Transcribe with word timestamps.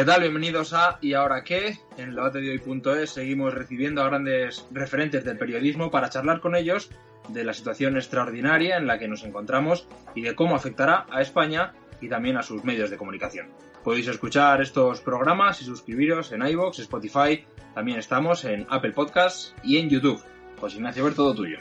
¿Qué 0.00 0.06
tal? 0.06 0.22
Bienvenidos 0.22 0.72
a 0.72 0.96
¿Y 1.02 1.12
ahora 1.12 1.44
qué? 1.44 1.78
En 1.98 2.14
debate 2.14 2.40
de 2.40 2.52
hoy.es 2.52 3.10
seguimos 3.10 3.52
recibiendo 3.52 4.00
a 4.00 4.06
grandes 4.06 4.66
referentes 4.70 5.26
del 5.26 5.36
periodismo 5.36 5.90
para 5.90 6.08
charlar 6.08 6.40
con 6.40 6.56
ellos 6.56 6.88
de 7.28 7.44
la 7.44 7.52
situación 7.52 7.98
extraordinaria 7.98 8.78
en 8.78 8.86
la 8.86 8.98
que 8.98 9.08
nos 9.08 9.24
encontramos 9.24 9.86
y 10.14 10.22
de 10.22 10.34
cómo 10.34 10.56
afectará 10.56 11.04
a 11.10 11.20
España 11.20 11.74
y 12.00 12.08
también 12.08 12.38
a 12.38 12.42
sus 12.42 12.64
medios 12.64 12.88
de 12.88 12.96
comunicación. 12.96 13.48
Podéis 13.84 14.08
escuchar 14.08 14.62
estos 14.62 15.02
programas 15.02 15.60
y 15.60 15.66
suscribiros 15.66 16.32
en 16.32 16.46
iVoox, 16.46 16.78
Spotify, 16.78 17.44
también 17.74 17.98
estamos 17.98 18.46
en 18.46 18.66
Apple 18.70 18.92
Podcasts 18.92 19.54
y 19.62 19.76
en 19.76 19.90
YouTube. 19.90 20.24
José 20.58 20.78
Ignacio, 20.78 21.04
ver 21.04 21.14
todo 21.14 21.34
tuyo. 21.34 21.58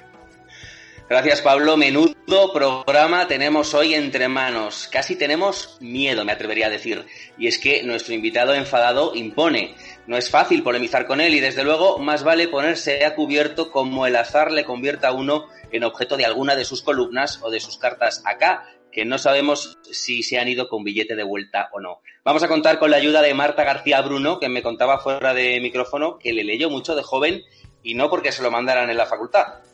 Gracias, 1.09 1.41
Pablo. 1.41 1.75
Menudo 1.75 2.53
programa 2.53 3.27
tenemos 3.27 3.73
hoy 3.73 3.95
entre 3.95 4.27
manos. 4.27 4.87
Casi 4.91 5.15
tenemos 5.15 5.75
miedo, 5.81 6.23
me 6.23 6.33
atrevería 6.33 6.67
a 6.67 6.69
decir. 6.69 7.03
Y 7.35 7.47
es 7.47 7.57
que 7.57 7.81
nuestro 7.81 8.13
invitado 8.13 8.53
enfadado 8.53 9.15
impone. 9.15 9.73
No 10.05 10.17
es 10.17 10.29
fácil 10.29 10.61
polemizar 10.61 11.07
con 11.07 11.19
él 11.19 11.33
y, 11.33 11.39
desde 11.39 11.63
luego, 11.63 11.97
más 11.97 12.23
vale 12.23 12.47
ponerse 12.47 13.03
a 13.05 13.15
cubierto 13.15 13.71
como 13.71 14.05
el 14.05 14.15
azar 14.17 14.51
le 14.51 14.65
convierta 14.65 15.07
a 15.07 15.13
uno 15.13 15.47
en 15.71 15.83
objeto 15.83 16.15
de 16.15 16.25
alguna 16.25 16.55
de 16.55 16.63
sus 16.63 16.83
columnas 16.83 17.39
o 17.41 17.49
de 17.49 17.59
sus 17.59 17.79
cartas 17.79 18.21
acá, 18.23 18.67
que 18.91 19.03
no 19.03 19.17
sabemos 19.17 19.79
si 19.91 20.21
se 20.21 20.37
han 20.37 20.47
ido 20.47 20.69
con 20.69 20.83
billete 20.83 21.15
de 21.15 21.23
vuelta 21.23 21.69
o 21.73 21.79
no. 21.79 22.01
Vamos 22.23 22.43
a 22.43 22.47
contar 22.47 22.77
con 22.77 22.91
la 22.91 22.97
ayuda 22.97 23.23
de 23.23 23.33
Marta 23.33 23.63
García 23.63 23.99
Bruno, 24.01 24.39
que 24.39 24.47
me 24.47 24.61
contaba 24.61 24.99
fuera 24.99 25.33
de 25.33 25.59
micrófono 25.59 26.19
que 26.19 26.33
le 26.33 26.43
leyó 26.43 26.69
mucho 26.69 26.95
de 26.95 27.01
joven 27.01 27.41
y 27.81 27.95
no 27.95 28.11
porque 28.11 28.31
se 28.31 28.43
lo 28.43 28.51
mandaran 28.51 28.91
en 28.91 28.97
la 28.97 29.07
facultad. 29.07 29.68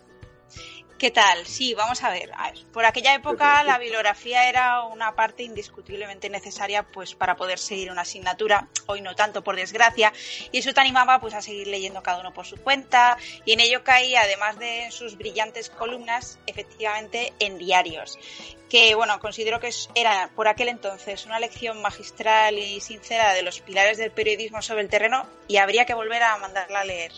¿Qué 0.97 1.11
tal? 1.11 1.45
Sí, 1.45 1.73
vamos 1.73 2.01
a 2.03 2.09
ver. 2.09 2.31
Por 2.71 2.85
aquella 2.85 3.13
época 3.13 3.61
la 3.65 3.77
bibliografía 3.77 4.47
era 4.47 4.83
una 4.83 5.13
parte 5.13 5.43
indiscutiblemente 5.43 6.29
necesaria 6.29 6.83
pues 6.83 7.15
para 7.15 7.35
poder 7.35 7.59
seguir 7.59 7.91
una 7.91 8.03
asignatura, 8.03 8.69
hoy 8.85 9.02
no 9.02 9.13
tanto 9.13 9.43
por 9.43 9.57
desgracia, 9.57 10.13
y 10.53 10.59
eso 10.59 10.73
te 10.73 10.79
animaba 10.79 11.19
pues 11.19 11.33
a 11.33 11.41
seguir 11.41 11.67
leyendo 11.67 12.02
cada 12.02 12.21
uno 12.21 12.33
por 12.33 12.45
su 12.45 12.55
cuenta. 12.55 13.17
Y 13.43 13.52
en 13.52 13.59
ello 13.59 13.83
caía 13.83 14.21
además 14.21 14.57
de 14.57 14.89
sus 14.89 15.17
brillantes 15.17 15.69
columnas 15.69 16.39
efectivamente 16.47 17.33
en 17.39 17.57
diarios, 17.57 18.17
que 18.69 18.95
bueno, 18.95 19.19
considero 19.19 19.59
que 19.59 19.71
era 19.95 20.31
por 20.33 20.47
aquel 20.47 20.69
entonces 20.69 21.25
una 21.25 21.41
lección 21.41 21.81
magistral 21.81 22.57
y 22.57 22.80
sincera 22.80 23.33
de 23.33 23.43
los 23.43 23.59
pilares 23.59 23.97
del 23.97 24.11
periodismo 24.11 24.61
sobre 24.61 24.83
el 24.83 24.89
terreno 24.89 25.27
y 25.49 25.57
habría 25.57 25.85
que 25.85 25.93
volver 25.93 26.23
a 26.23 26.37
mandarla 26.37 26.80
a 26.80 26.85
leer 26.85 27.11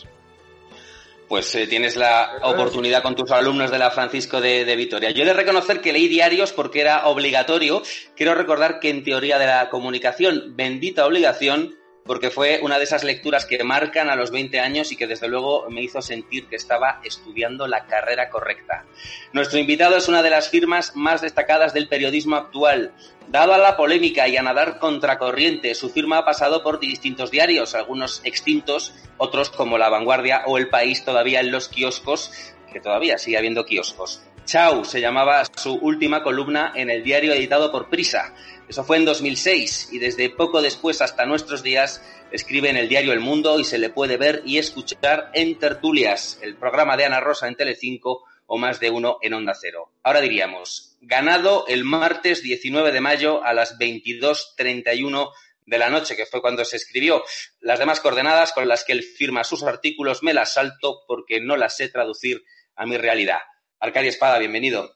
pues 1.28 1.53
eh, 1.56 1.67
tienes 1.67 1.95
la 1.95 2.39
oportunidad 2.44 3.03
con 3.03 3.16
tus 3.16 3.31
alumnos 3.31 3.72
de 3.72 3.80
la 3.80 3.92
Francisco 3.92 4.42
de, 4.42 4.66
de, 4.66 4.75
Vitoria. 4.75 5.11
Yo 5.11 5.23
he 5.23 5.25
de 5.25 5.34
reconocer 5.34 5.81
que 5.81 5.94
leí 5.94 6.08
diarios 6.08 6.53
porque 6.53 6.81
era 6.81 7.08
obligatorio. 7.08 7.84
Quiero 8.16 8.36
recordar 8.36 8.80
que 8.80 8.89
en 8.89 9.03
teoría 9.03 9.38
de 9.38 9.47
la 9.47 9.69
comunicación, 9.69 10.56
bendita 10.56 11.06
obligación, 11.06 11.77
porque 12.08 12.31
fue 12.31 12.59
una 12.63 12.77
de 12.77 12.86
esas 12.86 13.03
lecturas 13.03 13.45
que 13.45 13.63
marcan 13.63 14.09
a 14.09 14.16
los 14.16 14.31
20 14.31 14.59
años 14.59 14.91
y 14.91 14.95
que 14.95 15.05
desde 15.05 15.27
luego 15.27 15.69
me 15.69 15.83
hizo 15.83 16.02
sentir 16.02 16.47
que 16.47 16.55
estaba 16.55 17.02
estudiando 17.03 17.67
la 17.67 17.86
carrera 17.86 18.30
correcta. 18.30 18.86
Nuestro 19.33 19.59
invitado 19.59 19.97
es 19.97 20.08
una 20.08 20.23
de 20.23 20.30
las 20.30 20.50
firmas 20.50 20.95
más 20.95 21.22
destacadas 21.22 21.73
del 21.73 21.88
periodismo 21.88 22.38
actual. 22.38 22.94
Dado 23.28 23.53
a 23.53 23.58
la 23.58 23.75
polémica 23.75 24.28
y 24.28 24.38
a 24.38 24.41
nadar 24.41 24.80
contracorriente, 24.80 25.75
su 25.75 25.89
firma 25.89 26.19
ha 26.19 26.25
pasado 26.25 26.63
por 26.63 26.80
distintos 26.80 27.30
diarios, 27.30 27.75
algunos 27.75 28.22
extintos, 28.23 28.95
otros 29.17 29.50
como 29.50 29.78
La 29.78 29.89
Vanguardia 29.89 30.44
o 30.45 30.58
El 30.58 30.69
País 30.69 31.03
todavía 31.03 31.41
en 31.41 31.52
los 31.52 31.67
kioscos, 31.67 32.31
que 32.72 32.80
todavía 32.80 33.17
sigue 33.17 33.38
habiendo 33.38 33.66
kioscos. 33.66 34.23
Chau 34.48 34.86
se 34.86 35.02
llamaba 35.02 35.44
su 35.58 35.73
última 35.73 36.24
columna 36.24 36.72
en 36.74 36.90
el 36.90 37.03
diario 37.03 37.34
editado 37.34 37.69
por 37.69 37.90
Prisa. 37.90 38.34
Eso 38.69 38.85
fue 38.85 38.96
en 38.96 39.03
2006 39.03 39.90
y 39.91 40.00
desde 40.00 40.30
poco 40.30 40.62
después 40.62 41.02
hasta 41.02 41.25
nuestros 41.25 41.63
días 41.63 42.02
escribe 42.31 42.69
en 42.69 42.78
el 42.78 42.88
diario 42.88 43.12
El 43.12 43.19
Mundo 43.19 43.59
y 43.59 43.66
se 43.66 43.78
le 43.78 43.90
puede 43.90 44.16
ver 44.16 44.44
y 44.46 44.58
escuchar 44.58 45.31
en 45.34 45.59
Tertulias, 45.59 46.40
el 46.41 46.56
programa 46.56 46.96
de 46.96 47.03
Ana 47.03 47.19
Rosa 47.19 47.50
en 47.50 47.58
Telecinco 47.58 48.24
o 48.46 48.58
más 48.58 48.80
de 48.80 48.90
uno 48.90 49.18
en 49.22 49.34
Onda 49.34 49.53
Cero. 49.53 49.91
Ahora 50.02 50.22
diríamos, 50.22 50.96
ganado 51.02 51.66
el 51.68 51.84
martes 51.84 52.41
19 52.41 52.94
de 52.94 53.02
mayo 53.02 53.44
a 53.44 53.52
las 53.52 53.78
22.31 53.78 55.29
de 55.66 55.78
la 55.78 55.90
noche, 55.90 56.16
que 56.16 56.25
fue 56.25 56.40
cuando 56.40 56.64
se 56.64 56.78
escribió. 56.78 57.22
Las 57.59 57.79
demás 57.79 58.00
coordenadas 58.00 58.53
con 58.53 58.66
las 58.66 58.85
que 58.85 58.94
él 58.94 59.03
firma 59.03 59.44
sus 59.44 59.64
artículos 59.64 60.24
me 60.24 60.34
las 60.34 60.53
salto 60.53 61.02
porque 61.06 61.41
no 61.41 61.58
las 61.58 61.75
sé 61.75 61.90
traducir 61.90 62.46
a 62.78 62.85
mi 62.85 62.96
realidad. 62.96 63.40
Arcadia 63.80 64.10
Espada, 64.10 64.40
bienvenido. 64.40 64.92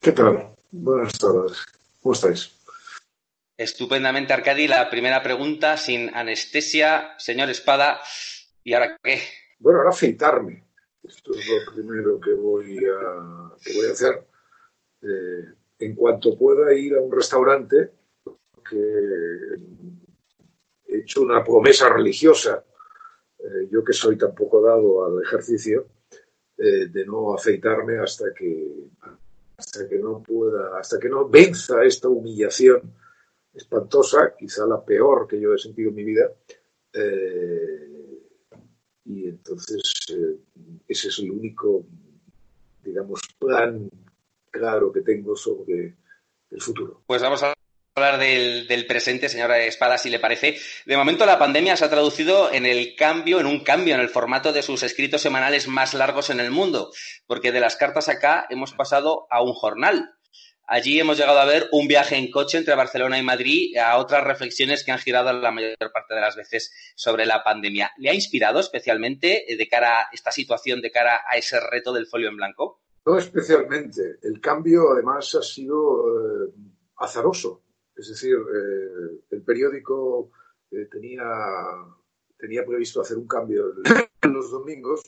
¿Qué 0.00 0.10
tal? 0.10 0.56
Buenas 0.72 1.16
tardes. 1.16 1.64
¿Cómo 2.02 2.12
estáis? 2.12 2.50
Estupendamente, 3.56 4.32
Arcadi. 4.32 4.66
La 4.66 4.90
primera 4.90 5.22
pregunta, 5.22 5.76
sin 5.76 6.12
anestesia. 6.14 7.14
Señor 7.16 7.50
Espada, 7.50 8.00
¿y 8.64 8.74
ahora 8.74 8.98
qué? 9.00 9.20
Bueno, 9.60 9.78
ahora 9.78 9.90
afeitarme. 9.90 10.64
Esto 11.04 11.32
es 11.34 11.46
lo 11.46 11.72
primero 11.72 12.20
que 12.20 12.32
voy 12.32 12.78
a, 12.78 13.54
que 13.62 13.72
voy 13.74 13.86
a 13.88 13.92
hacer. 13.92 14.26
Eh, 15.02 15.54
en 15.78 15.94
cuanto 15.94 16.36
pueda 16.36 16.74
ir 16.74 16.94
a 16.96 17.00
un 17.00 17.12
restaurante, 17.12 17.92
que 18.68 18.76
he 20.88 20.98
hecho 20.98 21.22
una 21.22 21.44
promesa 21.44 21.88
religiosa, 21.88 22.64
eh, 23.38 23.68
yo 23.70 23.84
que 23.84 23.92
soy 23.92 24.18
tan 24.18 24.34
poco 24.34 24.60
dado 24.60 25.04
al 25.04 25.22
ejercicio, 25.22 25.86
eh, 26.56 26.86
de 26.86 27.06
no 27.06 27.34
afeitarme 27.34 27.98
hasta 27.98 28.32
que, 28.32 28.88
hasta 29.56 29.88
que 29.88 29.98
no 29.98 30.22
pueda, 30.22 30.78
hasta 30.78 30.98
que 30.98 31.08
no 31.08 31.28
venza 31.28 31.82
esta 31.84 32.08
humillación 32.08 32.92
espantosa, 33.52 34.34
quizá 34.36 34.66
la 34.66 34.84
peor 34.84 35.26
que 35.26 35.40
yo 35.40 35.54
he 35.54 35.58
sentido 35.58 35.90
en 35.90 35.94
mi 35.94 36.04
vida. 36.04 36.30
Eh, 36.92 37.94
y 39.06 39.28
entonces 39.28 39.82
eh, 40.10 40.36
ese 40.88 41.08
es 41.08 41.18
el 41.18 41.30
único, 41.30 41.84
digamos, 42.82 43.20
plan 43.38 43.90
claro 44.50 44.92
que 44.92 45.00
tengo 45.00 45.36
sobre 45.36 45.96
el 46.50 46.60
futuro. 46.60 47.02
Pues 47.06 47.20
vamos 47.20 47.42
a 47.42 47.52
hablar 47.96 48.18
del, 48.18 48.86
presente, 48.88 49.28
señora 49.28 49.56
Espada, 49.60 49.98
si 49.98 50.10
le 50.10 50.18
parece. 50.18 50.56
De 50.84 50.96
momento, 50.96 51.24
la 51.26 51.38
pandemia 51.38 51.76
se 51.76 51.84
ha 51.84 51.90
traducido 51.90 52.52
en 52.52 52.66
el 52.66 52.96
cambio, 52.96 53.38
en 53.38 53.46
un 53.46 53.62
cambio 53.62 53.94
en 53.94 54.00
el 54.00 54.08
formato 54.08 54.52
de 54.52 54.62
sus 54.62 54.82
escritos 54.82 55.20
semanales 55.20 55.68
más 55.68 55.94
largos 55.94 56.28
en 56.30 56.40
el 56.40 56.50
mundo, 56.50 56.90
porque 57.28 57.52
de 57.52 57.60
las 57.60 57.76
cartas 57.76 58.08
acá 58.08 58.46
hemos 58.50 58.72
pasado 58.72 59.28
a 59.30 59.44
un 59.44 59.52
jornal. 59.52 60.12
Allí 60.66 60.98
hemos 60.98 61.18
llegado 61.18 61.38
a 61.38 61.44
ver 61.44 61.68
un 61.70 61.86
viaje 61.86 62.16
en 62.16 62.32
coche 62.32 62.58
entre 62.58 62.74
Barcelona 62.74 63.16
y 63.16 63.22
Madrid, 63.22 63.76
a 63.76 63.96
otras 63.98 64.24
reflexiones 64.24 64.82
que 64.82 64.90
han 64.90 64.98
girado 64.98 65.32
la 65.32 65.52
mayor 65.52 65.76
parte 65.92 66.16
de 66.16 66.20
las 66.20 66.34
veces 66.34 66.72
sobre 66.96 67.26
la 67.26 67.44
pandemia. 67.44 67.92
¿Le 67.98 68.10
ha 68.10 68.14
inspirado 68.14 68.58
especialmente 68.58 69.44
de 69.56 69.68
cara 69.68 70.00
a 70.00 70.08
esta 70.12 70.32
situación, 70.32 70.80
de 70.80 70.90
cara 70.90 71.20
a 71.30 71.36
ese 71.36 71.60
reto 71.60 71.92
del 71.92 72.08
folio 72.08 72.28
en 72.28 72.38
blanco? 72.38 72.80
No 73.06 73.18
especialmente. 73.18 74.16
El 74.20 74.40
cambio, 74.40 74.94
además, 74.94 75.32
ha 75.36 75.42
sido 75.42 76.08
eh, 76.08 76.50
azaroso 76.96 77.63
es 77.96 78.08
decir, 78.08 78.34
eh, 78.34 79.20
el 79.30 79.42
periódico 79.42 80.30
eh, 80.70 80.86
tenía, 80.90 81.24
tenía 82.36 82.64
previsto 82.64 83.00
hacer 83.00 83.16
un 83.16 83.28
cambio 83.28 83.72
los 84.22 84.50
domingos 84.50 85.02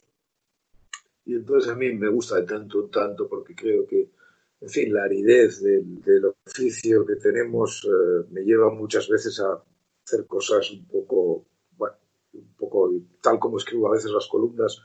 y 1.24 1.34
entonces 1.34 1.70
a 1.70 1.74
mí 1.74 1.92
me 1.92 2.08
gusta 2.08 2.36
de 2.36 2.46
tanto 2.46 2.84
en 2.84 2.90
tanto 2.90 3.28
porque 3.28 3.54
creo 3.54 3.86
que, 3.86 4.10
en 4.60 4.68
fin, 4.68 4.94
la 4.94 5.04
aridez 5.04 5.60
del, 5.60 6.24
oficio 6.46 7.04
que 7.04 7.16
tenemos 7.16 7.84
eh, 7.84 8.26
me 8.30 8.42
lleva 8.42 8.70
muchas 8.70 9.08
veces 9.08 9.40
a 9.40 9.60
hacer 10.04 10.26
cosas 10.26 10.70
un 10.70 10.86
poco, 10.86 11.44
bueno, 11.76 11.96
un 12.34 12.54
poco 12.54 12.92
tal 13.20 13.40
como 13.40 13.58
escribo 13.58 13.88
a 13.88 13.94
veces 13.94 14.12
las 14.12 14.28
columnas, 14.28 14.80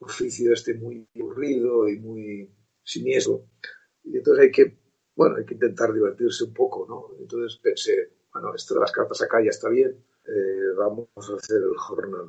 oficio 0.00 0.52
este 0.52 0.74
muy 0.74 1.06
aburrido 1.14 1.88
y 1.88 2.00
muy 2.00 2.50
siniestro. 2.82 3.44
Y 4.02 4.16
entonces 4.16 4.44
hay 4.44 4.50
que 4.50 4.76
bueno, 5.16 5.36
hay 5.36 5.46
que 5.46 5.54
intentar 5.54 5.92
divertirse 5.92 6.44
un 6.44 6.52
poco, 6.52 6.86
¿no? 6.86 7.18
Entonces 7.18 7.58
pensé, 7.58 8.12
bueno, 8.32 8.54
esto 8.54 8.74
de 8.74 8.80
las 8.80 8.92
cartas 8.92 9.22
acá 9.22 9.42
ya 9.42 9.48
está 9.48 9.70
bien, 9.70 9.96
eh, 10.26 10.74
vamos 10.76 11.08
a 11.16 11.36
hacer 11.36 11.56
el 11.62 11.76
jornal. 11.76 12.28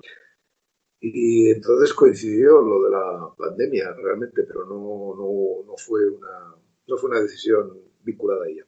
Y 1.00 1.52
entonces 1.52 1.94
coincidió 1.94 2.62
lo 2.62 2.84
de 2.84 2.90
la 2.90 3.36
pandemia 3.38 3.94
realmente, 3.94 4.44
pero 4.44 4.66
no, 4.66 5.14
no, 5.16 5.66
no, 5.66 5.78
fue, 5.78 6.10
una, 6.10 6.56
no 6.88 6.98
fue 6.98 7.10
una 7.10 7.22
decisión 7.22 7.78
vinculada 8.02 8.46
a 8.46 8.50
ella. 8.50 8.66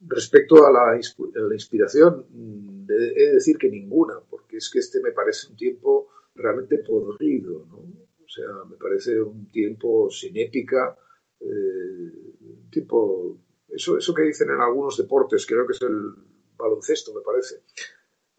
Respecto 0.00 0.66
a 0.66 0.72
la, 0.72 0.92
la 0.92 1.54
inspiración, 1.54 2.26
mm, 2.28 2.86
he 2.90 3.26
de 3.26 3.34
decir 3.34 3.56
que 3.56 3.70
ninguna, 3.70 4.20
porque 4.28 4.56
es 4.58 4.68
que 4.68 4.80
este 4.80 5.00
me 5.00 5.12
parece 5.12 5.48
un 5.48 5.56
tiempo 5.56 6.08
realmente 6.34 6.78
podrido, 6.78 7.64
¿no? 7.66 7.78
O 7.78 8.28
sea, 8.28 8.64
me 8.68 8.76
parece 8.76 9.22
un 9.22 9.48
tiempo 9.50 10.10
sin 10.10 10.36
épica, 10.36 10.98
eh, 11.40 12.34
un 12.40 12.68
tiempo 12.70 13.38
eso, 13.74 13.98
eso 13.98 14.14
que 14.14 14.22
dicen 14.22 14.50
en 14.50 14.60
algunos 14.60 14.96
deportes, 14.96 15.46
creo 15.46 15.66
que 15.66 15.72
es 15.72 15.82
el 15.82 16.14
baloncesto, 16.56 17.12
me 17.14 17.20
parece, 17.20 17.62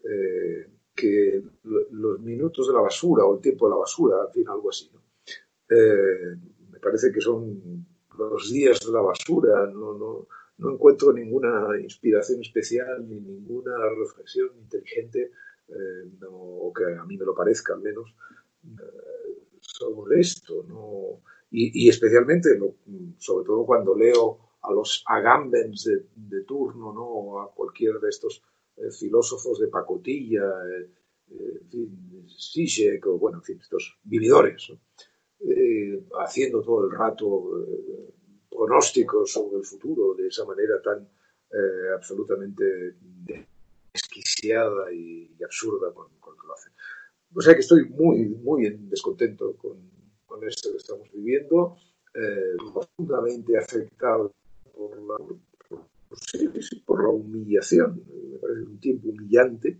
eh, 0.03 0.67
que 0.95 1.43
los 1.63 2.19
minutos 2.21 2.67
de 2.67 2.73
la 2.73 2.79
basura 2.79 3.25
o 3.25 3.35
el 3.35 3.41
tiempo 3.41 3.67
de 3.67 3.71
la 3.71 3.77
basura, 3.77 4.17
en 4.27 4.33
fin, 4.33 4.47
algo 4.47 4.69
así. 4.69 4.89
Eh, 5.69 6.35
me 6.71 6.79
parece 6.79 7.11
que 7.11 7.19
son 7.19 7.85
los 8.17 8.51
días 8.51 8.79
de 8.79 8.91
la 8.93 9.01
basura, 9.01 9.67
no, 9.67 9.97
no, 9.97 10.27
no 10.57 10.71
encuentro 10.71 11.11
ninguna 11.11 11.79
inspiración 11.81 12.41
especial 12.41 13.07
ni 13.07 13.19
ninguna 13.19 13.75
reflexión 13.89 14.51
inteligente, 14.57 15.31
eh, 15.67 16.25
o 16.29 16.71
que 16.73 16.85
a 16.95 17.03
mí 17.03 17.17
me 17.17 17.25
lo 17.25 17.35
parezca 17.35 17.73
al 17.73 17.81
menos, 17.81 18.15
sobre 19.59 20.21
esto. 20.21 20.63
¿no? 20.67 21.21
Y, 21.51 21.89
especialmente, 21.89 22.57
sobre 23.17 23.45
todo 23.45 23.65
cuando 23.65 23.95
leo 23.95 24.44
a 24.67 24.71
los 24.73 25.03
agambens 25.07 25.89
de, 26.15 26.41
turno, 26.43 26.93
¿no? 26.93 27.41
a 27.41 27.53
cualquier 27.53 27.99
de 27.99 28.09
estos 28.09 28.43
eh, 28.77 28.91
filósofos 28.91 29.59
de 29.59 29.67
pacotilla, 29.67 30.43
eh, 30.71 30.89
o 33.05 33.17
bueno, 33.17 33.39
en 33.39 33.43
fin, 33.43 33.59
estos 33.59 33.97
vividores, 34.03 34.71
haciendo 36.19 36.61
todo 36.61 36.85
el 36.85 36.91
rato 36.91 37.65
pronósticos 38.49 39.31
sobre 39.31 39.57
el 39.57 39.65
futuro 39.65 40.13
de 40.15 40.27
esa 40.27 40.45
manera 40.45 40.81
tan 40.81 41.07
eh, 41.51 41.93
absolutamente 41.95 42.95
desquiciada 43.93 44.91
y, 44.91 45.31
absurda 45.43 45.93
con, 45.93 46.07
con, 46.19 46.35
que 46.37 46.47
lo 46.47 46.53
hacen. 46.53 46.73
O 47.33 47.41
sea 47.41 47.53
que 47.53 47.59
estoy 47.59 47.85
muy, 47.89 48.25
muy 48.29 48.69
descontento 48.89 49.55
con, 49.57 49.77
con 50.25 50.43
esto 50.47 50.71
que 50.71 50.77
estamos 50.77 51.11
viviendo, 51.11 51.77
eh, 52.13 52.55
profundamente 52.73 53.57
afectado 53.57 54.33
por 54.75 55.01
la, 55.01 55.17
por, 56.85 57.03
la 57.03 57.09
humillación, 57.09 58.03
me 58.31 58.37
parece 58.37 58.61
un 58.61 58.79
tiempo 58.79 59.09
humillante 59.09 59.79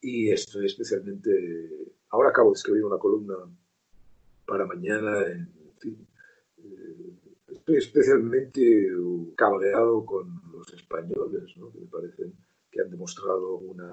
y 0.00 0.30
estoy 0.30 0.66
especialmente, 0.66 1.90
ahora 2.10 2.30
acabo 2.30 2.50
de 2.50 2.56
escribir 2.56 2.84
una 2.84 2.98
columna 2.98 3.34
para 4.46 4.66
mañana, 4.66 5.22
eh, 5.22 5.46
Estoy 7.62 7.76
especialmente 7.76 8.88
cabreado 9.36 10.04
con 10.04 10.42
los 10.50 10.72
españoles, 10.74 11.54
que 11.54 11.80
me 11.80 11.86
parecen 11.86 12.34
que 12.70 12.80
han 12.80 12.90
demostrado 12.90 13.58
una 13.58 13.92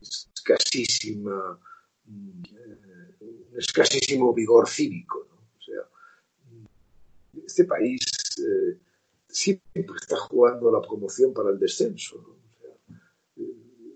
escasísima, 0.00 1.58
un 2.06 2.42
escasísimo 3.56 4.32
vigor 4.32 4.68
cívico. 4.68 5.26
este 7.44 7.64
país 7.64 8.00
eh, 8.38 8.78
siempre 9.30 9.84
está 10.00 10.16
jugando 10.16 10.70
la 10.70 10.80
promoción 10.80 11.32
para 11.32 11.50
el 11.50 11.58
descenso. 11.58 12.16
¿no? 12.16 12.40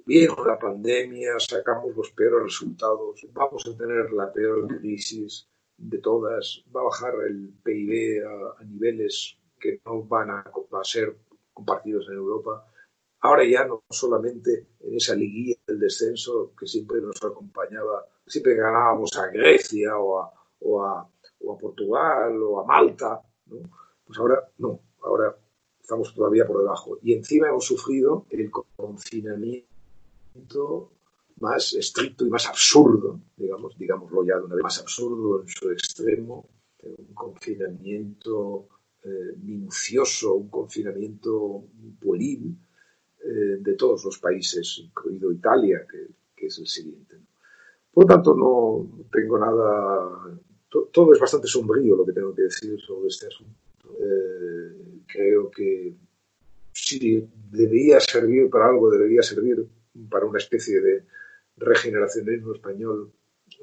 O 0.06 0.44
la 0.44 0.58
pandemia, 0.58 1.38
sacamos 1.38 1.96
los 1.96 2.10
peores 2.10 2.42
resultados, 2.42 3.26
vamos 3.32 3.66
a 3.66 3.74
tener 3.74 4.12
la 4.12 4.30
peor 4.30 4.68
crisis 4.78 5.48
de 5.78 5.98
todas, 5.98 6.62
va 6.74 6.82
a 6.82 6.84
bajar 6.84 7.14
el 7.26 7.54
PIB 7.62 8.22
a, 8.26 8.64
niveles 8.64 9.38
que 9.58 9.80
no 9.86 10.02
van 10.02 10.30
a, 10.30 10.44
ser 10.82 11.16
compartidos 11.54 12.06
en 12.10 12.16
Europa. 12.16 12.66
Ahora 13.20 13.44
ya 13.48 13.64
no 13.64 13.82
solamente 13.88 14.68
en 14.80 14.94
esa 14.94 15.14
liguilla 15.14 15.56
del 15.66 15.80
descenso 15.80 16.52
que 16.58 16.66
siempre 16.66 17.00
nos 17.00 17.24
acompañaba, 17.24 18.06
siempre 18.26 18.56
ganábamos 18.56 19.16
a 19.16 19.28
Grecia 19.28 19.96
o 19.96 20.20
a, 20.20 20.30
o 20.60 20.84
a, 20.84 21.10
Portugal 21.58 22.42
o 22.42 22.60
a 22.60 22.66
Malta, 22.66 23.22
pues 23.46 24.18
ahora 24.18 24.50
no, 24.58 24.80
ahora 25.04 25.36
estamos 25.80 26.14
todavía 26.14 26.46
por 26.46 26.58
debajo. 26.58 26.98
Y 27.02 27.12
encima 27.12 27.48
hemos 27.48 27.66
sufrido 27.66 28.26
el 28.30 28.50
confinamiento 28.50 30.90
más 31.40 31.74
estricto 31.74 32.26
y 32.26 32.30
más 32.30 32.46
absurdo, 32.46 33.20
digamos, 33.36 33.76
digámoslo 33.76 34.24
ya 34.24 34.36
de 34.36 34.44
una 34.44 34.54
vez, 34.54 34.62
más 34.62 34.80
absurdo 34.80 35.42
en 35.42 35.48
su 35.48 35.70
extremo, 35.70 36.48
un 36.82 37.14
confinamiento 37.14 38.68
eh, 39.02 39.36
minucioso, 39.42 40.34
un 40.34 40.48
confinamiento 40.48 41.64
pueril 42.00 42.56
eh, 43.22 43.58
de 43.60 43.74
todos 43.74 44.04
los 44.04 44.18
países, 44.18 44.80
incluido 44.82 45.32
Italia, 45.32 45.86
que, 45.90 46.46
es 46.46 46.58
el 46.58 46.66
siguiente. 46.66 47.16
Por 47.90 48.04
lo 48.04 48.08
tanto, 48.08 48.34
no 48.34 49.06
tengo 49.10 49.38
nada, 49.38 50.38
todo 50.68 51.14
es 51.14 51.18
bastante 51.18 51.48
sombrío 51.48 51.96
lo 51.96 52.04
que 52.04 52.12
tengo 52.12 52.34
que 52.34 52.42
decir 52.42 52.78
sobre 52.78 53.08
este 53.08 53.28
asunto. 53.28 53.96
Eh, 53.98 54.43
creo 55.14 55.50
que 55.50 55.94
si 56.72 57.28
debería 57.50 58.00
servir 58.00 58.50
para 58.50 58.66
algo, 58.66 58.90
debería 58.90 59.22
servir 59.22 59.64
para 60.10 60.26
una 60.26 60.38
especie 60.38 60.80
de 60.80 61.04
regeneracionismo 61.56 62.54
español 62.54 63.12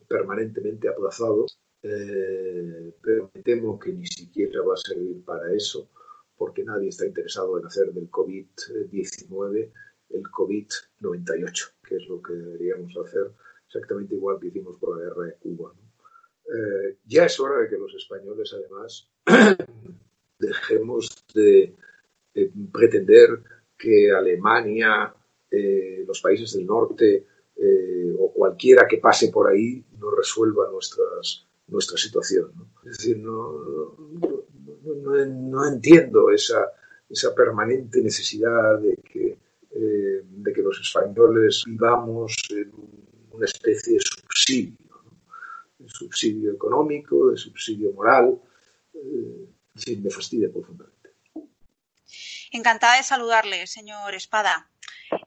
permanentemente 0.08 0.88
aplazado, 0.88 1.46
eh, 1.84 2.96
pero 3.02 3.30
me 3.34 3.42
temo 3.42 3.78
que 3.78 3.92
ni 3.92 4.06
siquiera 4.06 4.62
va 4.62 4.76
a 4.76 4.78
servir 4.78 5.24
para 5.26 5.54
eso, 5.54 5.90
porque 6.38 6.64
nadie 6.64 6.88
está 6.88 7.06
interesado 7.06 7.60
en 7.60 7.66
hacer 7.66 7.92
del 7.92 8.10
COVID-19 8.10 9.72
el 10.10 10.24
COVID-98, 10.24 11.74
que 11.84 11.96
es 11.98 12.08
lo 12.08 12.22
que 12.22 12.34
deberíamos 12.34 12.96
hacer 12.98 13.32
exactamente 13.68 14.16
igual 14.16 14.40
que 14.40 14.48
hicimos 14.48 14.78
con 14.78 14.98
la 14.98 15.06
guerra 15.06 15.26
de 15.26 15.36
Cuba. 15.36 15.74
Eh, 16.46 16.98
ya 17.06 17.26
es 17.26 17.40
hora 17.40 17.62
de 17.62 17.70
que 17.70 17.78
los 17.78 17.94
españoles, 17.94 18.54
además, 18.54 19.10
dejemos 20.42 21.10
de, 21.34 21.76
pretender 22.72 23.42
que 23.78 24.12
Alemania, 24.12 25.14
eh, 25.50 26.04
los 26.08 26.22
países 26.22 26.54
del 26.54 26.66
norte, 26.66 27.26
eh, 27.56 28.16
o 28.18 28.34
cualquiera 28.34 28.88
que 28.88 28.98
pase 28.98 29.30
por 29.30 29.50
ahí 29.50 29.84
no 30.00 30.10
resuelva 30.12 30.70
nuestras, 30.72 31.46
nuestra 31.68 31.98
situación. 31.98 32.52
Es 32.86 32.98
decir, 32.98 33.18
no, 33.18 33.96
no, 34.84 35.68
entiendo 35.68 36.32
esa, 36.32 36.72
esa, 37.10 37.36
permanente 37.36 38.02
necesidad 38.02 38.80
de 38.80 38.96
que, 38.98 39.38
eh, 39.72 40.22
de 40.24 40.54
que 40.54 40.62
los 40.62 40.80
españoles 40.80 41.64
vivamos 41.68 42.36
en 42.50 42.72
una 43.32 43.46
especie 43.46 43.94
de 43.94 44.00
subsidio, 44.00 44.78
de 45.78 45.90
subsidio 45.90 46.52
económico, 46.54 47.30
de 47.30 47.38
subsidio 47.38 47.94
moral. 47.94 48.40
Me 49.74 50.10
fastidia 50.10 50.50
profundamente. 50.52 51.10
Encantada 52.52 52.98
de 52.98 53.04
saludarle, 53.04 53.68
señor 53.68 54.14
Espada. 54.14 54.70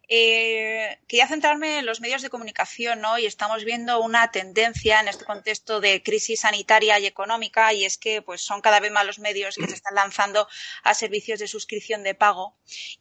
Eh, 0.08 0.98
quería 1.08 1.26
centrarme 1.26 1.78
en 1.78 1.86
los 1.86 2.00
medios 2.00 2.22
de 2.22 2.30
comunicación 2.30 3.00
¿no? 3.00 3.18
y 3.18 3.26
estamos 3.26 3.64
viendo 3.64 4.00
una 4.00 4.30
tendencia 4.30 5.00
en 5.00 5.08
este 5.08 5.24
contexto 5.24 5.80
de 5.80 6.02
crisis 6.02 6.40
sanitaria 6.40 6.98
y 6.98 7.06
económica 7.06 7.72
y 7.72 7.84
es 7.84 7.96
que 7.96 8.20
pues, 8.20 8.42
son 8.42 8.60
cada 8.60 8.80
vez 8.80 8.92
más 8.92 9.06
los 9.06 9.18
medios 9.18 9.56
que 9.56 9.66
se 9.66 9.74
están 9.74 9.94
lanzando 9.94 10.46
a 10.82 10.94
servicios 10.94 11.38
de 11.38 11.48
suscripción 11.48 12.02
de 12.02 12.14
pago. 12.14 12.56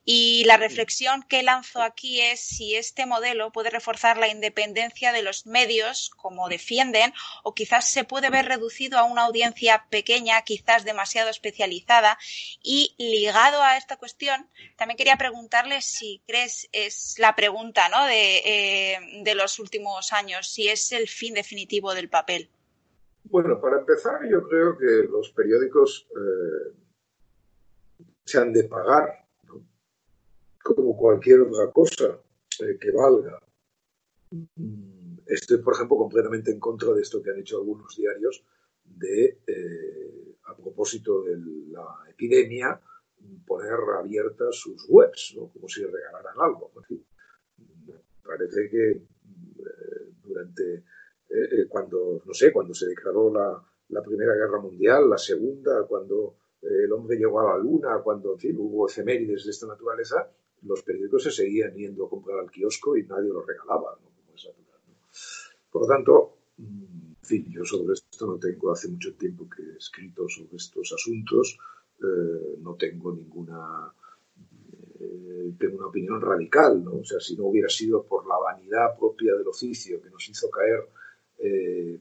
Y 0.06 0.44
la 0.46 0.58
reflexión 0.58 1.24
que 1.24 1.44
lanzo 1.44 1.82
aquí 1.82 2.22
es 2.22 2.40
si 2.40 2.76
este 2.76 3.06
modelo 3.06 3.52
puede 3.52 3.70
reforzar 3.70 4.18
la 4.18 4.28
independencia 4.28 5.12
de 5.12 5.24
los 5.24 5.46
medios, 5.46 6.10
como 6.18 6.50
defienden, 6.50 7.14
o 7.44 7.54
quizás 7.54 7.90
se 7.90 8.04
puede 8.04 8.30
ver 8.30 8.46
reducido 8.46 8.98
a 8.98 9.04
una 9.04 9.24
audiencia 9.24 9.86
pequeña, 9.90 10.42
quizás 10.44 10.84
demasiado 10.84 11.30
especializada. 11.30 12.18
Y 12.62 12.96
ligado 12.98 13.62
a 13.62 13.78
esta 13.78 13.98
cuestión, 13.98 14.50
también 14.78 14.98
quería 14.98 15.18
preguntarle 15.18 15.82
si 15.82 16.22
crees 16.28 16.70
es 16.94 17.20
la 17.20 17.36
pregunta 17.36 17.90
¿no? 17.90 18.08
Eh, 18.10 18.98
de, 19.24 19.36
los 19.36 19.60
últimos 19.60 20.14
años, 20.14 20.50
si 20.50 20.68
es 20.68 20.92
el 20.92 21.08
fin 21.08 21.34
definitivo 21.34 21.94
del 21.94 22.10
papel. 22.10 22.50
Bueno, 23.26 23.60
para 23.60 23.80
empezar, 23.80 24.20
yo 24.30 24.48
creo 24.48 24.78
que 24.78 25.08
los 25.10 25.32
periódicos 25.32 26.08
eh, 26.12 26.74
se 28.26 28.38
han 28.38 28.54
de 28.54 28.66
pagar, 28.66 29.26
como 30.62 30.96
cualquier 30.96 31.42
otra 31.42 31.72
cosa 31.72 32.20
eh, 32.60 32.78
que 32.80 32.92
valga. 32.92 33.40
Estoy, 35.26 35.58
por 35.60 35.74
ejemplo, 35.74 35.98
completamente 35.98 36.52
en 36.52 36.60
contra 36.60 36.94
de 36.94 37.02
esto 37.02 37.22
que 37.22 37.32
han 37.32 37.40
hecho 37.40 37.58
algunos 37.58 37.96
diarios 37.96 38.44
de, 38.84 39.40
a 40.46 40.56
propósito 40.56 41.24
de 41.24 41.38
la 41.72 41.86
epidemia, 42.10 42.80
poner 43.46 43.80
abiertas 43.98 44.56
sus 44.56 44.86
webs, 44.90 45.34
¿no? 45.36 45.48
como 45.48 45.68
si 45.68 45.84
regalaran 45.86 46.36
algo. 46.40 46.72
parece 48.24 48.70
que 48.70 48.92
eh, 48.92 50.14
durante, 50.24 50.76
eh, 50.76 50.82
eh, 51.30 51.66
cuando, 51.68 52.22
no 52.26 52.34
sé, 52.34 52.52
cuando 52.52 52.74
se 52.74 52.88
declaró 52.88 53.32
la, 53.32 53.64
la, 53.90 54.02
Primera 54.02 54.34
Guerra 54.34 54.60
Mundial, 54.60 55.10
la 55.10 55.18
Segunda, 55.18 55.86
cuando 55.88 56.36
el 56.62 56.92
hombre 56.92 57.18
llegó 57.18 57.42
a 57.42 57.58
la 57.58 57.58
Luna, 57.58 58.00
cuando, 58.04 58.34
en 58.34 58.40
fin, 58.40 58.56
hubo 58.58 58.88
efemérides 58.88 59.46
de 59.46 59.52
esta 59.52 59.68
naturaleza, 59.68 60.30
los 60.64 60.82
periódicos 60.84 61.24
se 61.24 61.32
seguían 61.32 61.74
yendo 61.76 62.06
a 62.06 62.10
comprar 62.10 62.40
al 62.40 62.50
kiosco 62.50 62.98
y 62.98 63.04
nadie 63.04 63.30
los 63.30 63.46
regalaba, 63.46 63.98
¿no? 64.02 64.10
como 64.16 64.36
es 64.36 64.46
natural. 64.46 64.80
Por 65.70 65.82
lo 65.82 65.88
tanto, 65.88 66.38
mm, 66.58 67.14
en 67.20 67.26
fin, 67.26 67.46
yo 67.50 67.66
sobre 67.66 67.94
esto 67.94 68.28
no 68.28 68.38
tengo 68.38 68.72
hace 68.72 68.88
mucho 68.88 69.14
tiempo 69.16 69.48
que 69.50 69.62
he 69.62 69.78
escrito 69.78 70.28
sobre 70.30 70.56
estos 70.56 70.94
asuntos, 70.94 71.58
eh, 72.04 72.58
no 72.60 72.76
tengo 72.76 73.14
ninguna 73.14 73.94
eh, 75.00 75.54
tengo 75.58 75.78
una 75.78 75.88
opinión 75.88 76.20
radical, 76.20 76.84
¿no? 76.84 76.96
O 76.96 77.06
sea, 77.06 77.20
si 77.22 77.38
no 77.38 77.46
hubiera 77.46 77.70
sido 77.70 78.04
por 78.04 78.28
la 78.28 78.38
vanidad 78.38 78.98
propia 79.00 79.34
del 79.36 79.48
oficio 79.48 80.02
que 80.02 80.10
nos 80.10 80.28
hizo 80.28 80.50
caer 80.50 80.82
eh, 81.40 82.00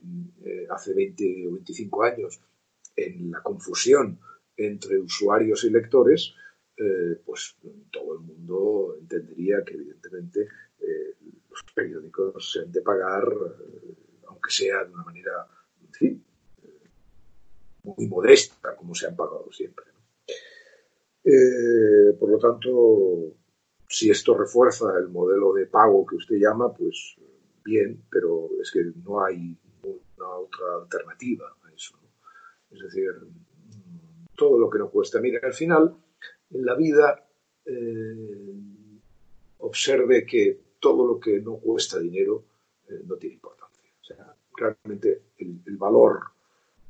hace 0.69 0.93
20 0.93 1.47
o 1.47 1.51
25 1.53 2.03
años 2.03 2.41
en 2.97 3.31
la 3.31 3.41
confusión 3.41 4.19
entre 4.57 4.99
usuarios 4.99 5.63
y 5.63 5.69
lectores, 5.69 6.35
pues 7.25 7.55
todo 7.91 8.15
el 8.15 8.19
mundo 8.19 8.95
entendería 8.99 9.63
que 9.63 9.75
evidentemente 9.75 10.47
los 11.49 11.63
periódicos 11.73 12.51
se 12.51 12.59
han 12.59 12.71
de 12.71 12.81
pagar, 12.81 13.25
aunque 14.27 14.51
sea 14.51 14.83
de 14.83 14.93
una 14.93 15.03
manera, 15.03 15.47
muy 17.83 18.07
modesta, 18.07 18.75
como 18.75 18.95
se 18.95 19.07
han 19.07 19.15
pagado 19.15 19.51
siempre. 19.51 19.92
Por 22.19 22.29
lo 22.29 22.37
tanto, 22.37 23.33
si 23.87 24.09
esto 24.09 24.37
refuerza 24.37 24.97
el 24.97 25.09
modelo 25.09 25.53
de 25.53 25.67
pago 25.67 26.05
que 26.05 26.17
usted 26.17 26.35
llama, 26.37 26.73
pues 26.73 27.15
bien, 27.63 28.03
pero 28.09 28.49
es 28.61 28.71
que 28.71 28.83
no 29.05 29.23
hay 29.23 29.57
una 30.17 30.29
otra 30.29 30.75
alternativa 30.81 31.55
a 31.63 31.71
eso. 31.71 31.95
Es 32.71 32.79
decir, 32.81 33.11
todo 34.35 34.59
lo 34.59 34.69
que 34.69 34.79
no 34.79 34.89
cuesta. 34.89 35.21
Mira, 35.21 35.39
al 35.43 35.53
final, 35.53 35.95
en 36.49 36.65
la 36.65 36.75
vida, 36.75 37.27
eh, 37.65 38.55
observe 39.59 40.25
que 40.25 40.59
todo 40.79 41.07
lo 41.07 41.19
que 41.19 41.39
no 41.39 41.57
cuesta 41.57 41.99
dinero 41.99 42.43
eh, 42.89 43.01
no 43.05 43.15
tiene 43.15 43.35
importancia. 43.35 43.91
O 44.01 44.03
sea, 44.03 44.35
realmente 44.55 45.21
el, 45.37 45.77
valor, 45.77 46.19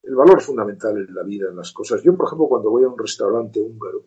el 0.01 0.15
valor 0.15 0.41
fundamental 0.41 0.97
en 0.97 1.13
la 1.13 1.23
vida, 1.23 1.49
en 1.49 1.55
las 1.55 1.71
cosas. 1.71 2.01
Yo, 2.01 2.15
por 2.15 2.27
ejemplo, 2.27 2.47
cuando 2.47 2.71
voy 2.71 2.83
a 2.83 2.87
un 2.87 2.97
restaurante 2.97 3.61
húngaro 3.61 4.03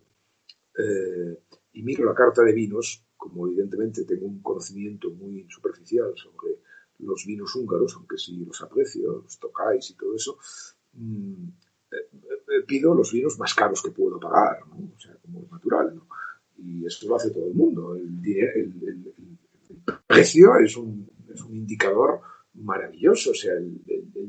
eh, 0.77 1.39
y 1.73 1.83
miro 1.83 2.05
la 2.05 2.13
carta 2.13 2.43
de 2.43 2.53
vinos, 2.53 3.05
como 3.15 3.47
evidentemente 3.47 4.05
tengo 4.05 4.25
un 4.25 4.41
conocimiento 4.41 5.09
muy 5.11 5.45
superficial 5.49 6.13
sobre 6.15 6.59
los 6.99 7.25
vinos 7.25 7.55
húngaros, 7.55 7.93
aunque 7.95 8.17
sí 8.17 8.43
los 8.45 8.61
aprecio, 8.61 9.21
los 9.23 9.39
tocáis 9.39 9.89
y 9.91 9.95
todo 9.95 10.15
eso, 10.15 10.37
mm, 10.93 11.47
pido 12.65 12.93
los 12.93 13.11
vinos 13.11 13.37
más 13.39 13.53
caros 13.53 13.81
que 13.81 13.91
puedo 13.91 14.19
pagar, 14.19 14.67
¿no? 14.67 14.91
o 14.95 14.99
sea, 14.99 15.15
como 15.21 15.43
es 15.43 15.51
natural. 15.51 15.95
¿no? 15.95 16.07
Y 16.57 16.85
esto 16.85 17.07
lo 17.07 17.15
hace 17.15 17.31
todo 17.31 17.47
el 17.47 17.53
mundo. 17.53 17.95
El, 17.95 18.17
precio 20.05 20.57
es 20.57 20.75
un, 20.75 21.09
es 21.33 21.41
un, 21.41 21.55
indicador 21.55 22.21
maravilloso, 22.53 23.31
o 23.31 23.33
sea, 23.33 23.53
el, 23.53 23.81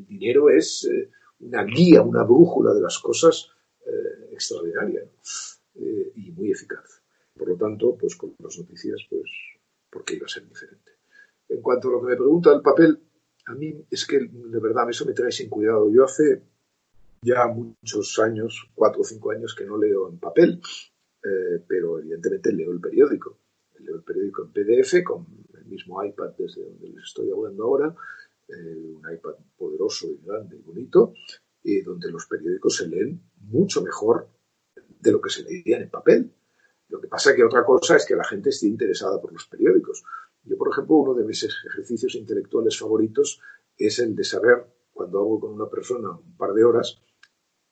dinero 0.06 0.50
es 0.50 0.84
eh, 0.84 1.10
una 1.40 1.64
guía, 1.64 2.02
una 2.02 2.24
brújula 2.24 2.74
de 2.74 2.80
las 2.80 2.98
cosas 2.98 3.50
eh, 3.86 4.32
extraordinaria 4.32 5.00
eh, 5.00 5.08
y 5.08 5.57
muy 6.38 6.52
eficaz. 6.52 7.02
Por 7.36 7.48
lo 7.48 7.56
tanto, 7.56 7.96
pues 7.96 8.16
con 8.16 8.34
las 8.38 8.58
noticias, 8.58 9.00
pues, 9.10 9.30
¿por 9.90 10.04
qué 10.04 10.14
iba 10.14 10.26
a 10.26 10.28
ser 10.28 10.48
diferente? 10.48 10.92
En 11.48 11.60
cuanto 11.60 11.88
a 11.88 11.92
lo 11.92 12.00
que 12.00 12.08
me 12.08 12.16
pregunta 12.16 12.52
el 12.52 12.62
papel, 12.62 13.00
a 13.46 13.54
mí 13.54 13.74
es 13.90 14.06
que 14.06 14.18
de 14.18 14.60
verdad 14.60 14.88
eso 14.90 15.06
me 15.06 15.12
trae 15.12 15.32
sin 15.32 15.48
cuidado. 15.48 15.90
Yo 15.90 16.04
hace 16.04 16.42
ya 17.22 17.46
muchos 17.46 18.18
años, 18.18 18.70
cuatro 18.74 19.00
o 19.00 19.04
cinco 19.04 19.30
años 19.30 19.54
que 19.54 19.64
no 19.64 19.78
leo 19.78 20.08
en 20.08 20.18
papel, 20.18 20.60
eh, 21.24 21.62
pero 21.66 21.98
evidentemente 21.98 22.52
leo 22.52 22.72
el 22.72 22.80
periódico. 22.80 23.38
Leo 23.78 23.96
el 23.96 24.02
periódico 24.02 24.42
en 24.42 24.52
PDF 24.52 25.02
con 25.04 25.26
el 25.54 25.64
mismo 25.66 26.02
iPad 26.04 26.32
desde 26.36 26.64
donde 26.64 26.88
les 26.88 27.04
estoy 27.04 27.30
hablando 27.30 27.64
ahora, 27.64 27.94
eh, 28.48 28.92
un 28.94 29.02
iPad 29.12 29.34
poderoso 29.56 30.08
y 30.08 30.20
grande 30.24 30.56
y 30.56 30.62
bonito, 30.62 31.14
y 31.62 31.80
donde 31.82 32.10
los 32.10 32.26
periódicos 32.26 32.76
se 32.76 32.88
leen 32.88 33.20
mucho 33.40 33.82
mejor 33.82 34.28
de 35.00 35.12
lo 35.12 35.20
que 35.20 35.30
se 35.30 35.42
leían 35.42 35.82
en 35.82 35.90
papel. 35.90 36.32
Lo 36.88 37.00
que 37.00 37.08
pasa 37.08 37.30
es 37.30 37.36
que 37.36 37.44
otra 37.44 37.64
cosa 37.64 37.96
es 37.96 38.06
que 38.06 38.16
la 38.16 38.24
gente 38.24 38.50
esté 38.50 38.66
interesada 38.66 39.20
por 39.20 39.32
los 39.32 39.46
periódicos. 39.46 40.04
Yo, 40.44 40.56
por 40.56 40.70
ejemplo, 40.70 40.96
uno 40.96 41.14
de 41.14 41.24
mis 41.24 41.44
ejercicios 41.44 42.14
intelectuales 42.14 42.78
favoritos 42.78 43.40
es 43.76 43.98
el 43.98 44.14
de 44.14 44.24
saber, 44.24 44.64
cuando 44.92 45.20
hablo 45.20 45.40
con 45.40 45.52
una 45.52 45.68
persona 45.68 46.10
un 46.10 46.36
par 46.36 46.52
de 46.52 46.64
horas, 46.64 47.00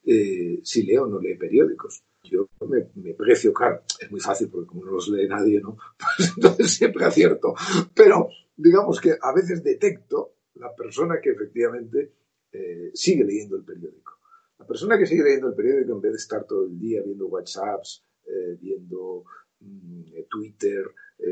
eh, 0.05 0.61
si 0.63 0.85
leo 0.85 1.05
o 1.05 1.07
no 1.07 1.19
lee 1.19 1.37
periódicos. 1.37 2.05
Yo 2.23 2.49
me, 2.69 2.91
me, 2.95 3.15
precio, 3.15 3.53
claro, 3.53 3.83
es 4.01 4.11
muy 4.11 4.21
fácil 4.21 4.49
porque 4.49 4.67
como 4.67 4.85
no 4.85 4.93
los 4.93 5.09
lee 5.09 5.29
nadie, 5.29 5.61
¿no? 5.61 5.77
Pues 6.17 6.33
entonces 6.37 6.71
siempre 6.73 7.05
acierto. 7.05 7.55
Pero 7.95 8.29
digamos 8.57 9.01
que 9.01 9.17
a 9.21 9.33
veces 9.33 9.63
detecto 9.63 10.35
la 10.55 10.75
persona 10.75 11.21
que 11.21 11.31
efectivamente 11.31 12.13
eh, 12.53 12.91
sigue 12.95 13.25
leyendo 13.25 13.57
el 13.57 13.65
periódico. 13.65 14.19
La 14.59 14.67
persona 14.67 14.99
que 14.99 15.07
sigue 15.07 15.23
leyendo 15.23 15.49
el 15.49 15.55
periódico 15.55 15.93
en 15.93 16.01
vez 16.01 16.13
de 16.13 16.19
estar 16.19 16.45
todo 16.47 16.65
el 16.65 16.79
día 16.79 17.03
viendo 17.03 17.27
WhatsApps, 17.27 18.05
eh, 18.27 18.57
viendo 18.61 19.25
mm, 19.61 20.03
Twitter, 20.29 20.85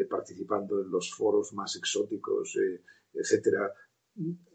participando 0.08 0.80
en 0.80 0.90
los 0.90 1.14
foros 1.14 1.52
más 1.52 1.76
exóticos, 1.76 2.58
etcétera, 3.12 3.70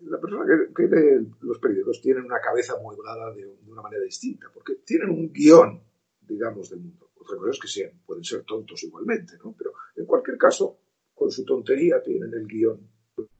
la 0.01 0.19
persona 0.19 0.45
que, 0.73 0.87
lee 0.87 1.27
los 1.41 1.59
periódicos 1.59 2.01
tiene 2.01 2.21
una 2.21 2.39
cabeza 2.39 2.73
amueblada 2.73 3.33
de, 3.33 3.43
de, 3.43 3.71
una 3.71 3.81
manera 3.81 4.03
distinta, 4.03 4.47
porque 4.53 4.75
tienen 4.85 5.09
un 5.09 5.31
guion, 5.31 5.83
digamos, 6.21 6.69
del 6.69 6.79
mundo. 6.79 7.11
Otra 7.15 7.37
cosa 7.37 7.51
es 7.51 7.59
que 7.59 7.67
sean, 7.67 7.91
pueden 8.05 8.23
ser 8.23 8.43
tontos 8.43 8.81
igualmente, 8.83 9.33
¿no? 9.43 9.53
Pero 9.57 9.73
en 9.95 10.05
cualquier 10.05 10.37
caso, 10.37 10.79
con 11.13 11.29
su 11.29 11.43
tontería 11.43 12.01
tienen 12.01 12.33
el 12.33 12.47
guion 12.47 12.89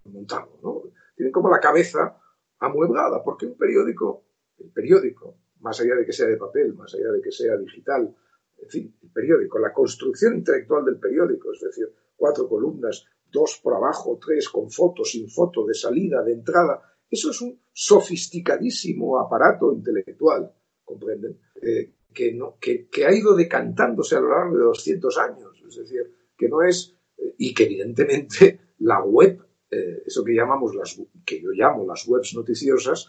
montado, 0.05 0.59
¿no? 0.61 0.83
Tienen 1.15 1.31
como 1.31 1.49
la 1.49 1.59
cabeza 1.59 2.17
amueblada, 2.59 3.23
porque 3.23 3.45
un 3.45 3.57
periódico, 3.57 4.25
el 4.59 4.71
periódico, 4.71 5.37
más 5.59 5.79
allá 5.81 5.95
de 5.95 6.05
que 6.05 6.13
sea 6.13 6.27
de 6.27 6.37
papel, 6.37 6.73
más 6.73 6.93
allá 6.93 7.11
de 7.11 7.21
que 7.21 7.31
sea 7.31 7.57
digital, 7.57 8.15
en 8.61 8.69
fin, 8.69 8.95
el 9.01 9.09
periódico, 9.09 9.59
la 9.59 9.73
construcción 9.73 10.35
intelectual 10.35 10.85
del 10.85 10.99
periódico, 10.99 11.51
es 11.53 11.61
decir, 11.61 11.87
cuatro 12.15 12.47
columnas 12.47 13.05
dos 13.31 13.59
por 13.63 13.75
abajo, 13.75 14.19
tres 14.23 14.49
con 14.49 14.69
foto, 14.69 15.03
sin 15.03 15.29
foto, 15.29 15.65
de 15.65 15.73
salida, 15.73 16.23
de 16.23 16.33
entrada. 16.33 16.81
Eso 17.09 17.31
es 17.31 17.41
un 17.41 17.59
sofisticadísimo 17.71 19.19
aparato 19.19 19.71
intelectual, 19.71 20.51
¿comprenden? 20.83 21.39
Eh, 21.61 21.93
que, 22.13 22.33
no, 22.33 22.57
que, 22.59 22.87
que, 22.87 23.05
ha 23.05 23.13
ido 23.13 23.35
decantándose 23.35 24.15
a 24.15 24.19
lo 24.19 24.29
largo 24.29 24.57
de 24.57 24.63
200 24.63 25.17
años. 25.19 25.63
Es 25.67 25.75
decir, 25.77 26.11
que 26.37 26.49
no 26.49 26.61
es. 26.63 26.95
Y 27.37 27.53
que 27.53 27.63
evidentemente 27.63 28.73
la 28.79 29.03
web, 29.03 29.41
eh, 29.69 30.03
eso 30.05 30.23
que 30.23 30.33
llamamos 30.33 30.73
las, 30.75 30.99
que 31.25 31.41
yo 31.41 31.49
llamo 31.51 31.85
las 31.85 32.07
webs 32.07 32.33
noticiosas, 32.33 33.07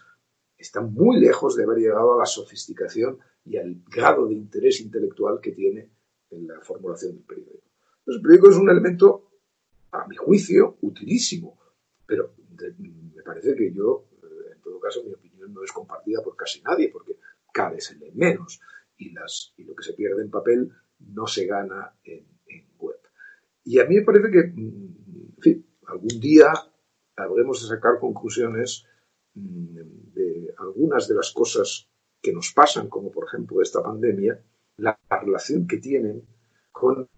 están 0.60 0.92
muy 0.92 1.18
lejos 1.18 1.56
de 1.56 1.64
haber 1.64 1.78
llegado 1.78 2.14
a 2.14 2.18
la 2.18 2.26
sofisticación 2.26 3.18
y 3.44 3.56
al 3.56 3.82
grado 3.88 4.26
de 4.26 4.34
interés 4.34 4.80
intelectual 4.80 5.40
que 5.40 5.52
tiene 5.52 5.90
en 6.30 6.46
la 6.46 6.60
formulación 6.60 7.14
del 7.14 7.24
periódico. 7.24 7.70
el 8.06 8.20
periódico 8.20 8.50
es 8.50 8.56
un 8.56 8.70
elemento 8.70 9.30
a 9.92 10.06
mi 10.06 10.16
juicio, 10.16 10.76
utilísimo. 10.82 11.58
Pero 12.06 12.34
me 13.14 13.22
parece 13.22 13.54
que 13.54 13.72
yo, 13.72 14.08
eh, 14.22 14.52
en 14.54 14.60
todo 14.60 14.78
caso, 14.78 15.02
mi 15.02 15.12
opinión 15.12 15.52
no 15.52 15.64
es 15.64 15.72
compartida 15.72 16.22
por 16.22 16.36
casi 16.36 16.60
nadie, 16.62 16.90
porque 16.90 17.16
cada 17.52 17.70
vez 17.70 17.84
se 17.86 17.96
lee 17.96 18.12
menos 18.14 18.60
y, 18.96 19.12
las, 19.12 19.54
y 19.56 19.64
lo 19.64 19.74
que 19.74 19.82
se 19.82 19.94
pierde 19.94 20.22
en 20.22 20.30
papel 20.30 20.70
no 20.98 21.26
se 21.26 21.46
gana 21.46 21.94
en, 22.04 22.26
web. 22.78 22.98
Y 23.64 23.78
a 23.78 23.86
mí 23.86 23.96
me 23.96 24.02
parece 24.02 24.30
que, 24.30 24.42
mm, 24.42 24.96
en 25.36 25.42
fin, 25.42 25.66
algún 25.86 26.20
día 26.20 26.52
habremos 27.16 27.62
de 27.62 27.68
sacar 27.68 27.98
conclusiones 27.98 28.86
de 29.34 30.54
algunas 30.58 31.08
de 31.08 31.14
las 31.14 31.32
cosas 31.32 31.88
que 32.20 32.32
nos 32.32 32.52
pasan, 32.52 32.88
como 32.88 33.10
por 33.10 33.26
ejemplo 33.26 33.62
esta 33.62 33.82
pandemia, 33.82 34.42
la 34.76 34.98
relación 35.22 35.66
que 35.66 35.78
tienen 35.78 36.26
con 36.72 37.08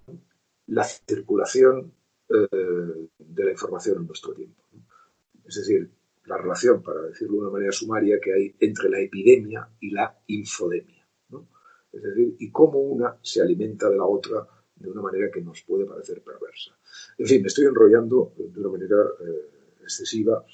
la 0.66 0.84
circulación 0.84 1.92
eh, 2.28 3.08
de 3.18 3.44
la 3.44 3.50
información 3.50 3.98
en 3.98 4.06
nuestro 4.06 4.32
tiempo. 4.34 4.62
Es 5.44 5.56
decir, 5.56 5.90
la 6.24 6.38
relación, 6.38 6.82
para 6.82 7.02
decirlo 7.02 7.34
de 7.34 7.40
una 7.40 7.50
manera 7.50 7.72
sumaria, 7.72 8.20
que 8.20 8.32
hay 8.32 8.56
entre 8.60 8.88
la 8.88 9.00
epidemia 9.00 9.68
y 9.80 9.90
la 9.90 10.16
infodemia. 10.26 11.06
Es 11.92 12.02
decir, 12.02 12.36
y 12.38 12.50
cómo 12.50 12.78
una 12.78 13.18
se 13.22 13.42
alimenta 13.42 13.90
de 13.90 13.96
la 13.96 14.06
otra 14.06 14.46
de 14.74 14.90
una 14.90 15.02
manera 15.02 15.30
que 15.30 15.42
nos 15.42 15.62
puede 15.62 15.84
parecer 15.84 16.22
perversa. 16.22 16.76
En 17.18 17.26
fin, 17.26 17.42
me 17.42 17.48
estoy 17.48 17.66
enrollando 17.66 18.32
de 18.36 18.60
una 18.60 18.70
manera 18.70 18.96
eh, 19.20 19.50
excesiva 19.82 20.44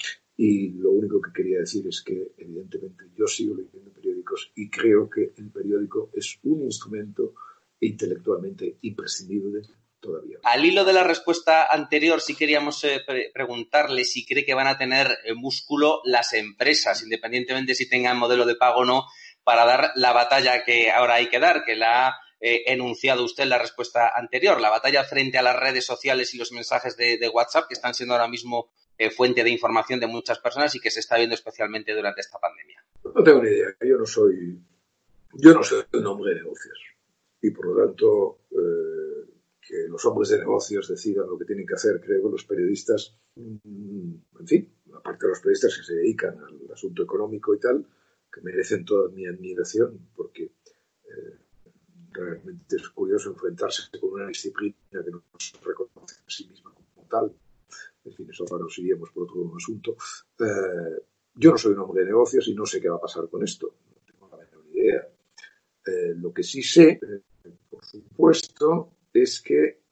y 0.40 0.70
lo 0.70 0.92
único 0.92 1.20
que 1.20 1.32
quería 1.32 1.58
decir 1.58 1.84
es 1.88 2.00
que 2.00 2.32
evidentemente 2.38 3.06
yo 3.16 3.26
sigo 3.26 3.56
leyendo 3.56 3.92
periódicos 3.92 4.52
y 4.54 4.70
creo 4.70 5.10
que 5.10 5.32
el 5.36 5.50
periódico 5.50 6.10
es 6.14 6.38
un 6.44 6.62
instrumento 6.62 7.34
intelectualmente 7.80 8.78
imprescindible 8.82 9.62
todavía. 9.98 10.38
Al 10.44 10.64
hilo 10.64 10.84
de 10.84 10.92
la 10.92 11.02
respuesta 11.02 11.66
anterior, 11.66 12.20
sí 12.20 12.36
queríamos 12.36 12.84
eh, 12.84 13.04
preguntarle 13.34 14.04
si 14.04 14.24
cree 14.24 14.44
que 14.44 14.54
van 14.54 14.68
a 14.68 14.78
tener 14.78 15.08
eh, 15.24 15.34
músculo 15.34 16.02
las 16.04 16.32
empresas, 16.34 17.02
independientemente 17.02 17.74
si 17.74 17.88
tengan 17.88 18.16
modelo 18.16 18.46
de 18.46 18.54
pago 18.54 18.82
o 18.82 18.84
no, 18.84 19.06
para 19.42 19.64
dar 19.64 19.90
la 19.96 20.12
batalla 20.12 20.62
que 20.62 20.92
ahora 20.92 21.14
hay 21.14 21.28
que 21.28 21.40
dar, 21.40 21.64
que 21.64 21.74
la 21.74 22.06
ha 22.06 22.20
eh, 22.40 22.62
enunciado 22.66 23.24
usted 23.24 23.42
en 23.42 23.48
la 23.48 23.58
respuesta 23.58 24.12
anterior, 24.14 24.60
la 24.60 24.70
batalla 24.70 25.02
frente 25.02 25.36
a 25.38 25.42
las 25.42 25.56
redes 25.56 25.84
sociales 25.84 26.32
y 26.32 26.38
los 26.38 26.52
mensajes 26.52 26.96
de, 26.96 27.28
WhatsApp, 27.28 27.66
que 27.66 27.74
están 27.74 27.94
siendo 27.94 28.14
ahora 28.14 28.28
mismo 28.28 28.70
fuente 29.14 29.44
de 29.44 29.50
información 29.50 30.00
de 30.00 30.06
muchas 30.06 30.38
personas 30.38 30.74
y 30.74 30.80
que 30.80 30.90
se 30.90 31.00
está 31.00 31.16
viendo 31.16 31.34
especialmente 31.34 31.94
durante 31.94 32.20
esta 32.20 32.38
pandemia. 32.38 32.84
No 33.04 33.22
tengo 33.22 33.42
ni 33.42 33.50
idea, 33.50 33.68
yo 33.80 33.96
no 33.96 34.06
soy, 34.06 34.60
yo 35.34 35.54
no 35.54 35.62
soy 35.62 35.84
un 35.92 36.06
hombre 36.06 36.34
de 36.34 36.40
negocios 36.40 36.78
y 37.40 37.50
por 37.50 37.66
lo 37.66 37.86
tanto 37.86 38.38
que 39.68 39.86
los 39.86 40.02
hombres 40.06 40.30
de 40.30 40.38
negocios 40.38 40.88
decidan 40.88 41.28
lo 41.28 41.38
que 41.38 41.44
tienen 41.44 41.66
que 41.66 41.74
hacer. 41.74 42.00
Creo 42.00 42.22
que 42.22 42.30
los 42.30 42.44
periodistas, 42.44 43.14
mm, 43.36 44.14
en 44.40 44.46
fin, 44.46 44.72
aparte 44.94 45.26
de 45.26 45.30
los 45.30 45.40
periodistas 45.40 45.76
que 45.76 45.84
se 45.84 45.94
dedican 45.94 46.38
al 46.38 46.72
asunto 46.72 47.02
económico 47.02 47.54
y 47.54 47.60
tal, 47.60 47.84
que 48.32 48.40
merecen 48.40 48.86
toda 48.86 49.10
mi 49.10 49.26
admiración 49.26 50.08
porque 50.16 50.44
eh, 50.44 51.38
realmente 52.12 52.76
es 52.76 52.88
curioso 52.88 53.30
enfrentarse 53.30 53.82
con 54.00 54.12
una 54.12 54.28
disciplina 54.28 54.74
que 54.90 55.10
no 55.10 55.22
se 55.38 55.58
reconoce 55.62 56.16
a 56.26 56.30
sí 56.30 56.48
misma 56.48 56.72
como 56.72 57.06
tal. 57.06 57.34
En 58.08 58.14
fin, 58.14 58.30
eso 58.30 58.44
ahora 58.48 58.64
nos 58.64 58.78
iríamos 58.78 59.10
por 59.10 59.24
otro 59.24 59.54
asunto. 59.54 59.96
Eh, 60.40 61.02
yo 61.34 61.50
no 61.50 61.58
soy 61.58 61.72
un 61.72 61.80
hombre 61.80 62.02
de 62.02 62.08
negocios 62.08 62.48
y 62.48 62.54
no 62.54 62.64
sé 62.64 62.80
qué 62.80 62.88
va 62.88 62.96
a 62.96 63.00
pasar 63.00 63.28
con 63.28 63.42
esto. 63.44 63.74
No 63.90 64.00
tengo 64.06 64.28
la 64.28 64.38
menor 64.38 64.64
idea. 64.72 65.08
Eh, 65.86 66.14
lo 66.16 66.32
que 66.32 66.42
sí 66.42 66.62
sé, 66.62 66.98
eh, 67.02 67.50
por 67.70 67.84
supuesto, 67.84 68.92
es 69.12 69.40
que 69.42 69.82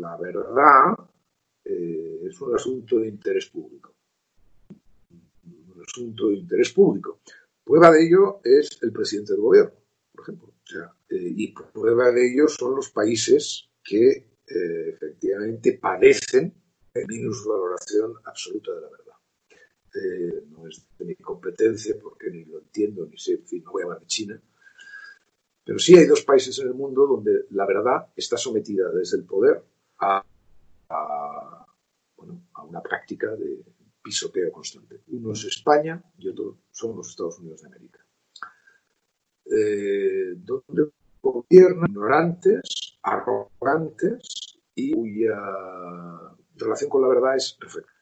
la 0.00 0.16
verdad 0.16 0.94
es 1.64 2.40
un 2.40 2.54
asunto 2.54 3.00
de 3.00 3.08
interés 3.08 3.46
público. 3.46 3.92
Un 5.44 5.82
asunto 5.82 6.28
de 6.28 6.36
interés 6.36 6.72
público. 6.72 7.20
Prueba 7.64 7.90
de 7.90 8.06
ello 8.06 8.40
es 8.44 8.78
el 8.82 8.92
presidente 8.92 9.32
del 9.32 9.42
gobierno, 9.42 9.72
por 10.12 10.22
ejemplo. 10.22 10.54
Y 11.10 11.52
prueba 11.52 12.12
de 12.12 12.32
ello 12.32 12.46
son 12.46 12.76
los 12.76 12.90
países 12.90 13.68
que 13.82 14.27
eh, 14.50 14.90
efectivamente 14.94 15.78
padecen 15.78 16.54
minusvaloración 17.06 18.14
absoluta 18.24 18.74
de 18.74 18.80
la 18.80 18.88
verdad. 18.88 19.14
Eh, 19.94 20.44
no 20.50 20.66
es 20.66 20.86
de 20.98 21.04
mi 21.04 21.14
competencia 21.16 21.96
porque 22.00 22.30
ni 22.30 22.44
lo 22.44 22.58
entiendo 22.58 23.06
ni 23.06 23.16
sé, 23.16 23.34
en 23.34 23.46
fin, 23.46 23.62
no 23.64 23.72
voy 23.72 23.82
a 23.82 23.84
hablar 23.84 24.00
de 24.00 24.06
China. 24.06 24.42
Pero 25.64 25.78
sí 25.78 25.96
hay 25.96 26.06
dos 26.06 26.22
países 26.22 26.58
en 26.58 26.68
el 26.68 26.74
mundo 26.74 27.06
donde 27.06 27.46
la 27.50 27.66
verdad 27.66 28.08
está 28.16 28.36
sometida 28.36 28.90
desde 28.90 29.18
el 29.18 29.24
poder 29.24 29.62
a, 30.00 30.24
bueno, 32.16 32.48
a 32.54 32.64
una 32.64 32.82
práctica 32.82 33.36
de, 33.36 33.62
pisoteo 34.08 34.50
constante. 34.50 35.02
Uno 35.08 35.32
es 35.32 35.44
España 35.44 36.02
y 36.18 36.28
otro 36.28 36.60
son 36.70 36.96
los 36.96 37.10
Estados 37.10 37.38
Unidos 37.40 37.60
de 37.60 37.66
América. 37.66 37.98
Eh, 39.44 40.34
donde 40.36 40.92
gobiernan 41.20 41.90
ignorantes, 41.90 42.87
arrogantes 43.02 44.58
y 44.74 44.92
cuya 44.92 45.38
relación 46.56 46.90
con 46.90 47.02
la 47.02 47.08
verdad 47.08 47.36
es 47.36 47.52
perfecta. 47.52 47.92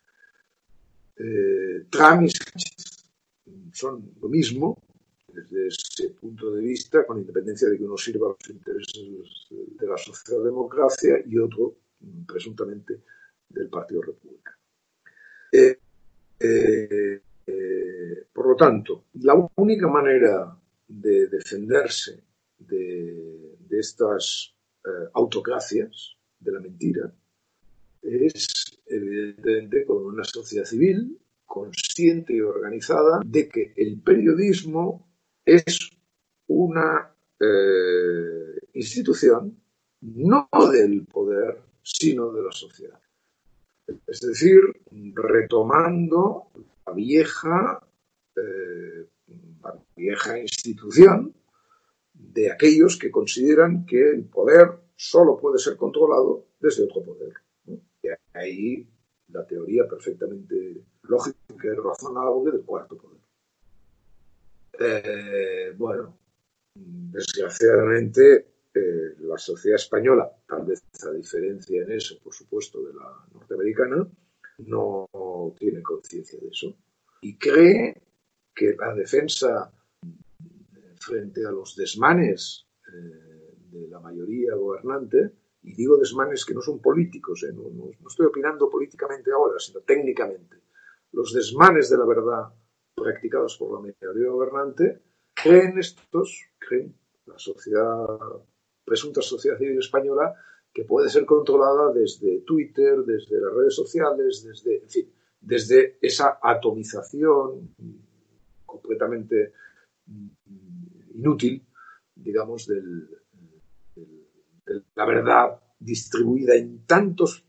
Eh, 1.19 1.87
Trump 1.91 2.23
y 2.23 2.31
Sánchez 2.31 3.11
son 3.73 4.13
lo 4.21 4.29
mismo 4.29 4.79
desde 5.29 5.69
ese 5.69 6.11
punto 6.11 6.51
de 6.51 6.63
vista, 6.63 7.07
con 7.07 7.19
independencia 7.19 7.69
de 7.69 7.77
que 7.77 7.85
uno 7.85 7.97
sirva 7.97 8.29
los 8.29 8.51
intereses 8.51 9.49
de 9.51 9.87
la 9.87 9.97
socialdemocracia 9.99 11.23
y 11.27 11.39
otro, 11.39 11.77
presuntamente, 12.27 13.03
del 13.49 13.69
Partido 13.69 14.03
Republicano. 14.03 14.57
Eh, 15.53 15.79
eh, 16.41 17.21
eh, 17.47 18.27
por 18.33 18.49
lo 18.49 18.57
tanto, 18.57 19.05
la 19.21 19.35
única 19.57 19.89
manera 19.89 20.57
de 20.89 21.29
defenderse 21.29 22.23
de, 22.59 23.57
estas 23.71 24.56
eh, 24.87 25.09
autocracias 25.15 26.17
de 26.39 26.53
la 26.53 26.61
mentira 26.61 27.13
es, 28.03 28.79
evidentemente, 28.87 29.85
con 29.85 30.05
una 30.05 30.25
sociedad 30.25 30.65
civil 30.65 31.19
consciente 31.45 32.35
y 32.35 32.41
organizada 32.41 33.21
de 33.25 33.49
que 33.49 33.73
el 33.77 34.01
periodismo 34.01 35.09
es 35.45 35.91
una 36.47 37.13
institución 38.73 39.59
no 40.01 40.49
del 40.73 41.05
poder, 41.07 41.59
sino 41.83 42.33
de 42.33 42.43
la 42.43 42.53
sociedad. 42.53 43.01
Es 44.07 44.21
decir, 44.21 44.61
retomando 45.15 46.49
la 46.87 46.93
vieja, 46.93 47.87
eh, 48.37 49.07
la 49.63 49.79
vieja 49.97 50.39
institución 50.39 51.35
de 52.19 52.51
aquellos 52.51 52.99
que 52.99 53.11
consideran 53.11 53.87
que 53.87 54.11
el 54.11 54.25
poder 54.25 54.79
solo 54.95 55.39
puede 55.39 55.59
ser 55.59 55.77
controlado 55.77 56.47
desde 56.61 56.85
otro 56.85 57.03
poder. 57.03 57.33
Y 57.67 58.09
ahí 58.33 58.89
la 59.29 59.47
teoría 59.47 59.87
perfectamente 59.89 60.85
lógica 61.03 61.39
y 61.63 61.69
razonable 61.71 62.53
del 62.53 62.63
cuarto 62.63 62.97
poder. 62.97 63.21
Eh, 64.79 65.75
bueno, 65.77 66.19
desgraciadamente 66.75 68.47
la 69.21 69.39
sociedad 69.39 69.77
española, 69.77 70.31
tal 70.47 70.67
vez 70.67 70.83
a 71.03 71.11
diferencia 71.13 71.83
en 71.83 71.93
eso, 71.93 72.19
por 72.23 72.35
supuesto, 72.35 72.83
de 72.83 72.93
la 72.93 73.27
norteamericana, 73.33 74.07
no 74.59 75.09
tiene 75.59 75.83
conciencia 75.83 76.39
de 76.41 76.49
eso 76.49 76.77
y 77.21 77.37
cree 77.37 78.03
que 78.55 78.75
la 78.79 78.95
defensa 78.95 79.73
frente 81.07 81.47
a 81.47 81.51
los 81.51 81.77
desmanes 81.77 82.67
eh, 82.89 83.55
de 83.71 83.89
la 83.89 84.01
mayoría 84.01 84.55
gobernante, 84.55 85.33
y 85.63 85.75
digo 85.75 85.97
desmanes 85.97 86.45
que 86.45 86.55
no 86.55 86.61
son 86.61 86.81
políticos, 86.81 87.45
eh, 87.45 87.53
no, 87.53 87.91
estoy 88.09 88.27
opinando 88.27 88.69
políticamente 88.69 89.31
ahora, 89.33 89.59
sino 89.59 89.81
técnicamente, 89.81 90.57
los 91.13 91.33
desmanes 91.33 91.91
de 91.91 91.99
la 91.99 92.07
verdad 92.07 92.53
practicados 92.95 93.57
por 93.57 93.73
la 93.75 93.81
mayoría 93.81 94.31
gobernante, 94.31 95.03
creen 95.35 95.79
estos, 95.79 96.49
creen 96.59 96.95
la 97.27 97.39
sociedad 97.39 98.07
presunta 98.85 99.21
sociedad 99.21 99.59
civil 99.59 99.79
española 99.79 100.35
que 100.73 100.85
puede 100.85 101.09
ser 101.09 101.25
controlada 101.25 101.93
desde 101.93 102.43
Twitter, 102.43 102.99
desde 103.05 103.41
las 103.41 103.53
redes 103.53 103.75
sociales, 103.75 104.45
desde, 104.45 104.83
en 104.83 104.89
fin, 104.89 105.13
desde 105.41 105.99
esa 106.01 106.39
atomización 106.41 107.75
completamente 108.65 109.53
inútil, 111.17 111.65
digamos, 112.15 112.67
de 112.67 112.83
la 114.95 115.05
verdad 115.05 115.61
distribuida 115.79 116.55
en 116.57 116.85
tantos 116.87 117.45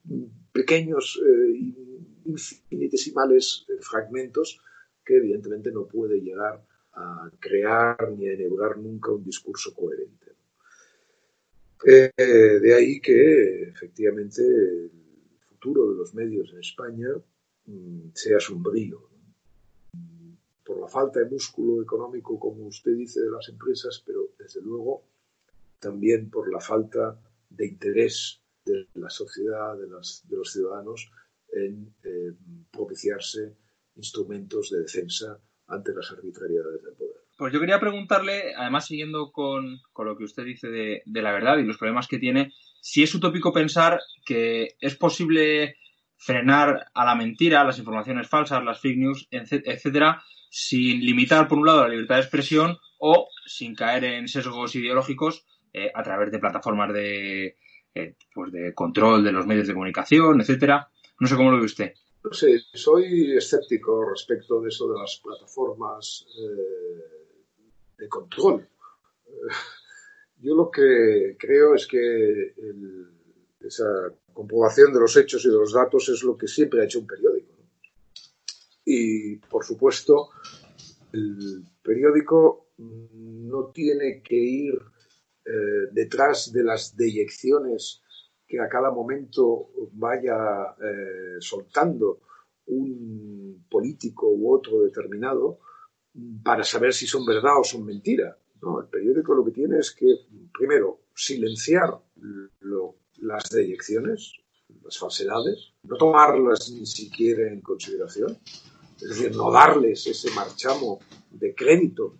pequeños 0.51 1.19
e 1.23 1.73
infinitesimales 2.25 3.65
fragmentos 3.81 4.59
que 5.03 5.17
evidentemente 5.17 5.71
no 5.71 5.87
puede 5.87 6.19
llegar 6.19 6.63
a 6.93 7.31
crear 7.39 8.11
ni 8.17 8.27
a 8.27 8.33
enhebrar 8.33 8.77
nunca 8.77 9.11
un 9.11 9.23
discurso 9.23 9.73
coherente. 9.73 10.33
Eh, 11.85 12.11
de 12.17 12.73
ahí 12.73 12.99
que 12.99 13.69
efectivamente 13.69 14.41
el 14.41 14.91
futuro 15.47 15.91
de 15.91 15.95
los 15.95 16.13
medios 16.13 16.51
en 16.51 16.59
España 16.59 17.09
mm, 17.65 18.09
sea 18.13 18.39
sombrío. 18.39 19.06
Falta 20.87 21.19
de 21.19 21.29
músculo 21.29 21.81
económico, 21.81 22.39
como 22.39 22.67
usted 22.67 22.95
dice, 22.95 23.21
de 23.21 23.31
las 23.31 23.47
empresas, 23.49 24.01
pero 24.05 24.29
desde 24.37 24.61
luego 24.61 25.03
también 25.79 26.29
por 26.29 26.51
la 26.51 26.59
falta 26.59 27.19
de 27.49 27.67
interés 27.67 28.41
de 28.65 28.87
la 28.95 29.09
sociedad, 29.09 29.77
de, 29.77 29.87
los 29.87 30.51
ciudadanos, 30.51 31.09
en 31.53 31.93
eh, 32.03 32.33
propiciarse 32.71 33.55
instrumentos 33.95 34.69
de 34.69 34.79
defensa 34.79 35.39
ante 35.67 35.93
las 35.93 36.11
arbitrariedades 36.11 36.83
del 36.83 36.93
poder. 36.93 37.17
Pues 37.37 37.53
yo 37.53 37.59
quería 37.59 37.79
preguntarle, 37.79 38.55
además 38.55 38.87
siguiendo 38.87 39.31
con, 39.31 39.79
lo 39.97 40.17
que 40.17 40.23
usted 40.23 40.43
dice 40.43 40.69
de, 40.69 41.03
la 41.05 41.31
verdad 41.31 41.57
y 41.57 41.63
los 41.63 41.77
problemas 41.77 42.07
que 42.07 42.17
tiene, 42.17 42.51
si 42.81 43.03
es 43.03 43.13
utópico 43.13 43.53
pensar 43.53 43.99
que 44.25 44.75
es 44.79 44.95
posible 44.95 45.75
frenar 46.15 46.87
a 46.95 47.05
la 47.05 47.15
mentira, 47.15 47.63
las 47.63 47.77
informaciones 47.77 48.27
falsas, 48.27 48.63
las 48.63 48.81
fake 48.81 48.97
news, 48.97 49.27
etcétera, 49.29 50.23
sin 50.49 50.99
limitar, 51.01 51.47
por 51.47 51.57
un 51.57 51.65
lado, 51.65 51.83
la 51.83 51.89
libertad 51.89 52.15
de 52.15 52.21
expresión 52.21 52.77
o 52.99 53.29
sin 53.45 53.75
caer 53.75 54.03
en 54.05 54.27
sesgos 54.27 54.75
ideológicos 54.75 55.45
eh, 55.73 55.91
a 55.93 56.03
través 56.03 56.31
de 56.31 56.39
plataformas 56.39 56.93
de, 56.93 57.57
eh, 57.93 58.15
pues 58.33 58.51
de 58.51 58.73
control 58.73 59.23
de 59.23 59.31
los 59.31 59.45
medios 59.45 59.67
de 59.67 59.73
comunicación, 59.73 60.41
etcétera. 60.41 60.89
No 61.19 61.27
sé 61.27 61.35
cómo 61.35 61.51
lo 61.51 61.57
ve 61.57 61.65
usted. 61.65 61.93
No 62.23 62.33
sé, 62.33 62.59
soy 62.73 63.37
escéptico 63.37 64.09
respecto 64.09 64.61
de 64.61 64.69
eso 64.69 64.91
de 64.91 64.99
las 64.99 65.21
plataformas. 65.23 66.25
Eh, 66.39 67.17
de 67.97 68.07
control. 68.07 68.67
Yo 70.39 70.55
lo 70.55 70.69
que 70.69 71.35
creo 71.39 71.73
es 71.73 71.87
que 71.87 72.53
esa 73.59 74.13
comprobación 74.33 74.93
de 74.93 74.99
los 74.99 75.17
hechos 75.17 75.43
y 75.45 75.49
de 75.49 75.55
los 75.55 75.73
datos 75.73 76.09
es 76.09 76.21
lo 76.23 76.37
que 76.37 76.47
siempre 76.47 76.81
ha 76.81 76.85
hecho 76.85 76.99
un 76.99 77.07
periódico. 77.07 77.46
Y, 78.89 79.35
por 79.35 79.65
supuesto, 79.65 80.29
el 81.11 81.65
periódico 81.83 82.69
no 82.77 83.65
tiene 83.73 84.21
que 84.21 84.37
ir 84.37 84.75
eh, 85.43 85.89
detrás 85.91 86.53
de 86.53 86.63
las 86.63 86.95
deyecciones 86.95 88.01
que 88.47 88.61
a 88.61 88.69
cada 88.69 88.89
momento 88.89 89.71
vaya 89.91 90.73
eh, 90.81 91.35
soltando 91.41 92.21
un 92.67 93.65
político 93.69 94.29
u 94.29 94.55
otro 94.55 94.83
determinado, 94.83 95.59
para 96.41 96.63
saber 96.63 96.93
si 96.93 97.07
son 97.07 97.25
verdad 97.25 97.59
o 97.59 97.65
son 97.65 97.85
mentira. 97.85 98.37
No, 98.61 98.79
el 98.79 98.87
periódico 98.87 99.35
lo 99.35 99.43
que 99.43 99.51
tiene 99.51 99.79
es 99.79 99.91
que, 99.91 100.07
primero, 100.57 101.01
silenciar 101.13 101.99
las 103.17 103.49
deyecciones, 103.49 104.31
las 104.81 104.97
falsedades, 104.97 105.73
no 105.83 105.97
tomarlas 105.97 106.71
ni 106.71 106.85
siquiera 106.85 107.51
en 107.51 107.59
consideración, 107.59 108.37
es 109.01 109.09
decir, 109.09 109.35
no 109.35 109.51
darles 109.51 110.05
ese 110.07 110.31
marchamo 110.31 110.99
de 111.31 111.53
crédito 111.53 112.17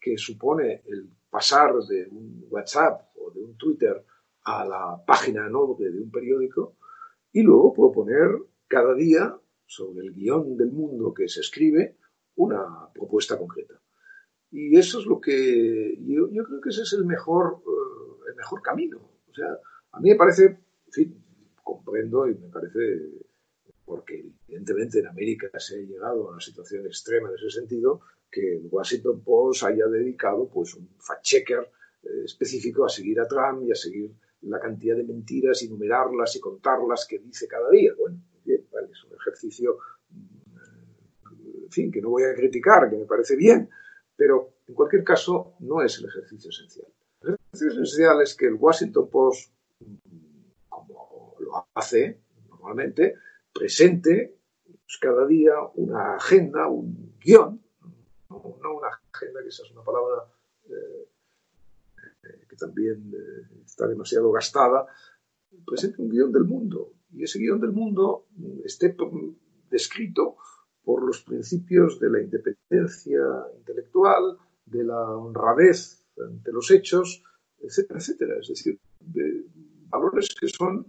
que 0.00 0.18
supone 0.18 0.82
el 0.86 1.08
pasar 1.30 1.74
de 1.88 2.08
un 2.10 2.46
WhatsApp 2.50 3.10
o 3.16 3.30
de 3.30 3.42
un 3.42 3.56
Twitter 3.56 4.04
a 4.44 4.64
la 4.64 5.04
página 5.04 5.48
noble 5.48 5.90
de 5.90 6.00
un 6.00 6.10
periódico 6.10 6.76
y 7.32 7.42
luego 7.42 7.72
puedo 7.72 7.92
poner 7.92 8.28
cada 8.68 8.94
día 8.94 9.38
sobre 9.66 10.06
el 10.06 10.14
guion 10.14 10.56
del 10.56 10.72
mundo 10.72 11.12
que 11.12 11.28
se 11.28 11.40
escribe 11.40 11.96
una 12.36 12.88
propuesta 12.94 13.36
concreta. 13.36 13.80
Y 14.50 14.76
eso 14.78 15.00
es 15.00 15.06
lo 15.06 15.20
que 15.20 15.98
yo, 16.00 16.28
creo 16.28 16.60
que 16.60 16.68
ese 16.68 16.82
es 16.82 16.92
el 16.92 17.04
mejor, 17.04 17.62
eh, 17.66 18.30
el 18.30 18.36
mejor 18.36 18.62
camino. 18.62 18.98
O 19.28 19.34
sea, 19.34 19.58
a 19.92 20.00
mí 20.00 20.10
me 20.10 20.16
parece, 20.16 20.44
en 20.44 20.92
fin, 20.92 21.24
comprendo 21.62 22.28
y 22.28 22.34
me 22.36 22.48
parece, 22.48 23.25
porque 23.86 24.32
evidentemente 24.48 24.98
en 24.98 25.06
América 25.06 25.48
se 25.58 25.76
ha 25.76 25.78
llegado 25.78 26.28
a 26.28 26.32
una 26.32 26.40
situación 26.40 26.84
extrema 26.86 27.28
en 27.28 27.36
ese 27.36 27.50
sentido, 27.50 28.00
que 28.30 28.56
el 28.56 28.68
Washington 28.70 29.22
Post 29.22 29.62
haya 29.62 29.86
dedicado 29.86 30.48
pues 30.48 30.74
un 30.74 30.88
fact-checker 30.98 31.70
eh, 32.02 32.24
específico 32.24 32.84
a 32.84 32.88
seguir 32.88 33.20
a 33.20 33.28
Trump 33.28 33.62
y 33.62 33.70
a 33.70 33.76
seguir 33.76 34.12
la 34.42 34.58
cantidad 34.60 34.96
de 34.96 35.04
mentiras 35.04 35.62
y 35.62 35.68
numerarlas 35.68 36.34
y 36.34 36.40
contarlas 36.40 37.06
que 37.08 37.20
dice 37.20 37.46
cada 37.46 37.70
día. 37.70 37.92
Bueno, 37.96 38.20
bien, 38.44 38.66
vale, 38.72 38.88
es 38.90 39.04
un 39.04 39.14
ejercicio, 39.14 39.78
mm, 40.10 41.64
en 41.64 41.70
fin, 41.70 41.92
que 41.92 42.02
no 42.02 42.10
voy 42.10 42.24
a 42.24 42.34
criticar, 42.34 42.90
que 42.90 42.96
me 42.96 43.06
parece 43.06 43.36
bien, 43.36 43.70
pero 44.16 44.54
en 44.66 44.74
cualquier 44.74 45.04
caso 45.04 45.54
no 45.60 45.80
es 45.80 45.96
el 45.98 46.06
ejercicio 46.06 46.50
esencial. 46.50 46.88
El 47.22 47.34
ejercicio 47.34 47.68
esencial 47.68 48.20
es 48.20 48.34
que 48.34 48.46
el 48.46 48.54
Washington 48.54 49.08
Post, 49.08 49.52
como 50.68 51.36
lo 51.38 51.68
hace 51.74 52.20
normalmente, 52.48 53.14
presente 53.56 54.38
pues, 54.68 54.98
cada 55.00 55.26
día 55.26 55.54
una 55.74 56.16
agenda, 56.16 56.68
un 56.68 57.14
guion, 57.20 57.60
no, 58.30 58.76
una 58.76 58.88
agenda, 59.12 59.42
que 59.42 59.48
esa 59.48 59.62
es 59.64 59.70
una 59.72 59.82
palabra 59.82 60.24
eh, 60.68 61.08
que 62.48 62.56
también 62.56 63.12
eh, 63.14 63.62
está 63.64 63.86
demasiado 63.86 64.30
gastada, 64.32 64.86
presente 65.64 66.02
un 66.02 66.10
guion 66.10 66.32
del 66.32 66.44
mundo. 66.44 66.92
Y 67.12 67.24
ese 67.24 67.38
guion 67.38 67.60
del 67.60 67.72
mundo 67.72 68.26
esté 68.64 68.96
descrito 69.70 70.36
por 70.84 71.04
los 71.04 71.22
principios 71.22 71.98
de 71.98 72.10
la 72.10 72.20
independencia 72.20 73.20
intelectual, 73.58 74.38
de 74.66 74.84
la 74.84 75.10
honradez 75.10 76.04
ante 76.18 76.52
los 76.52 76.70
hechos, 76.70 77.22
etcétera, 77.60 77.98
etcétera. 77.98 78.34
Es 78.40 78.48
decir, 78.48 78.78
de 79.00 79.46
valores 79.88 80.34
que 80.38 80.48
son 80.48 80.86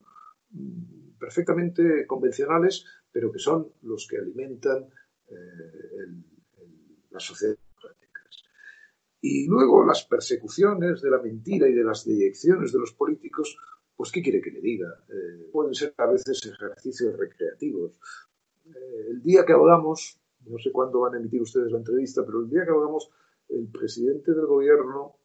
mm, 0.52 0.97
perfectamente 1.20 2.06
convencionales, 2.06 2.86
pero 3.12 3.32
que 3.32 3.40
son 3.40 3.74
los 3.84 4.08
que 4.08 4.18
alimentan 4.18 4.88
eh, 5.30 6.08
las 7.12 7.24
sociedades 7.24 7.60
democráticas. 7.60 8.44
Y 9.22 9.48
luego 9.48 9.86
las 9.86 10.06
persecuciones 10.06 11.02
de 11.02 11.10
la 11.10 11.22
mentira 11.22 11.68
y 11.68 11.74
de 11.74 11.84
las 11.84 12.06
deyecciones 12.06 12.72
de 12.72 12.80
los 12.80 12.94
políticos, 12.94 13.58
pues 13.96 14.12
¿qué 14.12 14.22
quiere 14.22 14.42
que 14.42 14.52
le 14.52 14.62
diga? 14.62 15.04
Eh, 15.10 15.50
pueden 15.52 15.74
ser 15.74 15.94
a 15.98 16.06
veces 16.06 16.46
ejercicios 16.46 17.18
recreativos, 17.18 18.00
eh, 18.66 19.08
el 19.10 19.22
día 19.22 19.46
que 19.46 19.54
hablamos, 19.54 20.20
no 20.46 20.58
sé 20.60 20.72
cuándo 20.72 21.02
van 21.02 21.16
a 21.16 21.18
emitir 21.18 21.42
ustedes 21.42 21.72
la 21.72 21.80
entrevista, 21.80 22.26
pero 22.26 22.42
el 22.42 22.50
día 22.50 22.66
que 22.66 22.72
hablamos, 22.72 23.10
el 23.50 23.68
presidente 23.70 24.34
del 24.34 24.46
gobierno 24.46 25.16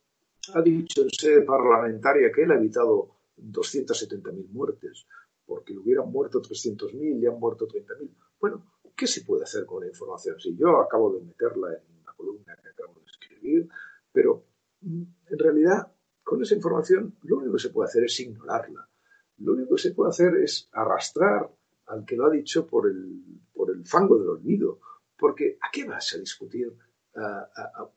ha 0.54 0.62
dicho 0.62 1.02
en 1.02 1.10
sede 1.10 1.42
parlamentaria 1.42 2.30
que 2.32 2.42
él 2.42 2.50
ha 2.50 2.56
evitado 2.56 3.16
270.000 3.36 4.48
muertes, 4.50 5.06
porque 5.52 5.76
hubieran 5.76 6.10
muerto 6.10 6.40
300.000 6.40 7.22
y 7.22 7.26
han 7.26 7.38
muerto 7.38 7.68
30.000. 7.68 8.10
Bueno, 8.40 8.72
¿qué 8.96 9.06
se 9.06 9.20
puede 9.20 9.42
hacer 9.42 9.66
con 9.66 9.82
la 9.82 9.86
información? 9.86 10.40
Si 10.40 10.56
yo 10.56 10.80
acabo 10.80 11.12
de 11.12 11.20
meterla 11.20 11.74
en 11.74 12.02
la 12.06 12.14
columna 12.14 12.56
que 12.56 12.70
acabo 12.70 12.94
de 12.94 13.04
escribir, 13.04 13.68
pero 14.10 14.46
mm, 14.80 15.02
en 15.26 15.38
realidad 15.38 15.92
con 16.22 16.40
esa 16.40 16.54
información 16.54 17.18
lo 17.24 17.36
único 17.36 17.52
que 17.52 17.58
se 17.58 17.68
puede 17.68 17.88
hacer 17.90 18.04
es 18.04 18.18
ignorarla. 18.20 18.88
Lo 19.36 19.52
único 19.52 19.74
que 19.74 19.82
se 19.82 19.92
puede 19.92 20.08
hacer 20.08 20.36
es 20.36 20.70
arrastrar 20.72 21.54
al 21.84 22.06
que 22.06 22.16
lo 22.16 22.24
ha 22.24 22.30
dicho 22.30 22.66
por 22.66 22.88
el, 22.88 23.42
por 23.52 23.70
el 23.70 23.86
fango 23.86 24.18
del 24.18 24.28
olvido. 24.30 24.80
Porque 25.18 25.58
¿a 25.60 25.70
qué 25.70 25.84
vas 25.84 26.14
a 26.14 26.18
discutir 26.18 26.74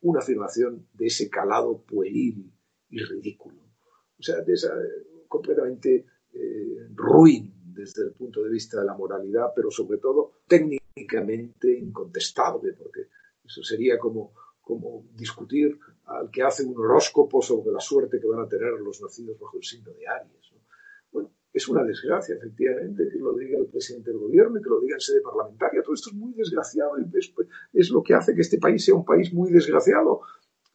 una 0.01 0.19
afirmación 0.19 0.89
de 0.91 1.05
ese 1.05 1.29
calado 1.29 1.81
pueril 1.83 2.51
y 2.89 2.99
ridículo? 2.99 3.61
O 4.19 4.21
sea, 4.21 4.41
de 4.41 4.51
esa, 4.51 4.73
completamente 5.29 6.05
eh, 6.35 6.87
ruin 6.93 7.53
desde 7.73 8.03
el 8.03 8.11
punto 8.11 8.43
de 8.43 8.49
vista 8.49 8.79
de 8.79 8.85
la 8.85 8.93
moralidad, 8.93 9.51
pero 9.55 9.71
sobre 9.71 9.97
todo 9.97 10.31
técnicamente 10.47 11.77
incontestable, 11.77 12.73
porque 12.73 13.07
eso 13.43 13.63
sería 13.63 13.97
como, 13.97 14.33
como 14.61 15.05
discutir 15.13 15.77
al 16.05 16.29
que 16.29 16.43
hace 16.43 16.63
un 16.63 16.77
horóscopo 16.77 17.41
sobre 17.41 17.71
la 17.71 17.79
suerte 17.79 18.19
que 18.19 18.27
van 18.27 18.41
a 18.41 18.47
tener 18.47 18.73
los 18.73 19.01
nacidos 19.01 19.39
bajo 19.39 19.57
el 19.57 19.63
signo 19.63 19.91
de 19.91 20.07
Aries. 20.07 20.45
Es 21.55 21.69
una 21.69 21.85
desgracia, 21.85 22.35
efectivamente, 22.35 23.07
que 23.09 23.17
lo 23.17 23.33
diga 23.33 23.57
el 23.57 23.67
presidente 23.67 24.11
del 24.11 24.19
gobierno 24.19 24.59
y 24.59 24.61
que 24.61 24.69
lo 24.69 24.81
diga 24.81 24.95
en 24.95 24.99
sede 24.99 25.21
parlamentaria. 25.21 25.81
Todo 25.81 25.95
esto 25.95 26.09
es 26.09 26.15
muy 26.17 26.33
desgraciado 26.33 26.99
y 26.99 27.05
es, 27.79 27.89
lo 27.91 28.03
que 28.03 28.13
hace 28.13 28.35
que 28.35 28.41
este 28.41 28.57
país 28.57 28.83
sea 28.83 28.93
un 28.93 29.05
país 29.05 29.33
muy 29.33 29.49
desgraciado. 29.49 30.19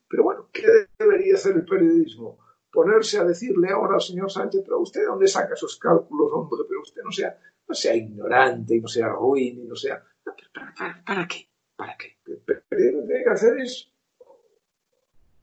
Pero 0.08 0.22
bueno, 0.24 0.48
¿qué 0.50 0.66
debería 0.98 1.34
hacer 1.34 1.54
el 1.54 1.66
periodismo? 1.66 2.38
Ponerse 2.72 3.18
a 3.18 3.24
decirle 3.24 3.70
ahora 3.70 3.94
al 3.94 4.00
señor 4.00 4.30
Sánchez, 4.30 4.62
pero 4.64 4.80
usted 4.80 5.06
dónde 5.06 5.26
saca 5.26 5.54
esos 5.54 5.76
cálculos, 5.76 6.30
hombre, 6.32 6.62
pero 6.68 6.80
usted 6.82 7.02
no 7.02 7.10
sea, 7.10 7.36
no 7.66 7.74
sea 7.74 7.94
ignorante 7.94 8.76
y 8.76 8.80
no 8.80 8.88
sea 8.88 9.08
ruin 9.08 9.64
y 9.64 9.66
no 9.66 9.74
sea... 9.74 10.04
¿Para, 11.04 11.26
qué? 11.26 11.48
¿Para 11.76 11.96
qué? 11.96 12.18
Lo 12.26 12.36
que 12.44 13.06
tiene 13.06 13.24
que 13.24 13.30
hacer 13.30 13.58
es 13.58 13.90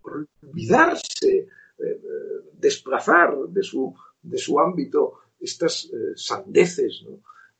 olvidarse, 0.01 1.37
eh, 1.37 1.47
eh, 1.79 1.99
desplazar 2.53 3.35
de 3.49 3.63
su, 3.63 3.93
de 4.21 4.37
su 4.37 4.59
ámbito 4.59 5.19
estas 5.39 5.85
eh, 5.85 6.13
sandeces 6.15 7.05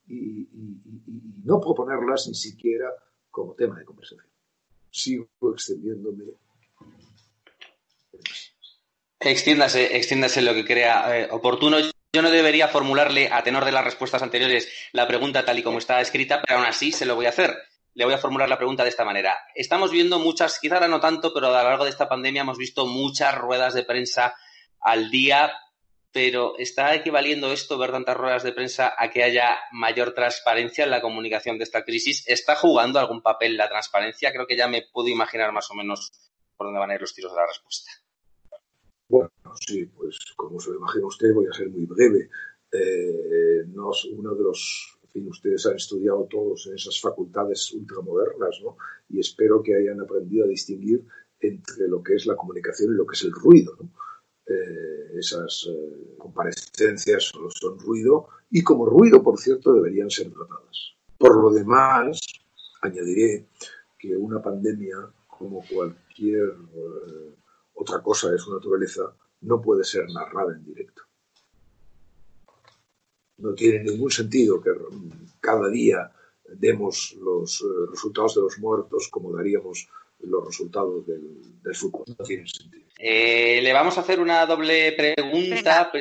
Y, 0.08 0.48
no 1.44 1.62
proponerlas 1.62 2.28
ni 2.28 2.34
siquiera 2.34 2.94
como 3.30 3.54
tema 3.54 3.80
de 3.80 3.86
conversación. 3.86 4.28
Sigo 4.90 5.28
extendiéndome. 5.54 6.26
Extiéndase, 9.20 9.98
extiéndase 9.98 10.42
lo 10.42 10.54
que 10.54 10.66
crea 10.66 11.18
eh, 11.18 11.28
oportuno. 11.32 11.78
Yo 11.80 12.22
no 12.22 12.32
debería 12.32 12.68
formularle, 12.68 13.30
a 13.32 13.44
tenor 13.44 13.66
de 13.66 13.72
las 13.72 13.84
respuestas 13.84 14.22
anteriores, 14.22 14.72
la 14.92 15.08
pregunta 15.08 15.44
tal 15.44 15.60
y 15.60 15.64
como 15.64 15.80
está 15.80 16.00
escrita, 16.02 16.42
pero 16.42 16.60
aún 16.60 16.68
así 16.68 16.92
se 16.92 17.06
lo 17.06 17.16
voy 17.16 17.26
a 17.26 17.30
hacer. 17.30 17.56
Le 17.94 18.06
voy 18.06 18.14
a 18.14 18.20
formular 18.20 18.48
la 18.48 18.58
pregunta 18.58 18.84
de 18.84 18.90
esta 18.90 19.06
manera. 19.06 19.36
Estamos 19.56 19.92
viendo 19.92 20.20
muchas, 20.20 20.60
quizá 20.60 20.76
ahora 20.76 20.88
no 20.88 21.00
tanto, 21.00 21.34
pero 21.34 21.48
a 21.48 21.64
lo 21.64 21.70
largo 21.70 21.84
de 21.84 21.90
esta 21.90 22.08
pandemia 22.08 22.42
hemos 22.42 22.58
visto 22.58 22.86
muchas 22.86 23.36
ruedas 23.36 23.74
de 23.74 23.84
prensa 23.84 24.36
al 24.80 25.10
día 25.10 25.52
pero 26.18 26.58
¿está 26.58 26.96
equivaliendo 26.96 27.52
esto, 27.52 27.78
ver 27.78 27.92
tantas 27.92 28.18
ruedas 28.18 28.42
de 28.42 28.52
prensa, 28.52 28.92
a 28.98 29.12
que 29.12 29.24
haya 29.24 29.56
mayor 29.72 30.16
transparencia 30.16 30.84
en 30.84 30.90
la 30.90 31.00
comunicación 31.00 31.60
de 31.60 31.64
esta 31.64 31.84
crisis? 31.84 32.24
¿Está 32.28 32.56
jugando 32.56 33.00
algún 33.00 33.22
papel 33.22 33.56
la 33.56 33.70
transparencia? 33.70 34.32
Creo 34.32 34.48
que 34.48 34.58
ya 34.58 34.68
me 34.68 34.82
puedo 34.82 35.10
imaginar 35.10 35.52
más 35.52 35.70
o 35.70 35.76
menos 35.76 36.12
por 36.56 36.66
dónde 36.66 36.80
van 36.80 36.90
a 36.90 36.96
ir 36.96 37.02
los 37.02 37.14
tiros 37.14 37.34
de 37.34 37.38
la 37.38 37.46
respuesta. 37.46 37.92
Bueno, 39.10 39.32
sí, 39.60 39.86
pues 39.86 40.18
como 40.36 40.60
se 40.60 40.72
lo 40.72 40.78
imagina 40.78 41.06
usted, 41.06 41.34
voy 41.34 41.46
a 41.48 41.54
ser 41.54 41.70
muy 41.70 41.86
breve. 41.86 42.30
Eh, 42.72 43.64
no, 43.68 43.92
uno 44.14 44.36
de 44.36 44.44
los, 44.44 45.00
en 45.04 45.10
fin, 45.10 45.28
ustedes 45.30 45.66
han 45.66 45.76
estudiado 45.76 46.28
todos 46.30 46.68
en 46.68 46.76
esas 46.76 47.00
facultades 47.00 47.72
ultramodernas, 47.74 48.60
¿no? 48.64 48.78
Y 49.10 49.20
espero 49.20 49.64
que 49.64 49.76
hayan 49.76 50.02
aprendido 50.02 50.46
a 50.46 50.50
distinguir 50.50 51.06
entre 51.40 51.88
lo 51.88 52.04
que 52.04 52.16
es 52.16 52.26
la 52.26 52.36
comunicación 52.36 52.94
y 52.94 52.98
lo 52.98 53.06
que 53.06 53.16
es 53.16 53.24
el 53.24 53.32
ruido, 53.32 53.78
¿no? 53.80 53.90
Eh, 54.50 55.20
esas 55.20 55.68
eh, 55.70 56.16
comparecencias 56.18 57.24
solo 57.24 57.50
son 57.50 57.78
ruido 57.80 58.30
y 58.50 58.64
como 58.64 58.86
ruido, 58.86 59.22
por 59.22 59.38
cierto, 59.38 59.74
deberían 59.74 60.10
ser 60.10 60.32
tratadas. 60.32 60.96
Por 61.18 61.42
lo 61.42 61.52
demás, 61.52 62.22
añadiré 62.82 63.48
que 64.00 64.16
una 64.16 64.42
pandemia, 64.42 64.96
como 65.28 65.64
cualquier 65.68 66.56
eh, 66.74 67.36
otra 67.78 68.02
cosa 68.02 68.30
de 68.30 68.40
su 68.40 68.54
naturaleza, 68.54 69.04
no 69.42 69.62
puede 69.62 69.84
ser 69.84 70.06
narrada 70.10 70.54
en 70.54 70.66
directo. 70.66 71.04
No 73.38 73.54
tiene 73.54 73.84
ningún 73.84 74.10
sentido 74.10 74.60
que 74.62 74.72
cada 75.40 75.70
día 75.70 76.12
demos 76.48 77.16
los 77.22 77.64
resultados 77.92 78.36
de 78.36 78.42
los 78.42 78.58
muertos 78.58 79.10
como 79.10 79.32
daríamos 79.32 79.88
los 80.22 80.48
resultados 80.48 81.06
del, 81.06 81.76
fútbol. 81.76 82.06
No 82.08 82.26
tiene 82.26 82.48
sentido. 82.48 82.88
Eh, 82.98 83.60
le 83.62 83.74
vamos 83.74 83.98
a 83.98 84.02
hacer 84.02 84.20
una 84.20 84.46
doble 84.48 84.94
pregunta. 84.94 85.92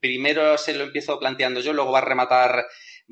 Primero 0.00 0.58
se 0.58 0.74
lo 0.74 0.84
empiezo 0.84 1.18
planteando 1.18 1.60
yo, 1.60 1.72
luego 1.72 1.92
va 1.92 1.98
a 1.98 2.04
rematar 2.04 2.66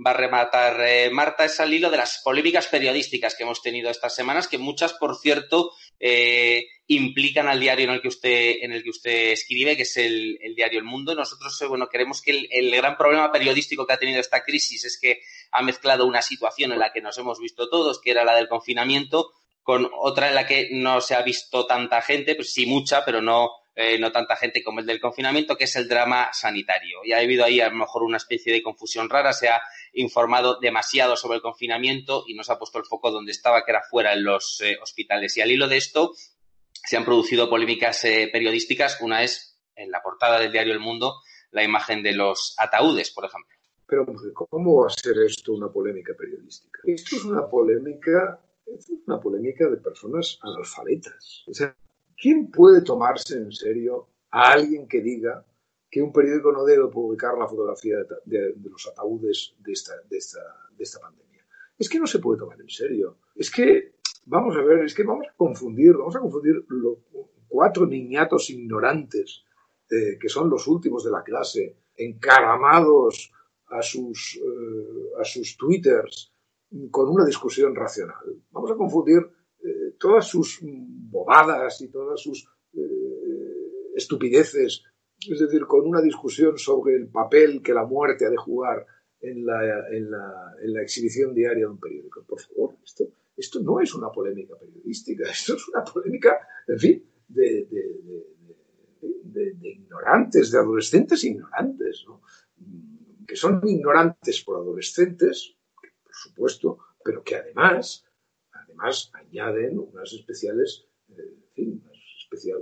va 0.04 0.10
a 0.10 0.14
rematar 0.14 0.80
eh, 0.80 1.10
Marta, 1.10 1.44
es 1.44 1.60
al 1.60 1.72
hilo 1.72 1.90
de 1.90 1.98
las 1.98 2.20
polémicas 2.24 2.66
periodísticas 2.66 3.34
que 3.34 3.42
hemos 3.42 3.62
tenido 3.62 3.90
estas 3.90 4.14
semanas, 4.14 4.48
que 4.48 4.58
muchas, 4.58 4.94
por 4.94 5.16
cierto, 5.16 5.72
eh, 6.00 6.66
implican 6.86 7.46
al 7.46 7.60
diario 7.60 7.84
en 7.84 7.92
el 7.92 8.02
que 8.02 8.08
usted, 8.08 8.56
en 8.62 8.72
el 8.72 8.82
que 8.82 8.90
usted 8.90 9.30
escribe, 9.30 9.76
que 9.76 9.82
es 9.82 9.96
el, 9.96 10.38
diario 10.56 10.80
El 10.80 10.84
Mundo. 10.84 11.14
Nosotros, 11.14 11.56
bueno, 11.68 11.88
queremos 11.88 12.20
que 12.20 12.48
el, 12.50 12.70
gran 12.72 12.96
problema 12.96 13.30
periodístico 13.30 13.86
que 13.86 13.92
ha 13.92 13.98
tenido 13.98 14.18
esta 14.18 14.42
crisis 14.42 14.84
es 14.84 14.98
que 14.98 15.20
ha 15.52 15.62
mezclado 15.62 16.06
una 16.06 16.22
situación 16.22 16.72
en 16.72 16.80
la 16.80 16.92
que 16.92 17.00
nos 17.00 17.16
hemos 17.18 17.38
visto 17.38 17.68
todos, 17.68 18.00
que 18.00 18.10
era 18.10 18.24
la 18.24 18.34
del 18.34 18.48
confinamiento, 18.48 19.30
con 19.62 19.88
otra 20.00 20.28
en 20.28 20.34
la 20.34 20.46
que 20.46 20.70
no 20.72 21.00
se 21.00 21.14
ha 21.14 21.22
visto 21.22 21.66
tanta 21.66 22.02
gente, 22.02 22.34
pues 22.34 22.52
sí 22.52 22.66
mucha, 22.66 23.04
pero 23.04 23.22
no, 23.22 23.50
eh, 23.74 23.98
no 23.98 24.10
tanta 24.10 24.36
gente 24.36 24.62
como 24.62 24.80
el 24.80 24.86
del 24.86 25.00
confinamiento, 25.00 25.56
que 25.56 25.64
es 25.64 25.76
el 25.76 25.88
drama 25.88 26.30
sanitario. 26.32 27.00
Y 27.04 27.12
ha 27.12 27.18
habido 27.18 27.44
ahí 27.44 27.60
a 27.60 27.68
lo 27.68 27.76
mejor 27.76 28.02
una 28.02 28.16
especie 28.16 28.52
de 28.52 28.62
confusión 28.62 29.08
rara, 29.08 29.32
se 29.32 29.48
ha 29.48 29.60
informado 29.92 30.58
demasiado 30.60 31.16
sobre 31.16 31.36
el 31.36 31.42
confinamiento 31.42 32.24
y 32.26 32.34
nos 32.34 32.50
ha 32.50 32.58
puesto 32.58 32.78
el 32.78 32.84
foco 32.84 33.10
donde 33.10 33.32
estaba, 33.32 33.64
que 33.64 33.70
era 33.70 33.82
fuera 33.82 34.12
en 34.12 34.24
los 34.24 34.60
eh, 34.60 34.76
hospitales. 34.82 35.36
Y 35.36 35.40
al 35.40 35.50
hilo 35.50 35.68
de 35.68 35.76
esto 35.76 36.12
se 36.72 36.96
han 36.96 37.04
producido 37.04 37.48
polémicas 37.48 38.04
eh, 38.04 38.28
periodísticas. 38.32 39.00
Una 39.00 39.22
es 39.22 39.58
en 39.76 39.90
la 39.90 40.02
portada 40.02 40.38
del 40.40 40.52
diario 40.52 40.72
El 40.72 40.80
Mundo, 40.80 41.14
la 41.52 41.62
imagen 41.64 42.02
de 42.02 42.12
los 42.12 42.54
ataúdes, 42.58 43.10
por 43.10 43.24
ejemplo. 43.24 43.56
Pero, 43.86 44.06
¿cómo 44.34 44.82
va 44.82 44.86
a 44.86 44.90
ser 44.90 45.18
esto 45.26 45.52
una 45.52 45.68
polémica 45.68 46.12
periodística? 46.16 46.80
Esto 46.84 47.16
es 47.16 47.24
una 47.24 47.48
polémica, 47.48 48.40
es 48.66 48.88
una 49.06 49.20
polémica 49.20 49.68
de 49.68 49.78
personas 49.78 50.38
analfabetas. 50.42 51.44
O 51.48 51.54
sea, 51.54 51.74
¿quién 52.20 52.50
puede 52.50 52.82
tomarse 52.82 53.38
en 53.38 53.52
serio 53.52 54.08
a 54.30 54.52
alguien 54.52 54.86
que 54.86 55.00
diga 55.00 55.44
que 55.90 56.02
un 56.02 56.12
periódico 56.12 56.52
no 56.52 56.64
debe 56.64 56.86
publicar 56.88 57.36
la 57.36 57.48
fotografía 57.48 57.96
de, 58.24 58.54
los 58.62 58.86
ataúdes 58.86 59.54
de 59.58 59.72
esta, 59.72 59.94
de, 60.08 60.18
esta, 60.18 60.40
de 60.76 60.84
esta 60.84 61.00
pandemia? 61.00 61.44
Es 61.78 61.88
que 61.88 61.98
no 61.98 62.06
se 62.06 62.18
puede 62.18 62.38
tomar 62.38 62.60
en 62.60 62.68
serio. 62.68 63.16
Es 63.34 63.50
que, 63.50 63.94
vamos 64.26 64.56
a 64.56 64.62
ver, 64.62 64.84
es 64.84 64.94
que 64.94 65.02
vamos 65.02 65.26
a 65.28 65.34
confundir, 65.36 65.94
vamos 65.96 66.14
a 66.14 66.20
confundir 66.20 66.64
los 66.68 66.98
cuatro 67.48 67.86
niñatos 67.86 68.50
ignorantes 68.50 69.44
eh, 69.90 70.18
que 70.20 70.28
son 70.28 70.48
los 70.48 70.68
últimos 70.68 71.02
de 71.02 71.10
la 71.10 71.24
clase, 71.24 71.76
encaramados 71.96 73.32
a 73.66 73.82
sus, 73.82 74.36
eh, 74.36 75.20
a 75.20 75.24
sus 75.24 75.56
twitters 75.56 76.32
con 76.92 77.08
una 77.08 77.24
discusión 77.24 77.74
racional. 77.74 78.40
Vamos 78.52 78.70
a 78.70 78.76
confundir 78.76 79.28
todas 80.00 80.26
sus 80.26 80.58
bobadas 80.62 81.80
y 81.82 81.88
todas 81.88 82.20
sus 82.20 82.48
estupideces, 83.94 84.82
es 85.28 85.38
decir, 85.38 85.66
con 85.66 85.86
una 85.86 86.00
discusión 86.00 86.56
sobre 86.58 86.96
el 86.96 87.08
papel 87.08 87.62
que 87.62 87.74
la 87.74 87.84
muerte 87.84 88.24
ha 88.24 88.30
de 88.30 88.36
jugar 88.36 88.86
en 89.20 89.44
la, 89.44 89.88
en 89.90 90.10
la, 90.10 90.54
en 90.62 90.72
la 90.72 90.82
exhibición 90.82 91.34
diaria 91.34 91.66
de 91.66 91.70
un 91.70 91.78
periódico. 91.78 92.24
Por 92.24 92.40
favor, 92.40 92.76
esto, 92.82 93.04
esto 93.36 93.60
no 93.60 93.80
es 93.80 93.94
una 93.94 94.10
polémica 94.10 94.56
periodística, 94.58 95.24
esto 95.30 95.54
es 95.54 95.68
una 95.68 95.84
polémica, 95.84 96.40
en 96.66 96.78
fin, 96.78 97.04
de, 97.28 97.68
de, 99.22 99.58
ignorantes, 99.62 100.50
de 100.50 100.58
adolescentes 100.58 101.22
ignorantes, 101.24 102.06
que 103.26 103.36
son 103.36 103.60
ignorantes 103.68 104.42
por 104.42 104.56
adolescentes, 104.56 105.56
por 105.74 106.14
supuesto, 106.14 106.78
pero 107.04 107.22
que 107.22 107.36
además, 107.36 108.04
además 108.80 109.10
añaden 109.14 109.78
unas 109.78 110.12
especiales, 110.12 110.86
eh, 111.08 111.78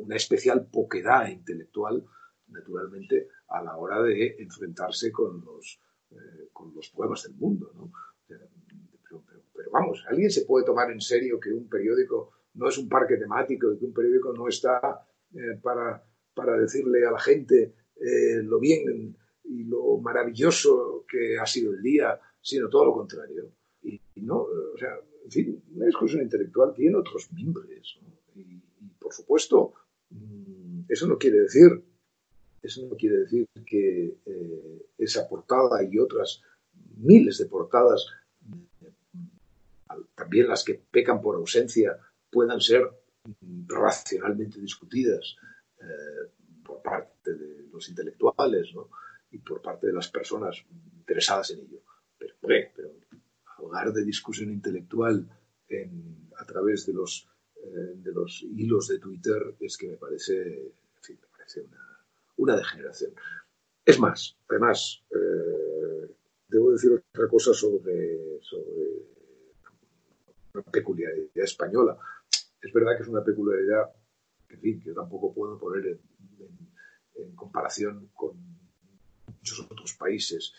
una 0.01 0.17
especial 0.17 0.67
poquedad 0.67 1.29
intelectual, 1.29 2.05
naturalmente, 2.49 3.29
a 3.49 3.63
la 3.63 3.77
hora 3.77 4.03
de 4.03 4.37
enfrentarse 4.39 5.13
con 5.13 5.45
los, 5.45 5.81
eh, 6.11 6.49
con 6.53 6.75
los 6.75 6.91
problemas 6.91 7.23
del 7.25 7.35
mundo. 7.35 7.73
Pero, 8.27 9.71
vamos, 9.71 10.05
¿alguien 10.09 10.31
se 10.31 10.45
puede 10.45 10.65
tomar 10.65 10.91
en 10.91 11.01
serio 11.01 11.39
que 11.39 11.53
un 11.53 11.69
periódico 11.69 12.33
no 12.55 12.69
es 12.69 12.79
un 12.79 12.89
parque 12.89 13.17
temático 13.17 13.79
que 13.79 13.85
un 13.85 13.93
periódico 13.93 14.33
no 14.33 14.49
está 14.49 15.07
eh, 15.35 15.59
para 15.63 16.03
para 16.39 16.57
decirle 16.57 17.05
a 17.05 17.11
la 17.11 17.19
gente 17.19 17.75
eh, 17.97 18.43
lo 18.45 18.61
bien 18.61 19.17
y 19.43 19.65
lo 19.65 19.99
maravilloso 19.99 21.05
que 21.11 21.37
ha 21.37 21.47
sido 21.47 21.73
el 21.73 21.83
día, 21.83 22.21
sino 22.41 22.69
todo 22.69 22.85
lo 22.85 22.93
contrario. 22.93 23.51
Y, 23.83 24.01
no, 24.23 24.47
en 25.29 25.33
fin, 25.33 25.63
una 25.75 25.85
discusión 25.85 26.23
intelectual 26.23 26.73
tiene 26.75 26.97
otros 26.97 27.31
mimbres. 27.33 27.99
Y, 28.35 28.63
por 28.99 29.13
supuesto, 29.13 29.75
mm, 30.09 30.85
eso 30.89 31.07
no 31.07 31.19
quiere 31.19 31.41
decir, 31.41 31.85
eso 32.63 32.89
no 32.89 32.97
quiere 32.97 33.19
decir 33.19 33.47
que 33.67 34.21
eh, 34.25 34.87
esa 34.97 35.29
portada 35.29 35.83
y 35.85 35.99
otras 35.99 36.43
miles 36.97 37.37
de 37.39 37.45
portadas, 37.45 38.07
también 40.15 40.49
las 40.49 40.65
que 40.65 40.81
pecan 40.91 41.21
por 41.21 41.37
ausencia, 41.37 41.99
puedan 42.31 42.61
ser 42.61 42.89
racionalmente 43.67 44.59
discutidas 44.61 45.37
eh, 45.79 46.31
por 46.65 46.81
parte 46.81 47.35
de 47.35 47.69
los 47.71 47.87
intelectuales 47.89 48.69
y 49.31 49.39
por 49.39 49.61
parte 49.61 49.89
de 49.89 49.93
las 49.93 50.09
personas 50.09 50.65
interesadas 50.97 51.51
en 51.51 51.61
ello. 51.61 51.83
Pero, 52.17 52.35
pero 52.41 52.95
hablar 53.59 53.93
de 53.93 54.05
discusión 54.05 54.51
intelectual 54.51 55.29
a 56.39 56.45
través 56.45 56.87
de 56.87 56.93
los, 56.95 57.29
eh, 57.57 57.95
de 57.97 58.13
los 58.13 58.43
hilos 58.43 58.89
de 58.89 58.99
Twitter 58.99 59.57
es 59.61 59.77
que 59.77 59.89
me 59.89 59.97
parece, 59.97 60.73
me 61.09 61.17
parece 61.37 61.67
una, 62.37 62.57
degeneración. 62.57 63.13
Es 63.85 63.99
más, 63.99 64.37
además, 64.49 65.03
eh, 65.11 66.15
debo 66.49 66.73
decir 66.73 66.93
otra 66.93 67.29
cosa 67.29 67.53
sobre, 67.53 68.41
sobre 68.41 68.73
una 70.55 70.63
peculiaridad 70.65 71.45
española. 71.45 71.99
Es 72.61 72.73
verdad 72.73 72.97
que 72.97 73.03
es 73.03 73.09
una 73.09 73.23
peculiaridad 73.23 73.93
en 74.51 74.61
fin, 74.61 74.81
que 74.81 74.89
yo 74.89 74.95
tampoco 74.95 75.33
puedo 75.33 75.59
poner 75.59 75.87
en, 75.87 75.99
comparación 77.35 78.11
con 78.15 78.37
muchos 79.27 79.61
otros 79.61 79.95
países, 79.95 80.53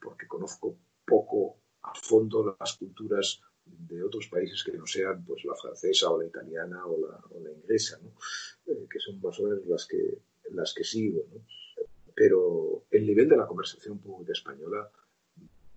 porque 0.00 0.26
conozco 0.26 0.76
poco 1.04 1.56
a 1.88 1.94
fondo 1.94 2.56
las 2.58 2.76
culturas 2.76 3.40
de 3.64 4.02
otros 4.02 4.28
países 4.28 4.62
que 4.64 4.72
no 4.72 4.86
sean 4.86 5.24
pues 5.24 5.44
la 5.44 5.54
francesa 5.54 6.10
o 6.10 6.20
la 6.20 6.26
italiana 6.26 6.86
o 6.86 6.98
la, 6.98 7.50
inglesa, 7.50 7.98
eh, 8.66 8.86
que 8.90 8.98
son 8.98 9.20
más 9.20 9.38
o 9.40 9.44
menos 9.44 9.66
las 9.66 9.86
que, 9.86 10.18
las 10.50 10.74
que 10.74 10.84
sigo. 10.84 11.24
Pero 12.14 12.84
el 12.90 13.06
nivel 13.06 13.28
de 13.28 13.36
la 13.36 13.46
conversación 13.46 13.98
pública 13.98 14.32
española, 14.32 14.90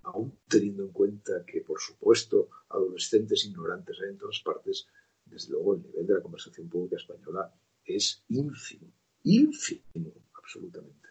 aún 0.04 0.40
teniendo 0.48 0.84
en 0.84 0.92
cuenta 0.92 1.46
que, 1.46 1.62
por 1.62 1.80
supuesto, 1.80 2.50
adolescentes 2.70 3.46
ignorantes 3.46 4.00
hay 4.02 4.10
en 4.10 4.18
todas 4.18 4.42
partes, 4.44 4.88
desde 5.26 5.52
luego 5.52 5.76
el 5.76 5.84
nivel 5.84 6.08
de 6.08 6.14
la 6.16 6.22
conversación 6.22 6.68
pública 6.68 6.96
española 6.96 7.54
es 7.86 8.24
ínfimo, 8.30 8.92
ínfimo, 9.24 10.14
absolutamente. 10.34 11.11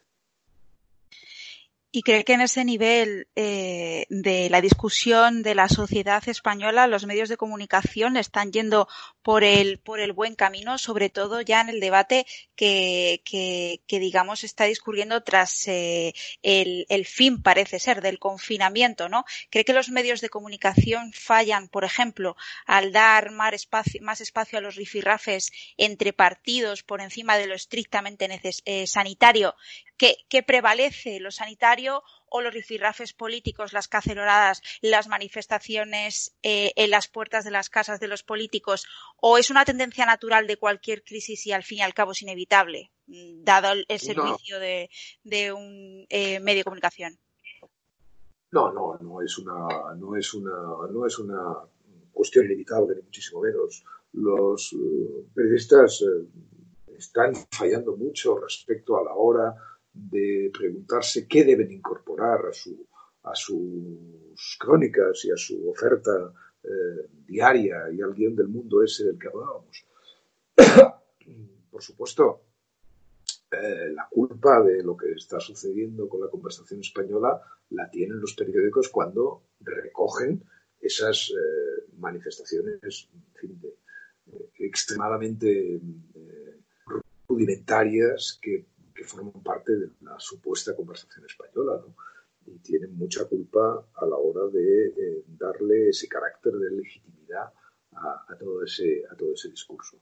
¿Y 1.93 2.03
cree 2.03 2.23
que 2.25 2.35
en 2.35 2.41
ese 2.41 2.65
nivel 2.65 3.27
eh, 3.35 4.07
de 4.11 4.49
la 4.49 4.61
discusión 4.61 5.43
de 5.43 5.57
la 5.57 5.69
sociedad 5.69 6.23
española 6.29 6.87
los 6.87 7.05
medios 7.05 7.29
de 7.29 7.37
comunicación 7.37 8.17
están 8.17 8.53
yendo 8.53 8.87
por 9.23 9.43
el, 9.43 9.81
por 9.81 9.99
el 9.99 10.13
buen 10.13 10.37
camino, 10.37 10.79
sobre 10.79 11.11
todo 11.11 11.41
ya 11.41 11.61
en 11.61 11.69
el 11.69 11.81
debate 11.81 12.27
que, 12.55 13.23
que, 13.25 13.83
que 13.89 13.99
digamos, 13.99 14.45
está 14.45 14.67
discurriendo 14.67 15.25
tras 15.25 15.67
eh, 15.67 16.15
el, 16.43 16.87
el, 16.91 17.07
fin, 17.07 17.43
parece 17.43 17.81
ser, 17.81 18.03
del 18.03 18.21
confinamiento, 18.21 19.09
¿no? 19.09 19.25
¿Cree 19.51 19.65
que 19.65 19.73
los 19.73 19.91
medios 19.91 20.21
de 20.21 20.29
comunicación 20.29 21.13
fallan, 21.13 21.67
por 21.69 21.83
ejemplo, 21.83 22.37
al 22.67 22.93
dar 22.93 23.33
más 23.33 23.53
espacio, 23.55 24.01
más 24.01 24.21
espacio 24.21 24.61
a 24.61 24.63
los 24.63 24.77
rifirrafes 24.77 25.51
entre 25.77 26.13
partidos 26.13 26.85
por 26.85 27.01
encima 27.01 27.37
de 27.37 27.49
lo 27.49 27.55
estrictamente 27.57 28.29
eh, 28.65 28.87
sanitario? 28.87 29.57
¿Qué, 30.01 30.17
¿Qué 30.31 30.43
prevalece, 30.43 31.21
lo 31.21 31.31
sanitario? 31.31 32.03
o 32.31 32.41
los 32.41 32.55
rifirrafes 32.55 33.13
políticos, 33.13 33.73
las 33.73 33.89
caceroradas, 33.89 34.63
las 34.81 35.09
manifestaciones 35.09 36.37
eh, 36.43 36.73
en 36.77 36.91
las 36.91 37.09
puertas 37.09 37.45
de 37.45 37.51
las 37.51 37.69
casas 37.69 38.01
de 38.01 38.09
los 38.09 38.23
políticos, 38.23 38.87
o 39.21 39.37
es 39.37 39.51
una 39.51 39.65
tendencia 39.65 40.07
natural 40.07 40.47
de 40.47 40.57
cualquier 40.57 41.03
crisis 41.03 41.47
y 41.47 41.53
al 41.53 41.65
fin 41.65 41.79
y 41.79 41.83
al 41.83 41.93
cabo 41.93 42.13
es 42.13 42.23
inevitable, 42.23 42.93
mm, 43.09 43.43
dado 43.43 43.73
el, 43.73 44.01
servicio 44.01 44.59
de, 44.61 44.89
un 45.53 46.07
eh, 46.09 46.41
medio 46.41 46.61
de 46.61 46.65
comunicación? 46.65 47.19
No, 48.53 48.73
no, 48.73 48.97
no 49.01 49.23
es 49.23 49.37
una, 49.39 49.95
no 49.97 50.17
es 50.17 50.33
una, 50.33 50.53
no 50.91 51.07
es 51.07 51.19
una 51.19 51.57
cuestión 52.13 52.47
inevitable, 52.47 52.95
ni 52.95 53.03
muchísimo 53.03 53.41
menos. 53.41 53.85
Los 54.13 54.73
eh, 54.73 55.27
periodistas 55.35 56.05
están 56.97 57.35
fallando 57.51 57.97
mucho 57.97 58.39
respecto 58.39 58.99
a 58.99 59.05
la 59.05 59.15
hora 59.15 59.55
de 60.09 60.51
preguntarse 60.57 61.27
qué 61.29 61.45
deben 61.45 61.71
incorporar 61.71 62.47
a, 62.47 62.53
su, 62.53 62.87
a 63.25 63.35
sus 63.35 64.57
crónicas 64.59 65.25
y 65.25 65.31
a 65.31 65.37
su 65.37 65.69
oferta 65.69 66.33
eh, 66.63 67.09
diaria 67.27 67.91
y 67.93 68.01
al 68.01 68.15
guion 68.15 68.35
del 68.35 68.49
mundo 68.49 68.83
ese 68.83 69.05
del 69.05 69.19
que 69.19 69.29
hablábamos. 69.29 69.85
Por 71.71 71.83
supuesto, 71.83 72.43
eh, 73.51 73.93
la 73.95 74.09
culpa 74.11 74.63
de 74.63 74.83
lo 74.83 74.97
que 74.97 75.13
está 75.13 75.39
sucediendo 75.41 76.09
con 76.09 76.21
la 76.21 76.29
conversación 76.29 76.81
española 76.81 77.41
la 77.71 77.91
tienen 77.91 78.21
los 78.21 78.35
periódicos 78.35 78.89
cuando 78.89 79.43
recogen 79.61 80.43
esas 80.81 81.31
eh, 81.31 81.85
manifestaciones 81.99 83.09
extremadamente 84.59 85.81
rudimentarias 87.27 88.39
que 88.41 88.51
que 88.51 88.70
forman 89.11 89.43
parte 89.43 89.77
de 89.77 89.91
la 90.01 90.19
supuesta 90.19 90.75
conversación 90.75 91.25
española, 91.27 91.81
¿no? 91.81 91.95
Y 92.47 92.59
tienen 92.61 92.97
mucha 92.97 93.27
culpa 93.27 93.91
a 93.95 94.07
la 94.07 94.17
hora 94.17 94.47
de 94.47 94.87
eh, 94.89 95.25
darle 95.27 95.91
ese 95.91 96.09
carácter 96.09 96.55
de 96.55 96.71
legitimidad 96.71 97.53
a, 97.93 98.37
todo 98.39 98.65
ese, 98.65 99.03
a 99.11 99.15
todo 99.17 99.35
ese 99.35 99.51
discurso. 99.51 100.01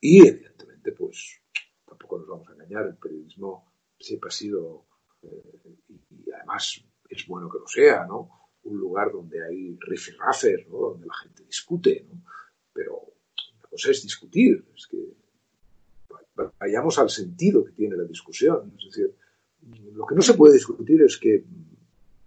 Y 0.00 0.26
evidentemente, 0.26 0.92
pues, 0.92 1.42
tampoco 1.86 2.18
nos 2.18 2.28
vamos 2.28 2.48
a 2.48 2.52
engañar, 2.52 2.86
el 2.86 2.96
periodismo 2.96 3.72
siempre 3.98 4.28
ha 4.28 4.32
sido, 4.32 4.86
eh, 5.22 5.78
y 5.88 6.30
además 6.32 6.82
es 7.08 7.26
bueno 7.26 7.48
que 7.50 7.58
lo 7.58 7.66
sea, 7.66 8.06
¿no? 8.06 8.50
Un 8.62 8.78
lugar 8.78 9.12
donde 9.12 9.44
hay 9.44 9.76
rifirrafes, 9.80 10.66
¿no? 10.68 10.78
Donde 10.78 11.06
la 11.06 11.14
gente 11.14 11.44
discute, 11.44 12.06
¿no? 12.08 12.24
Pero 12.72 13.14
la 13.62 13.68
cosa 13.68 13.90
es 13.90 14.02
discutir, 14.02 14.66
es 14.74 14.86
que 14.86 15.19
vayamos 16.34 16.98
al 16.98 17.10
sentido 17.10 17.64
que 17.64 17.72
tiene 17.72 17.96
la 17.96 18.04
discusión. 18.04 18.72
Es 18.78 18.86
decir, 18.86 19.14
lo 19.92 20.06
que 20.06 20.14
no 20.14 20.22
se 20.22 20.34
puede 20.34 20.54
discutir 20.54 21.02
es 21.02 21.16
que 21.18 21.44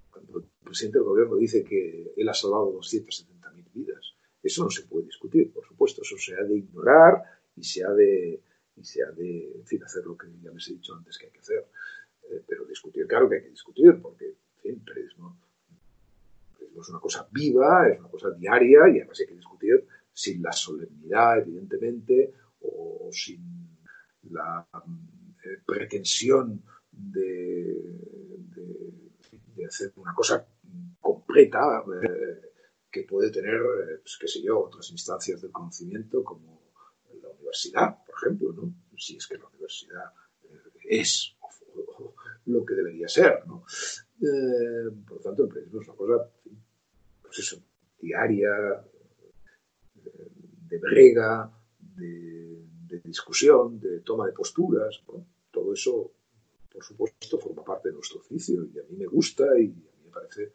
cuando 0.10 0.40
el 0.40 0.46
presidente 0.64 1.00
del 1.00 1.08
gobierno 1.08 1.36
dice 1.36 1.64
que 1.64 2.14
él 2.16 2.30
ha 2.30 2.34
salvado 2.34 2.74
270.000 2.80 3.66
vidas, 3.74 4.14
eso 4.42 4.64
no 4.64 4.70
se 4.70 4.84
puede 4.84 5.06
discutir, 5.06 5.52
por 5.52 5.66
supuesto, 5.66 6.02
eso 6.02 6.18
se 6.18 6.36
ha 6.36 6.44
de 6.44 6.58
ignorar 6.58 7.24
y 7.56 7.64
se 7.64 7.84
ha 7.84 7.92
de, 7.92 8.42
y 8.76 8.84
se 8.84 9.04
ha 9.04 9.12
de 9.12 9.64
hacer 9.84 10.06
lo 10.06 10.18
que 10.18 10.28
ya 10.42 10.52
les 10.52 10.68
he 10.68 10.74
dicho 10.74 10.94
antes 10.94 11.18
que 11.18 11.28
hay 11.28 11.32
que 11.32 11.40
hacer. 11.40 11.66
Eh, 12.30 12.44
pero 12.48 12.66
discutir, 12.66 13.08
claro 13.08 13.30
que 13.30 13.38
hay 13.38 13.44
que 13.44 13.50
discutir, 13.50 14.00
porque 14.02 14.36
en 14.64 14.84
es 16.80 16.90
una 16.90 17.00
cosa 17.00 17.28
viva, 17.32 17.88
es 17.88 18.00
una 18.00 18.10
cosa 18.10 18.32
diaria 18.32 18.90
y 18.90 18.98
además 18.98 19.20
hay 19.20 19.28
que 19.28 19.36
discutir 19.36 19.86
sin 20.12 20.42
la 20.42 20.52
solemnidad, 20.52 21.40
evidentemente, 21.40 22.34
o 22.62 23.10
sin 23.12 23.63
la 24.34 24.68
eh, 25.46 25.62
pretensión 25.66 26.64
de, 26.92 28.02
hacer 29.66 29.94
una 29.96 30.14
cosa 30.14 30.46
completa 31.00 31.84
eh, 32.04 32.52
que 32.92 33.04
puede 33.04 33.32
tener, 33.32 33.56
eh, 33.56 34.00
pues, 34.02 34.18
qué 34.20 34.28
sé 34.28 34.42
yo, 34.44 34.60
otras 34.60 34.92
instancias 34.92 35.42
del 35.42 35.52
conocimiento 35.52 36.22
como 36.22 36.62
la 37.22 37.30
universidad, 37.30 38.04
por 38.06 38.16
ejemplo, 38.16 38.52
¿no? 38.52 38.74
si 38.98 39.16
es 39.16 39.26
que 39.26 39.38
la 39.38 39.48
universidad 39.48 40.12
es 40.84 41.38
lo 42.46 42.66
que 42.66 42.76
debería 42.76 43.08
ser. 43.08 43.48
¿no? 43.48 43.64
por 45.08 45.18
lo 45.18 45.24
tanto, 45.24 45.44
el 45.44 45.50
periodismo 45.50 45.82
es 45.82 45.88
una 45.88 45.98
cosa, 45.98 46.30
pues 47.22 47.62
diaria, 48.00 48.52
de 50.68 50.78
brega, 50.78 51.52
de 51.80 52.64
de 52.94 53.10
discusión, 53.10 53.80
de 53.80 54.02
toma 54.02 54.28
de 54.28 54.34
posturas. 54.34 55.02
todo 55.52 55.74
eso, 55.74 56.12
por 56.72 56.84
supuesto, 56.84 57.40
forma 57.40 57.64
parte 57.64 57.90
de 57.90 57.96
nuestro 57.96 58.20
oficio 58.20 58.64
y 58.66 58.80
a 58.80 58.84
mí 58.84 58.96
me 58.98 59.06
gusta 59.06 59.46
y 59.60 59.66
a 59.66 59.94
mí 59.98 60.06
me 60.06 60.12
parece 60.12 60.54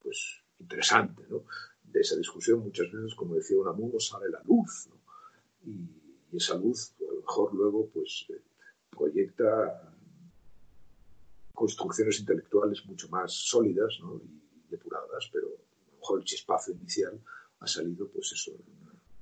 pues, 0.00 0.42
interesante. 0.58 1.22
¿no? 1.28 1.44
De 1.84 2.00
esa 2.00 2.16
discusión 2.16 2.60
muchas 2.60 2.90
veces, 2.90 3.14
como 3.14 3.34
decía 3.34 3.58
Unamuno, 3.58 4.00
sale 4.00 4.28
la 4.30 4.42
luz. 4.44 4.88
Y, 5.64 6.00
esa 6.32 6.56
luz, 6.56 6.94
a 6.98 7.12
lo 7.12 7.20
mejor 7.20 7.54
luego, 7.54 7.90
pues 7.92 8.24
eh, 8.30 8.40
proyecta 8.88 9.94
construcciones 11.52 12.18
intelectuales 12.20 12.86
mucho 12.86 13.06
más 13.10 13.34
sólidas 13.34 13.98
y 14.00 14.70
depuradas, 14.70 15.28
pero 15.30 15.48
a 15.48 15.92
lo 15.92 15.98
mejor 15.98 16.20
el 16.20 16.24
chispazo 16.24 16.72
inicial 16.72 17.20
ha 17.60 17.66
salido, 17.66 18.08
pues 18.08 18.32
eso, 18.32 18.52
en 18.52 18.62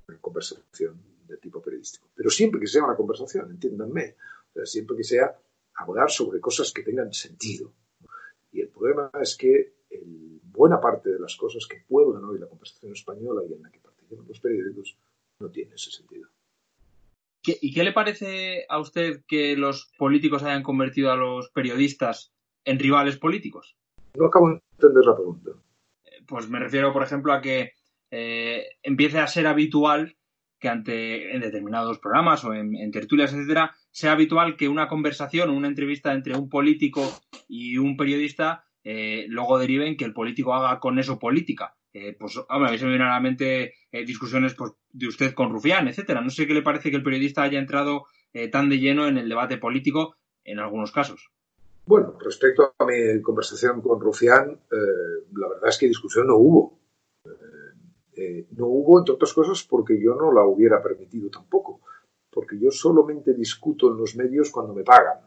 una 0.07 0.21
conversación 0.21 1.01
de 1.31 1.37
tipo 1.37 1.61
periodístico. 1.61 2.07
Pero 2.15 2.29
siempre 2.29 2.59
que 2.59 2.67
sea 2.67 2.83
una 2.83 2.95
conversación, 2.95 3.49
entiéndanme, 3.51 4.15
siempre 4.65 4.97
que 4.97 5.03
sea 5.03 5.35
hablar 5.75 6.11
sobre 6.11 6.39
cosas 6.39 6.71
que 6.71 6.83
tengan 6.83 7.13
sentido. 7.13 7.71
Y 8.51 8.61
el 8.61 8.67
problema 8.67 9.09
es 9.21 9.37
que 9.37 9.73
buena 10.51 10.79
parte 10.79 11.09
de 11.09 11.19
las 11.19 11.35
cosas 11.35 11.65
que 11.67 11.83
pueblan 11.87 12.23
hoy 12.23 12.39
la 12.39 12.47
conversación 12.47 12.91
española 12.91 13.41
y 13.49 13.53
en 13.53 13.61
la 13.61 13.71
que 13.71 13.79
participan 13.79 14.27
los 14.27 14.39
periódicos 14.39 14.97
no 15.39 15.49
tiene 15.49 15.75
ese 15.75 15.91
sentido. 15.91 16.29
¿Y 17.43 17.73
qué 17.73 17.83
le 17.83 17.93
parece 17.93 18.65
a 18.69 18.79
usted 18.79 19.23
que 19.27 19.55
los 19.55 19.91
políticos 19.97 20.43
hayan 20.43 20.61
convertido 20.61 21.11
a 21.11 21.15
los 21.15 21.49
periodistas 21.49 22.31
en 22.65 22.77
rivales 22.77 23.17
políticos? 23.17 23.75
No 24.13 24.27
acabo 24.27 24.49
de 24.49 24.61
entender 24.73 25.03
la 25.05 25.15
pregunta. 25.15 25.51
Pues 26.27 26.47
me 26.47 26.59
refiero, 26.59 26.93
por 26.93 27.01
ejemplo, 27.01 27.33
a 27.33 27.41
que 27.41 27.71
eh, 28.11 28.67
empiece 28.83 29.17
a 29.17 29.25
ser 29.25 29.47
habitual 29.47 30.15
que 30.61 30.69
ante 30.69 31.35
en 31.35 31.41
determinados 31.41 31.97
programas 31.97 32.45
o 32.45 32.53
en, 32.53 32.91
tertulias, 32.91 33.33
etcétera, 33.33 33.75
sea 33.89 34.11
habitual 34.11 34.55
que 34.55 34.69
una 34.69 34.87
conversación 34.87 35.49
o 35.49 35.53
una 35.53 35.67
entrevista 35.67 36.13
entre 36.13 36.37
un 36.37 36.49
político 36.49 37.01
y 37.49 37.77
un 37.79 37.97
periodista 37.97 38.63
eh, 38.83 39.25
luego 39.27 39.57
derive 39.57 39.87
en 39.87 39.97
que 39.97 40.05
el 40.05 40.13
político 40.13 40.53
haga 40.53 40.79
con 40.79 40.99
eso 40.99 41.17
política. 41.17 41.75
Eh, 41.93 42.15
pues, 42.17 42.37
hombre, 42.47 42.69
a 42.69 42.71
mí 42.71 42.77
se 42.77 42.85
la 42.85 43.19
mente 43.19 43.73
eh, 43.91 44.05
discusiones 44.05 44.53
pues, 44.53 44.73
de 44.93 45.07
usted 45.07 45.33
con 45.33 45.49
Rufián, 45.51 45.87
etcétera. 45.87 46.21
No 46.21 46.29
sé 46.29 46.45
qué 46.45 46.53
le 46.53 46.61
parece 46.61 46.91
que 46.91 46.97
el 46.97 47.03
periodista 47.03 47.41
haya 47.41 47.59
entrado 47.59 48.05
tan 48.49 48.69
de 48.69 48.79
lleno 48.79 49.07
en 49.07 49.17
el 49.17 49.27
debate 49.27 49.57
político 49.57 50.15
en 50.45 50.59
algunos 50.59 50.93
casos. 50.93 51.31
Bueno, 51.85 52.17
respecto 52.23 52.73
a 52.79 52.85
mi 52.85 53.21
conversación 53.21 53.81
con 53.81 53.99
Rufián, 53.99 54.57
la 54.69 55.49
verdad 55.49 55.67
es 55.67 55.77
que 55.77 55.87
discusión 55.87 56.27
no 56.27 56.37
hubo. 56.37 56.79
Eh, 58.13 58.47
no 58.51 58.67
hubo, 58.67 58.99
entre 58.99 59.15
otras 59.15 59.33
cosas, 59.33 59.63
porque 59.63 59.99
yo 59.99 60.15
no 60.15 60.33
la 60.33 60.43
hubiera 60.43 60.81
permitido 60.81 61.29
tampoco, 61.29 61.81
porque 62.29 62.59
yo 62.59 62.69
solamente 62.69 63.33
discuto 63.33 63.89
en 63.89 63.97
los 63.97 64.15
medios 64.15 64.51
cuando 64.51 64.73
me 64.73 64.83
pagan. 64.83 65.19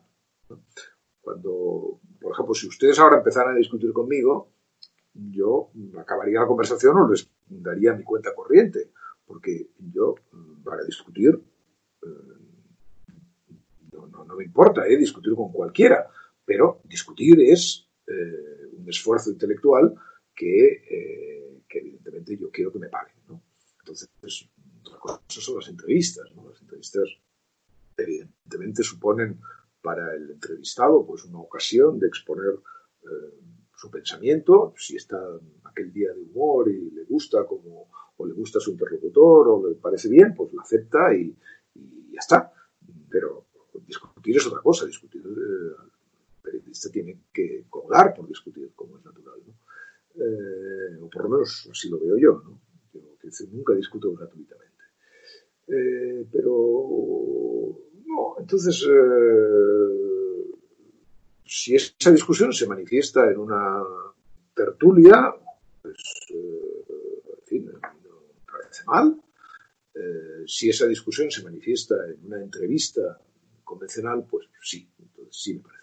Cuando, 1.21 2.01
por 2.21 2.33
ejemplo, 2.33 2.55
si 2.55 2.69
ustedes 2.69 2.99
ahora 2.99 3.19
empezaran 3.19 3.55
a 3.55 3.59
discutir 3.59 3.93
conmigo, 3.93 4.51
yo 5.15 5.71
acabaría 5.99 6.41
la 6.41 6.47
conversación 6.47 6.99
o 6.99 7.09
les 7.09 7.31
daría 7.47 7.95
mi 7.95 8.05
cuenta 8.05 8.35
corriente, 8.35 8.91
porque 9.25 9.71
yo, 9.79 10.17
para 10.63 10.85
discutir, 10.85 11.41
eh, 12.03 12.09
no, 13.93 14.37
me 14.37 14.45
importa 14.45 14.87
eh, 14.87 14.99
discutir 14.99 15.35
con 15.35 15.51
cualquiera, 15.53 16.11
pero 16.45 16.81
discutir 16.85 17.41
es 17.41 17.89
un 18.07 18.87
esfuerzo 18.87 19.31
intelectual 19.31 19.95
que 20.35 21.34
evidentemente 21.79 22.37
yo 22.37 22.51
quiero 22.51 22.73
que 22.73 22.79
me 22.79 22.89
paguen. 22.89 23.17
¿no? 23.29 23.43
Entonces, 23.81 24.09
otra 24.83 24.99
cosa 24.99 25.21
son 25.29 25.57
las 25.57 25.69
entrevistas. 25.69 26.31
¿no? 26.35 26.49
Las 26.49 26.61
entrevistas 26.61 27.09
evidentemente 27.97 28.83
suponen 28.83 29.41
para 29.83 30.15
el 30.15 30.31
entrevistado 30.31 31.05
pues 31.07 31.25
una 31.25 31.39
ocasión 31.39 31.99
de 31.99 32.07
exponer 32.07 32.55
eh, 33.03 33.41
su 33.77 33.91
pensamiento, 33.91 34.73
si 34.77 34.97
está 34.97 35.19
aquel 35.65 35.93
día 35.93 36.13
de 36.13 36.23
humor 36.23 36.71
y 36.71 36.91
le 36.91 37.05
gusta 37.05 37.45
como 37.45 37.89
o 38.17 38.27
le 38.27 38.33
gusta 38.33 38.61
su 38.61 38.71
interlocutor 38.71 39.49
o 39.49 39.69
le 39.69 39.75
parece 39.75 40.09
bien, 40.09 40.35
pues 40.35 40.53
lo 40.53 40.61
acepta 40.61 41.15
y, 41.15 41.37
ya 42.13 42.21
está. 42.21 42.53
Pero 43.11 43.47
discutir 43.87 44.37
es 44.37 44.47
otra 44.47 44.63
cosa, 44.63 44.87
discutir 44.87 45.23
eh, 45.27 45.75
el 45.83 45.91
periodista 46.41 46.89
tiene 46.91 47.19
que 47.33 47.67
cobrar 47.69 48.15
por 48.15 48.29
discutir, 48.29 48.73
como 48.75 48.99
es 48.99 49.05
natural. 49.05 49.41
¿no? 49.47 49.55
Eh, 50.17 50.97
o 51.01 51.11
por 51.11 51.25
lo 51.25 51.29
menos 51.31 51.69
así 51.71 51.89
lo 51.89 51.99
veo 51.99 52.17
yo, 52.17 52.43
¿no? 52.45 52.61
Nunca 53.51 53.75
discuto 53.75 54.13
gratuitamente. 54.13 54.85
Eh, 55.67 56.27
pero, 56.31 57.81
no, 58.07 58.37
entonces, 58.39 58.87
eh, 58.89 60.53
si 61.45 61.75
esa 61.75 62.13
discusión 62.13 62.53
se 62.53 62.69
manifiesta 62.69 63.31
en 63.31 63.39
una 63.39 63.83
tertulia, 64.55 65.35
pues, 65.83 65.99
en 66.31 67.47
fin, 67.47 67.67
no 67.67 67.81
parece 68.47 68.85
mal. 68.87 69.21
si 70.47 70.69
esa 70.69 70.87
discusión 70.87 71.31
se 71.31 71.43
manifiesta 71.43 71.95
en 72.07 72.27
una 72.27 72.43
entrevista 72.43 73.19
convencional, 73.65 74.27
pues 74.31 74.47
sí, 74.61 74.87
entonces 74.99 75.43
sí 75.43 75.55
me 75.55 75.61
parece. 75.61 75.74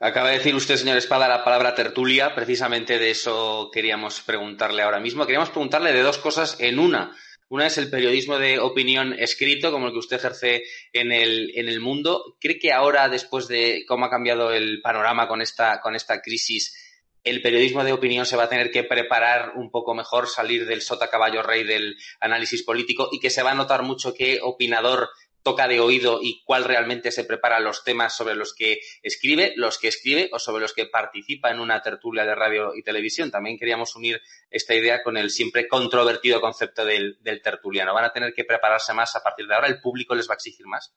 Acaba 0.00 0.28
de 0.28 0.38
decir 0.38 0.54
usted, 0.54 0.76
señor 0.76 0.96
Espada, 0.96 1.26
la 1.26 1.42
palabra 1.42 1.74
tertulia. 1.74 2.32
Precisamente 2.32 3.00
de 3.00 3.10
eso 3.10 3.68
queríamos 3.72 4.20
preguntarle 4.20 4.82
ahora 4.82 5.00
mismo. 5.00 5.26
Queríamos 5.26 5.50
preguntarle 5.50 5.92
de 5.92 6.02
dos 6.02 6.18
cosas 6.18 6.56
en 6.60 6.78
una. 6.78 7.16
Una 7.48 7.66
es 7.66 7.78
el 7.78 7.90
periodismo 7.90 8.38
de 8.38 8.60
opinión 8.60 9.12
escrito, 9.18 9.72
como 9.72 9.86
el 9.86 9.92
que 9.92 9.98
usted 9.98 10.18
ejerce 10.18 10.62
en 10.92 11.10
el, 11.10 11.50
en 11.56 11.68
el 11.68 11.80
mundo. 11.80 12.36
¿Cree 12.40 12.60
que 12.60 12.72
ahora, 12.72 13.08
después 13.08 13.48
de 13.48 13.84
cómo 13.88 14.06
ha 14.06 14.10
cambiado 14.10 14.52
el 14.52 14.80
panorama 14.82 15.26
con 15.26 15.42
esta, 15.42 15.80
con 15.80 15.96
esta 15.96 16.20
crisis, 16.22 16.76
el 17.24 17.42
periodismo 17.42 17.82
de 17.82 17.92
opinión 17.92 18.24
se 18.24 18.36
va 18.36 18.44
a 18.44 18.48
tener 18.48 18.70
que 18.70 18.84
preparar 18.84 19.54
un 19.56 19.72
poco 19.72 19.94
mejor, 19.94 20.28
salir 20.28 20.64
del 20.66 20.80
sota 20.80 21.10
caballo 21.10 21.42
rey 21.42 21.64
del 21.64 21.96
análisis 22.20 22.62
político 22.62 23.08
y 23.10 23.18
que 23.18 23.30
se 23.30 23.42
va 23.42 23.50
a 23.50 23.56
notar 23.56 23.82
mucho 23.82 24.14
que 24.14 24.38
opinador 24.42 25.08
toca 25.42 25.68
de 25.68 25.80
oído 25.80 26.20
y 26.22 26.42
cuál 26.44 26.64
realmente 26.64 27.10
se 27.10 27.24
prepara 27.24 27.60
los 27.60 27.84
temas 27.84 28.16
sobre 28.16 28.34
los 28.34 28.54
que 28.54 28.80
escribe, 29.02 29.54
los 29.56 29.78
que 29.78 29.88
escribe 29.88 30.30
o 30.32 30.38
sobre 30.38 30.62
los 30.62 30.72
que 30.72 30.86
participa 30.86 31.50
en 31.50 31.60
una 31.60 31.82
tertulia 31.82 32.24
de 32.24 32.34
radio 32.34 32.74
y 32.74 32.82
televisión. 32.82 33.30
También 33.30 33.58
queríamos 33.58 33.94
unir 33.96 34.20
esta 34.50 34.74
idea 34.74 35.02
con 35.02 35.16
el 35.16 35.30
siempre 35.30 35.68
controvertido 35.68 36.40
concepto 36.40 36.84
del, 36.84 37.18
tertuliano. 37.42 37.94
¿Van 37.94 38.04
a 38.04 38.12
tener 38.12 38.34
que 38.34 38.44
prepararse 38.44 38.92
más 38.92 39.14
a 39.16 39.22
partir 39.22 39.46
de 39.46 39.54
ahora? 39.54 39.68
¿El 39.68 39.80
público 39.80 40.14
les 40.14 40.28
va 40.28 40.34
a 40.34 40.36
exigir 40.36 40.66
más? 40.66 40.94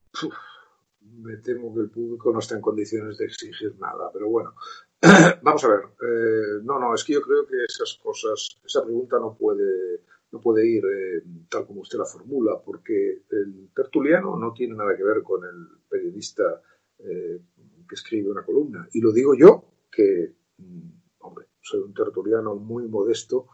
me 1.01 1.37
temo 1.37 1.73
que 1.73 1.81
el 1.81 1.89
público 1.89 2.31
no 2.31 2.39
está 2.39 2.55
en 2.55 2.61
condiciones 2.61 3.17
de 3.17 3.25
exigir 3.25 3.75
nada, 3.79 4.09
pero 4.13 4.29
bueno, 4.29 4.53
vamos 5.41 5.63
a 5.63 5.67
ver. 5.67 5.79
Eh, 5.79 6.61
no, 6.63 6.79
no, 6.79 6.93
es 6.93 7.03
que 7.03 7.13
yo 7.13 7.21
creo 7.21 7.45
que 7.45 7.55
esas 7.67 7.99
cosas, 8.01 8.61
esa 8.65 8.83
pregunta 8.83 9.17
no 9.19 9.35
puede 9.35 10.01
no 10.32 10.39
puede 10.39 10.65
ir 10.65 10.84
eh, 10.86 11.23
tal 11.49 11.65
como 11.65 11.82
usted 11.82 11.99
la 11.99 12.05
formula, 12.05 12.61
porque 12.63 13.23
el 13.29 13.69
tertuliano 13.75 14.38
no 14.38 14.53
tiene 14.53 14.75
nada 14.75 14.95
que 14.95 15.03
ver 15.03 15.21
con 15.23 15.43
el 15.43 15.67
periodista 15.89 16.61
eh, 16.99 17.41
que 17.88 17.95
escribe 17.95 18.32
una 18.32 18.43
columna. 18.43 18.88
Y 18.93 19.01
lo 19.01 19.11
digo 19.11 19.36
yo, 19.36 19.65
que, 19.91 20.34
mm, 20.57 20.89
hombre, 21.19 21.47
soy 21.59 21.82
un 21.82 21.93
tertuliano 21.93 22.55
muy 22.55 22.88
modesto 22.88 23.47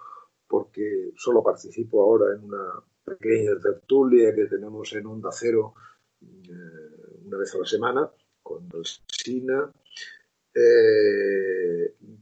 porque 0.48 1.12
solo 1.18 1.44
participo 1.44 2.04
ahora 2.04 2.36
en 2.36 2.44
una 2.44 2.84
pequeña 3.04 3.60
tertulia 3.60 4.34
que 4.36 4.46
tenemos 4.46 4.94
en 4.94 5.06
Onda 5.08 5.30
Cero 5.32 5.74
eh, 6.22 7.22
una 7.26 7.38
vez 7.38 7.54
a 7.56 7.60
la 7.60 7.66
semana 7.66 8.12
con 8.44 8.70
Sina. 9.08 9.72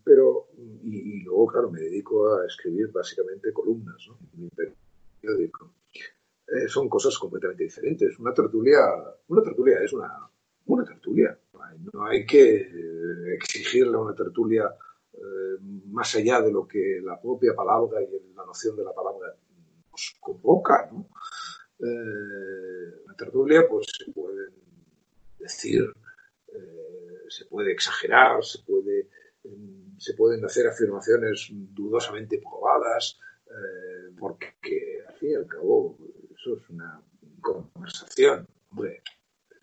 pero, 0.03 0.44
y, 0.83 1.21
luego, 1.23 1.47
claro, 1.47 1.71
me 1.71 1.79
dedico 1.79 2.35
a 2.35 2.45
escribir 2.45 2.91
básicamente 2.91 3.53
columnas 3.53 3.97
en 4.33 4.41
mi 4.41 4.49
periódico. 4.49 5.73
Eh, 6.47 6.67
son 6.67 6.87
cosas 6.87 7.17
completamente 7.17 7.63
diferentes. 7.63 8.19
Una 8.19 8.33
tertulia, 8.33 8.79
una 9.27 9.41
tertulia 9.41 9.79
es 9.83 9.93
una, 9.93 10.29
una 10.65 10.85
tertulia. 10.85 11.37
No 11.93 12.05
hay 12.05 12.25
que 12.25 12.55
eh, 12.57 13.33
exigirle 13.35 13.95
a 13.95 13.99
una 13.99 14.13
tertulia 14.13 14.65
eh, 15.13 15.57
más 15.87 16.13
allá 16.15 16.41
de 16.41 16.51
lo 16.51 16.67
que 16.67 17.01
la 17.03 17.19
propia 17.19 17.55
palabra 17.55 18.01
y 18.01 18.33
la 18.35 18.45
noción 18.45 18.75
de 18.75 18.83
la 18.83 18.93
palabra 18.93 19.35
nos 19.91 20.15
convoca. 20.19 20.89
¿no? 20.91 21.07
la 21.77 23.13
tertulia, 23.15 23.67
pues 23.69 23.87
se 23.97 24.11
puede 24.11 24.49
decir, 25.37 25.93
se 27.27 27.45
puede 27.45 27.73
exagerar, 27.73 28.43
se 28.43 28.59
puede 28.63 29.09
se 29.97 30.13
pueden 30.13 30.43
hacer 30.45 30.67
afirmaciones 30.67 31.47
dudosamente 31.51 32.39
probadas, 32.39 33.19
eh, 33.47 34.13
porque 34.17 35.03
al 35.07 35.15
fin 35.15 35.31
y 35.31 35.35
al 35.35 35.47
cabo 35.47 35.97
eso 36.31 36.57
es 36.57 36.69
una 36.69 37.01
conversación. 37.41 38.47
Hombre, 38.71 39.01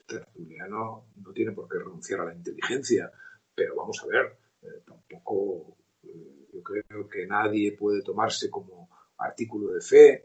tertuliano 0.07 1.07
no 1.16 1.33
tiene 1.33 1.53
por 1.53 1.68
qué 1.68 1.78
renunciar 1.78 2.20
a 2.20 2.26
la 2.26 2.35
inteligencia, 2.35 3.11
pero 3.55 3.76
vamos 3.76 4.03
a 4.03 4.07
ver, 4.07 4.37
eh, 4.62 4.83
tampoco 4.87 5.76
eh, 6.03 6.49
yo 6.53 6.62
creo 6.62 7.09
que 7.09 7.26
nadie 7.26 7.76
puede 7.76 8.03
tomarse 8.03 8.51
como 8.51 8.89
artículo 9.18 9.72
de 9.72 9.80
fe 9.80 10.24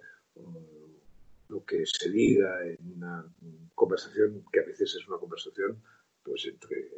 lo 1.50 1.64
que 1.64 1.86
se 1.86 2.10
diga 2.10 2.66
en 2.66 2.78
una 2.96 3.26
conversación 3.74 4.44
que 4.52 4.60
a 4.60 4.66
veces 4.66 4.96
es 4.96 5.08
una 5.08 5.18
conversación 5.18 5.82
pues 6.28 6.46
entre, 6.46 6.92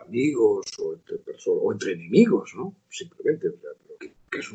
amigos 0.00 0.66
o 0.78 0.94
entre 0.94 1.18
personas 1.18 1.60
o 1.62 1.72
entre 1.72 1.92
enemigos, 1.92 2.52
¿no? 2.56 2.74
Simplemente, 2.90 3.48
que, 4.00 4.38
es, 4.38 4.52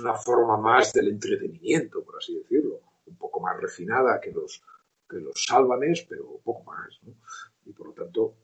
una 0.00 0.14
forma 0.14 0.56
más 0.56 0.92
del 0.92 1.08
entretenimiento, 1.08 2.02
por 2.04 2.16
así 2.18 2.38
decirlo, 2.38 2.80
un 3.06 3.16
poco 3.16 3.40
más 3.40 3.60
refinada 3.60 4.20
que 4.20 4.30
los 4.30 4.62
que 5.08 5.18
los 5.18 5.44
sálvames, 5.44 6.06
pero 6.08 6.40
poco 6.44 6.62
más, 6.62 7.00
¿no? 7.02 7.14
Y 7.66 7.72
por 7.72 7.88
lo 7.88 7.92
tanto, 7.92 8.36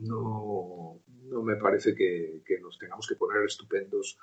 no, 0.00 1.00
no 1.22 1.42
me 1.42 1.56
parece 1.56 1.94
que, 1.94 2.42
nos 2.60 2.78
tengamos 2.78 3.06
que 3.06 3.16
poner 3.16 3.44
estupendos 3.44 4.18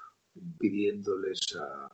pidiéndoles 0.59 1.55
a, 1.55 1.91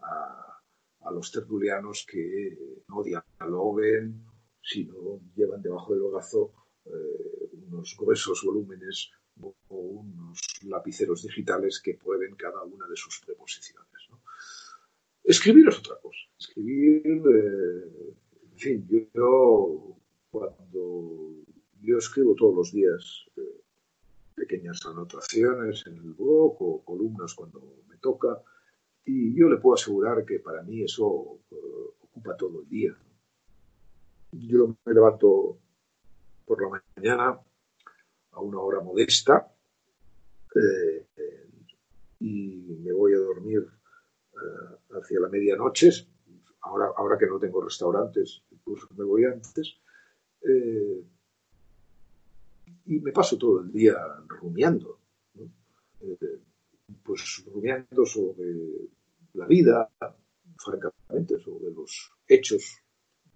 a, 0.00 0.62
a 1.02 1.10
los 1.10 1.30
tertulianos 1.30 2.06
que 2.10 2.82
no 2.88 3.02
dialoguen, 3.02 4.24
sino 4.62 5.20
llevan 5.34 5.60
debajo 5.60 5.92
del 5.92 6.10
brazo 6.10 6.52
eh, 6.86 7.50
unos 7.68 7.96
gruesos 7.98 8.42
volúmenes 8.44 9.10
o 9.40 9.54
unos 9.68 10.38
lapiceros 10.62 11.22
digitales 11.22 11.80
que 11.80 11.94
prueben 11.94 12.34
cada 12.36 12.62
una 12.62 12.86
de 12.88 12.96
sus 12.96 13.20
preposiciones. 13.24 13.86
Escribir 15.24 15.68
es 15.68 15.78
otra 15.78 15.96
cosa. 16.00 16.20
Escribir, 16.38 17.02
eh, 17.04 18.14
en 18.52 18.58
fin, 18.58 18.88
yo, 19.12 19.96
cuando 20.30 21.44
yo 21.82 21.98
escribo 21.98 22.34
todos 22.36 22.54
los 22.54 22.72
días 22.72 23.26
eh, 23.36 23.60
pequeñas 24.36 24.86
anotaciones 24.86 25.84
en 25.86 25.96
el 25.96 26.12
blog 26.12 26.56
o 26.62 26.84
columnas 26.84 27.34
cuando 27.34 27.82
me 27.88 27.96
toca, 27.96 28.40
y 29.04 29.34
yo 29.34 29.48
le 29.48 29.56
puedo 29.56 29.74
asegurar 29.74 30.24
que 30.24 30.38
para 30.38 30.62
mí 30.62 30.82
eso 30.82 31.06
ocupa 31.06 32.36
todo 32.36 32.62
el 32.62 32.68
día. 32.68 32.96
Yo 34.32 34.76
me 34.84 34.94
levanto 34.94 35.58
por 36.46 36.62
la 36.62 36.80
mañana 36.96 37.38
a 38.32 38.40
una 38.40 38.60
hora 38.60 38.80
modesta 38.80 39.52
eh, 40.54 41.06
y 42.20 42.78
me 42.82 42.92
voy 42.92 43.14
a 43.14 43.18
dormir 43.18 43.66
eh, 44.32 44.76
hacia 44.92 45.20
la 45.20 45.28
medianoche. 45.28 45.90
Ahora, 46.62 46.90
ahora 46.96 47.18
que 47.18 47.26
no 47.26 47.38
tengo 47.38 47.60
restaurantes, 47.60 48.42
incluso 48.50 48.88
me 48.96 49.04
voy 49.04 49.24
antes. 49.24 49.76
Eh, 50.42 51.04
y 52.86 53.00
me 53.00 53.12
paso 53.12 53.36
todo 53.36 53.60
el 53.60 53.72
día 53.72 53.96
rumiando, 54.28 55.00
pues 57.02 57.44
rumiando 57.52 58.06
sobre 58.06 58.54
la 59.34 59.46
vida, 59.46 59.90
francamente, 60.56 61.38
sobre 61.40 61.72
los 61.72 62.12
hechos, 62.28 62.80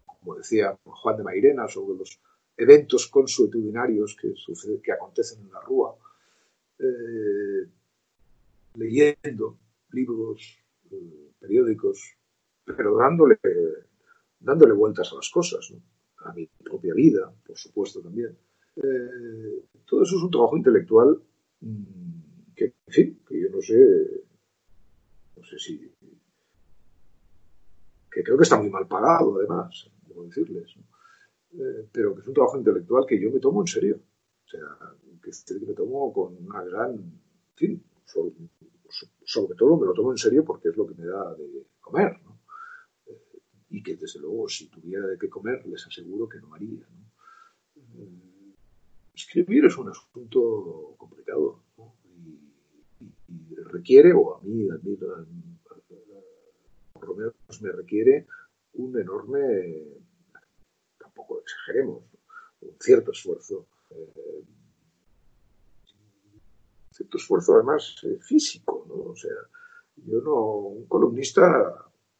como 0.06 0.36
decía 0.36 0.78
Juan 0.84 1.16
de 1.16 1.22
Mairena, 1.24 1.66
sobre 1.66 1.98
los 1.98 2.20
eventos 2.62 3.08
consuetudinarios 3.08 4.16
que, 4.20 4.34
que 4.82 4.92
acontecen 4.92 5.40
en 5.40 5.52
la 5.52 5.60
Rúa, 5.60 5.96
eh, 6.78 7.66
leyendo 8.74 9.58
libros, 9.92 10.58
eh, 10.90 11.32
periódicos, 11.38 12.16
pero 12.64 12.96
dándole, 12.96 13.38
dándole 14.38 14.74
vueltas 14.74 15.10
a 15.12 15.16
las 15.16 15.30
cosas, 15.30 15.72
a 16.18 16.32
mi 16.34 16.46
propia 16.62 16.94
vida, 16.94 17.32
por 17.46 17.56
supuesto 17.56 18.00
también. 18.02 18.36
Eh, 18.76 19.64
todo 19.86 20.02
eso 20.02 20.16
es 20.16 20.22
un 20.22 20.30
trabajo 20.30 20.56
intelectual 20.56 21.20
mm, 21.60 22.54
que, 22.54 22.64
en 22.86 22.92
fin, 22.92 23.20
que 23.26 23.40
yo 23.40 23.48
no 23.50 23.60
sé, 23.60 24.24
no 25.36 25.44
sé 25.44 25.58
si, 25.58 25.78
que 28.10 28.22
creo 28.22 28.36
que 28.36 28.42
está 28.42 28.58
muy 28.58 28.68
mal 28.68 28.86
pagado, 28.86 29.38
además, 29.38 29.90
debo 30.06 30.24
decirles. 30.24 30.76
¿no? 30.76 30.99
Eh, 31.52 31.88
pero 31.90 32.14
que 32.14 32.20
es 32.20 32.28
un 32.28 32.34
trabajo 32.34 32.58
intelectual 32.58 33.04
que 33.06 33.20
yo 33.20 33.30
me 33.30 33.40
tomo 33.40 33.62
en 33.62 33.66
serio. 33.66 34.00
O 34.44 34.48
sea, 34.48 34.60
que, 35.22 35.66
me 35.66 35.74
tomo 35.74 36.12
con 36.12 36.36
una 36.36 36.62
gran. 36.64 36.92
En 36.92 37.54
fin, 37.54 37.84
sobre, 38.04 39.54
todo 39.54 39.78
me 39.78 39.86
lo 39.86 39.92
tomo 39.92 40.12
en 40.12 40.18
serio 40.18 40.44
porque 40.44 40.68
es 40.68 40.76
lo 40.76 40.86
que 40.86 40.94
me 40.94 41.06
da 41.06 41.34
de 41.34 41.66
comer. 41.80 42.20
¿no? 42.24 42.40
Eh, 43.06 43.42
y 43.70 43.82
que 43.82 43.96
desde 43.96 44.20
luego, 44.20 44.48
si 44.48 44.68
tuviera 44.68 45.06
de 45.06 45.18
qué 45.18 45.28
comer, 45.28 45.66
les 45.66 45.86
aseguro 45.86 46.28
que 46.28 46.40
no 46.40 46.54
haría. 46.54 46.86
Eh, 47.76 48.54
escribir 49.14 49.66
es 49.66 49.76
un 49.76 49.88
asunto 49.88 50.94
complicado 50.96 51.62
¿no? 51.76 51.94
y, 52.16 53.04
y, 53.28 53.54
requiere, 53.64 54.12
o 54.12 54.36
a 54.36 54.40
mí, 54.40 54.68
a 54.70 54.78
mí 54.78 54.96
por 56.92 57.08
lo 57.08 57.14
menos 57.14 57.34
me 57.62 57.72
requiere 57.72 58.26
un 58.74 58.98
enorme 58.98 60.00
tampoco 61.20 61.40
exageremos, 61.40 62.02
un 62.62 62.76
cierto 62.78 63.12
esfuerzo, 63.12 63.66
eh, 63.90 64.44
cierto 66.90 67.18
esfuerzo 67.18 67.54
además 67.54 67.96
eh, 68.04 68.18
físico, 68.20 68.84
¿no? 68.88 69.10
O 69.10 69.16
sea, 69.16 69.32
yo 69.96 70.20
no, 70.20 70.34
un 70.34 70.86
columnista, 70.86 71.42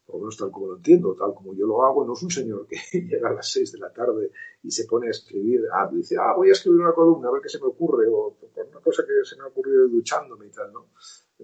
por 0.05 0.15
lo 0.15 0.21
menos 0.21 0.37
tal 0.37 0.51
como 0.51 0.67
lo 0.67 0.77
entiendo, 0.77 1.15
tal 1.15 1.33
como 1.33 1.53
yo 1.53 1.65
lo 1.67 1.83
hago, 1.83 2.05
no 2.05 2.13
es 2.13 2.23
un 2.23 2.31
señor 2.31 2.67
que 2.67 2.77
llega 3.07 3.29
a 3.29 3.33
las 3.33 3.51
seis 3.51 3.71
de 3.71 3.79
la 3.79 3.91
tarde 3.91 4.31
y 4.63 4.71
se 4.71 4.85
pone 4.85 5.07
a 5.07 5.11
escribir, 5.11 5.61
ah, 5.73 5.89
dice, 5.91 6.15
ah, 6.19 6.33
voy 6.35 6.49
a 6.49 6.53
escribir 6.53 6.81
una 6.81 6.93
columna, 6.93 7.29
a 7.29 7.31
ver 7.31 7.41
qué 7.41 7.49
se 7.49 7.59
me 7.59 7.67
ocurre, 7.67 8.07
o 8.07 8.37
una 8.69 8.79
cosa 8.81 9.03
que 9.03 9.25
se 9.27 9.35
me 9.35 9.43
ha 9.43 9.47
ocurrido 9.47 9.87
duchándome 9.87 10.47
y 10.47 10.51
tal, 10.51 10.71
¿no? 10.73 10.87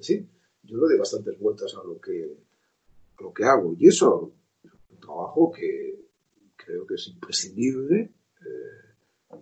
Fin, 0.01 0.29
yo 0.63 0.77
le 0.77 0.81
doy 0.81 0.97
bastantes 0.99 1.39
vueltas 1.39 1.73
a 1.75 1.83
lo 1.83 1.99
que, 1.99 2.37
a 3.17 3.23
lo 3.23 3.33
que 3.33 3.43
hago, 3.45 3.73
y 3.77 3.87
eso 3.87 4.31
es 4.63 4.71
un 4.91 4.99
trabajo 4.99 5.51
que 5.51 6.06
creo 6.67 6.85
que 6.85 6.95
es 6.95 7.07
imprescindible 7.07 8.11
eh, 8.41 8.87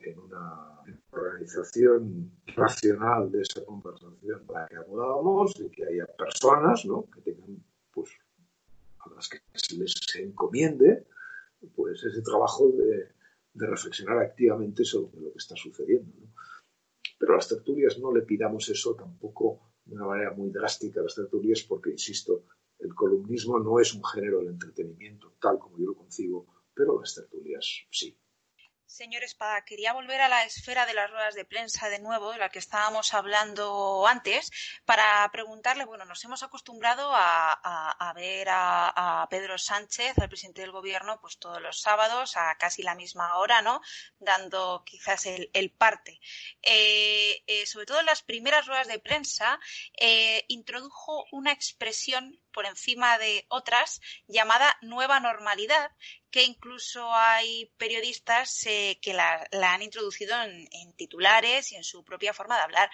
en 0.02 0.20
una 0.20 0.82
organización 1.12 2.32
racional 2.56 3.32
de 3.32 3.42
esa 3.42 3.66
conversación 3.66 4.46
para 4.46 4.68
que 4.68 4.76
hablábamos, 4.76 5.56
de 5.56 5.72
que 5.72 5.86
haya 5.86 6.06
personas 6.06 6.86
¿no? 6.86 7.10
que 7.10 7.22
tengan, 7.22 7.64
pues, 7.92 8.12
a 9.00 9.10
las 9.16 9.28
que 9.28 9.40
se 9.54 9.76
les 9.78 9.96
encomiende, 10.20 11.08
pues 11.76 12.04
ese 12.04 12.22
trabajo 12.22 12.70
de, 12.70 13.10
de 13.54 13.68
reflexionar 13.68 14.20
activamente 14.20 14.86
sobre 14.86 15.20
lo 15.20 15.32
que 15.32 15.40
está 15.40 15.56
sucediendo. 15.56 16.12
Pero 17.18 17.34
a 17.34 17.38
las 17.38 17.48
tertulias 17.48 17.98
no 17.98 18.14
le 18.14 18.22
pidamos 18.22 18.70
eso 18.70 18.94
tampoco 18.94 19.72
de 19.84 19.96
una 19.96 20.06
manera 20.06 20.32
muy 20.32 20.52
drástica 20.52 21.00
a 21.00 21.04
las 21.04 21.16
tertulias 21.16 21.64
porque, 21.64 21.92
insisto, 21.92 22.44
el 22.80 22.94
columnismo 22.94 23.58
no 23.58 23.80
es 23.80 23.94
un 23.96 24.04
género 24.04 24.40
del 24.40 24.50
entretenimiento 24.50 25.34
tal 25.40 25.58
como 25.58 25.78
yo 25.78 25.86
lo 25.86 25.96
concibo, 25.96 26.55
pero 26.76 27.00
las 27.00 27.16
tertulias 27.16 27.86
sí. 27.90 28.18
Señor 28.96 29.24
Espada, 29.24 29.66
quería 29.66 29.92
volver 29.92 30.22
a 30.22 30.30
la 30.30 30.46
esfera 30.46 30.86
de 30.86 30.94
las 30.94 31.12
ruedas 31.12 31.36
de 31.36 31.44
prensa 31.44 31.90
de 31.90 32.00
nuevo, 32.00 32.32
de 32.32 32.38
la 32.38 32.50
que 32.50 32.60
estábamos 32.60 33.14
hablando 33.14 34.08
antes, 34.08 34.52
para 34.86 35.30
preguntarle, 35.34 35.84
bueno, 35.84 36.06
nos 36.06 36.24
hemos 36.24 36.44
acostumbrado 36.44 37.12
a, 37.14 38.14
ver 38.16 38.48
a, 38.50 39.28
Pedro 39.30 39.58
Sánchez, 39.58 40.18
al 40.18 40.30
presidente 40.30 40.62
del 40.62 40.72
gobierno, 40.72 41.20
pues 41.20 41.38
todos 41.40 41.62
los 41.62 41.82
sábados 41.82 42.38
a 42.38 42.56
casi 42.58 42.84
la 42.84 42.96
misma 42.96 43.38
hora, 43.38 43.62
¿no? 43.62 43.82
Dando 44.20 44.84
quizás 44.86 45.26
el, 45.26 45.72
parte. 45.78 46.22
Eh, 46.62 47.44
eh, 47.48 47.66
sobre 47.66 47.88
todo 47.88 48.00
en 48.00 48.06
las 48.06 48.22
primeras 48.22 48.66
ruedas 48.66 48.88
de 48.88 49.00
prensa, 49.00 49.60
eh, 50.00 50.46
introdujo 50.48 51.26
una 51.32 51.52
expresión 51.52 52.40
por 52.54 52.66
encima 52.66 53.18
de 53.18 53.46
otras 53.50 54.00
llamada 54.28 54.78
nueva 54.82 55.20
normalidad, 55.20 55.92
que 56.36 56.44
incluso 56.44 57.14
hay 57.14 57.72
periodistas 57.78 58.66
eh, 58.66 59.00
que 59.02 59.14
la, 59.14 59.48
han 59.54 59.82
introducido 59.82 60.36
en, 60.44 60.92
titulares 60.98 61.72
y 61.72 61.78
en 61.78 61.84
su 61.86 62.04
propia 62.04 62.34
forma 62.34 62.58
de 62.58 62.64
hablar. 62.64 62.90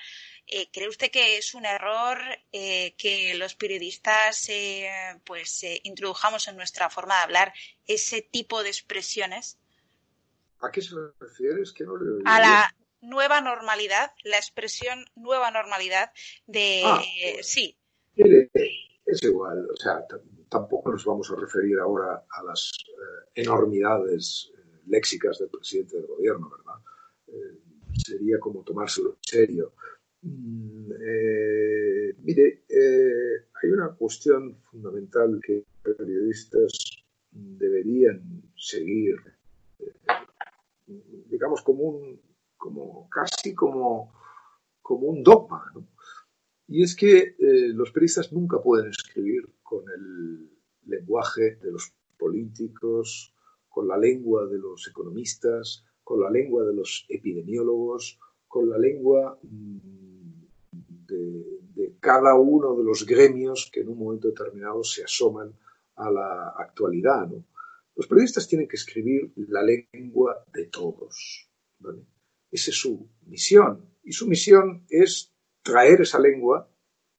Eh, 0.46 0.70
¿Cree 0.72 0.88
usted 0.88 1.10
que 1.10 1.40
es 1.40 1.56
un 1.56 1.66
error 1.66 2.20
eh, 2.52 2.94
que 3.00 3.34
los 3.34 3.56
periodistas 3.56 4.48
pues 5.26 5.66
introdujamos 5.82 6.48
en 6.50 6.56
nuestra 6.56 6.92
forma 6.92 7.16
de 7.16 7.24
hablar 7.24 7.54
ese 7.88 8.22
tipo 8.22 8.62
de 8.62 8.70
expresiones? 8.70 9.58
¿A 10.60 10.70
qué 10.70 10.84
se 10.84 10.96
refiere? 11.20 11.64
que 11.76 11.84
no 11.84 11.94
a 12.26 12.40
la 12.40 12.76
nueva 13.02 13.42
normalidad, 13.42 14.14
la 14.24 14.38
expresión 14.38 15.04
nueva 15.16 15.50
normalidad 15.50 16.12
de 16.46 16.84
ah, 16.86 17.02
sí 17.42 17.76
es 19.12 19.24
igual, 19.24 19.68
o 19.70 19.76
sea, 19.76 20.06
tampoco 20.50 20.92
nos 20.92 21.06
vamos 21.06 21.30
a 21.32 21.36
referir 21.36 21.80
ahora 21.80 22.24
a 22.30 22.44
las 22.44 22.72
enormidades 23.36 24.52
eh, 24.56 24.82
léxicas 24.88 25.40
del 25.40 25.50
presidente 25.50 25.98
del 25.98 26.08
gobierno, 26.08 26.50
¿verdad? 26.50 26.82
Eh, 27.28 27.60
sería 27.94 28.40
como 28.40 28.64
tomárselo 28.64 29.12
en 29.12 29.18
serio. 29.22 29.74
Mm, 30.22 30.92
mire, 32.24 32.64
hay 32.70 33.70
una 33.72 33.90
cuestión 33.96 34.58
fundamental 34.70 35.40
que 35.44 35.66
periodistas 35.82 37.04
deberían 37.32 38.44
seguir, 38.56 39.16
digamos, 40.86 41.62
como 41.64 41.84
un, 41.84 42.22
como 42.58 43.10
casi 43.10 43.56
como, 43.56 44.14
como 44.82 45.08
un 45.08 45.24
dogma, 45.24 45.72
¿no? 45.74 45.88
Y 46.72 46.84
es 46.84 46.96
que 46.96 47.36
eh, 47.38 47.74
los 47.74 47.92
periodistas 47.92 48.32
nunca 48.32 48.62
pueden 48.62 48.92
escribir 48.92 49.46
con 49.62 49.84
el 49.90 50.50
lenguaje 50.86 51.56
de 51.56 51.70
los 51.70 51.92
políticos, 52.22 53.34
con 53.68 53.88
la 53.88 53.98
lengua 53.98 54.46
de 54.46 54.60
los 54.60 54.88
economistas, 54.88 55.84
con 56.04 56.20
la 56.20 56.30
lengua 56.30 56.64
de 56.66 56.76
los 56.76 57.06
epidemiólogos, 57.10 58.20
con 58.48 58.70
la 58.70 58.78
lengua 58.78 59.40
mm, 59.42 60.32
de, 61.08 61.96
cada 62.00 62.36
uno 62.36 62.76
de 62.76 62.84
los 62.84 63.06
gremios 63.06 63.70
que 63.72 63.82
en 63.82 63.90
un 63.90 63.98
momento 63.98 64.28
determinado 64.28 64.84
se 64.84 65.04
asoman 65.04 65.54
a 65.96 66.12
la 66.12 66.50
actualidad. 66.58 67.30
Los 67.96 68.08
periodistas 68.08 68.48
tienen 68.48 68.68
que 68.68 68.78
escribir 68.78 69.32
la 69.36 69.64
lengua 69.64 70.44
de 70.54 70.66
todos. 70.66 71.50
Esa 72.52 72.72
es 72.72 72.78
su 72.78 73.08
misión. 73.28 73.86
Y 74.04 74.12
su 74.14 74.28
misión 74.28 74.86
es 74.90 75.32
traer 75.62 76.02
esa 76.02 76.20
lengua, 76.20 76.68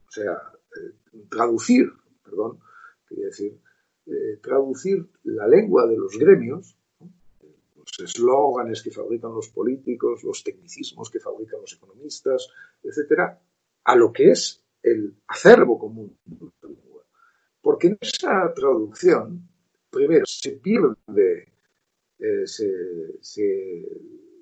o 0.06 0.10
sea, 0.10 0.32
eh, 0.32 1.24
traducir, 1.30 1.92
perdón, 2.24 2.58
quería 3.08 3.26
decir, 3.26 3.60
eh, 4.12 4.36
traducir 4.42 5.08
la 5.24 5.48
lengua 5.48 5.86
de 5.86 5.96
los 5.96 6.18
gremios, 6.18 6.76
los 7.76 7.98
eslóganes 7.98 8.82
que 8.82 8.90
fabrican 8.90 9.32
los 9.32 9.48
políticos, 9.48 10.22
los 10.22 10.44
tecnicismos 10.44 11.10
que 11.10 11.18
fabrican 11.18 11.60
los 11.62 11.72
economistas, 11.72 12.48
etcétera, 12.82 13.40
a 13.84 13.96
lo 13.96 14.12
que 14.12 14.30
es 14.30 14.62
el 14.82 15.14
acervo 15.28 15.78
común 15.78 16.16
de 16.26 16.68
lengua. 16.68 17.04
Porque 17.60 17.88
en 17.88 17.98
esa 18.00 18.52
traducción, 18.54 19.48
primero, 19.88 20.26
se 20.26 20.52
pierde, 20.52 21.48
eh, 22.18 22.46
se, 22.46 23.88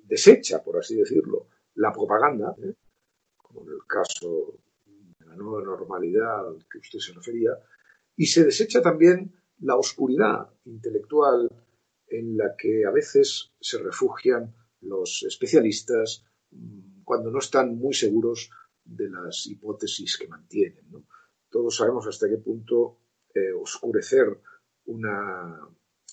desecha, 0.03 0.61
por 0.61 0.79
así 0.79 0.95
decirlo, 0.95 1.47
la 1.75 1.93
propaganda, 1.93 2.53
como 3.37 3.61
en 3.61 3.69
el 3.69 3.85
caso 3.87 4.59
de 5.17 5.25
la 5.25 5.35
nueva 5.35 5.63
normalidad 5.63 6.49
al 6.49 6.65
que 6.69 6.79
usted 6.79 6.99
se 6.99 7.13
refería, 7.13 7.57
y 8.17 8.25
se 8.25 8.43
desecha 8.43 8.81
también 8.81 9.31
la 9.61 9.75
oscuridad 9.75 10.49
intelectual 10.65 11.49
en 12.07 12.37
la 12.37 12.55
que 12.57 12.85
a 12.85 12.91
veces 12.91 13.53
se 13.59 13.79
refugian 13.79 14.53
los 14.81 15.23
especialistas 15.23 16.25
mm, 16.51 17.03
cuando 17.03 17.31
no 17.31 17.39
están 17.39 17.77
muy 17.77 17.93
seguros 17.93 18.49
de 18.83 19.09
las 19.09 19.45
hipótesis 19.47 20.17
que 20.17 20.27
mantienen. 20.27 20.85
Todos 21.49 21.75
sabemos 21.75 22.07
hasta 22.07 22.27
qué 22.29 22.37
punto 22.37 22.99
eh, 23.33 23.53
oscurecer 23.53 24.41
una, 24.85 25.59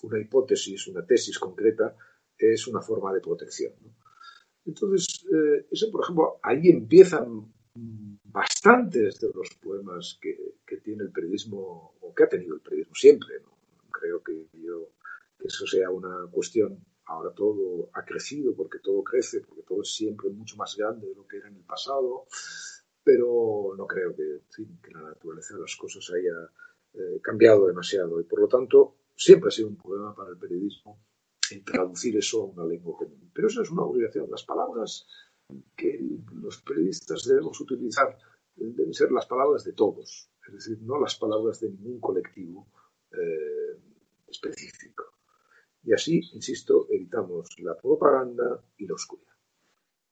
una, 0.02 0.20
hipótesis, 0.20 0.86
una 0.88 1.04
tesis 1.04 1.38
concreta, 1.38 1.96
es 2.36 2.68
una 2.68 2.80
forma 2.80 3.12
de 3.12 3.20
protección. 3.20 3.72
Entonces, 4.64 5.26
eh, 5.32 5.66
ese, 5.70 5.88
por 5.88 6.04
ejemplo, 6.04 6.38
ahí 6.42 6.68
empiezan 6.68 7.52
bastantes 8.24 9.20
de 9.20 9.30
los 9.34 9.48
poemas 9.60 10.18
que, 10.20 10.36
tiene 10.82 11.04
el 11.04 11.12
periodismo, 11.12 11.94
o 12.00 12.14
que 12.14 12.24
ha 12.24 12.28
tenido 12.28 12.54
el 12.54 12.60
periodismo 12.60 12.94
siempre. 12.94 13.40
¿no? 13.40 13.58
Creo 13.90 14.22
que, 14.22 14.46
eso 15.40 15.66
sea 15.66 15.90
una 15.90 16.26
cuestión. 16.30 16.84
Ahora 17.06 17.30
todo 17.32 17.90
ha 17.94 18.04
crecido 18.04 18.54
porque 18.54 18.80
todo 18.80 19.02
crece, 19.02 19.40
porque 19.40 19.62
todo 19.62 19.82
es 19.82 19.94
siempre 19.94 20.28
mucho 20.30 20.56
más 20.56 20.76
grande 20.76 21.08
de 21.08 21.14
lo 21.14 21.26
que 21.26 21.38
era 21.38 21.48
en 21.48 21.56
el 21.56 21.64
pasado, 21.64 22.26
pero 23.02 23.74
no 23.76 23.86
creo 23.86 24.14
que, 24.14 24.42
la 24.92 25.02
naturaleza 25.02 25.54
de 25.54 25.60
las 25.60 25.76
cosas 25.76 26.10
haya 26.10 26.50
eh, 26.94 27.20
cambiado 27.22 27.66
demasiado. 27.66 28.20
Y 28.20 28.24
por 28.24 28.40
lo 28.40 28.48
tanto, 28.48 28.96
siempre 29.16 29.48
ha 29.48 29.52
sido 29.52 29.68
un 29.68 29.76
problema 29.76 30.14
para 30.14 30.30
el 30.30 30.38
periodismo 30.38 31.00
en 31.50 31.64
traducir 31.64 32.16
eso 32.16 32.42
a 32.42 32.46
una 32.46 32.66
lengua 32.66 32.96
común. 32.96 33.30
Pero 33.32 33.48
eso 33.48 33.62
es 33.62 33.70
una 33.70 33.82
obligación. 33.82 34.30
Las 34.30 34.44
palabras 34.44 35.06
que 35.76 35.98
los 36.32 36.62
periodistas 36.62 37.24
debemos 37.24 37.60
utilizar 37.60 38.18
deben 38.54 38.92
ser 38.92 39.12
las 39.12 39.26
palabras 39.26 39.64
de 39.64 39.72
todos, 39.72 40.30
es 40.46 40.52
decir, 40.52 40.78
no 40.82 41.00
las 41.00 41.16
palabras 41.16 41.60
de 41.60 41.70
ningún 41.70 42.00
colectivo 42.00 42.66
eh, 43.12 43.80
específico. 44.26 45.04
Y 45.82 45.92
así, 45.92 46.20
insisto, 46.32 46.86
evitamos 46.90 47.48
la 47.58 47.76
propaganda 47.76 48.62
y 48.76 48.86
la 48.86 48.94
oscuridad. 48.94 49.37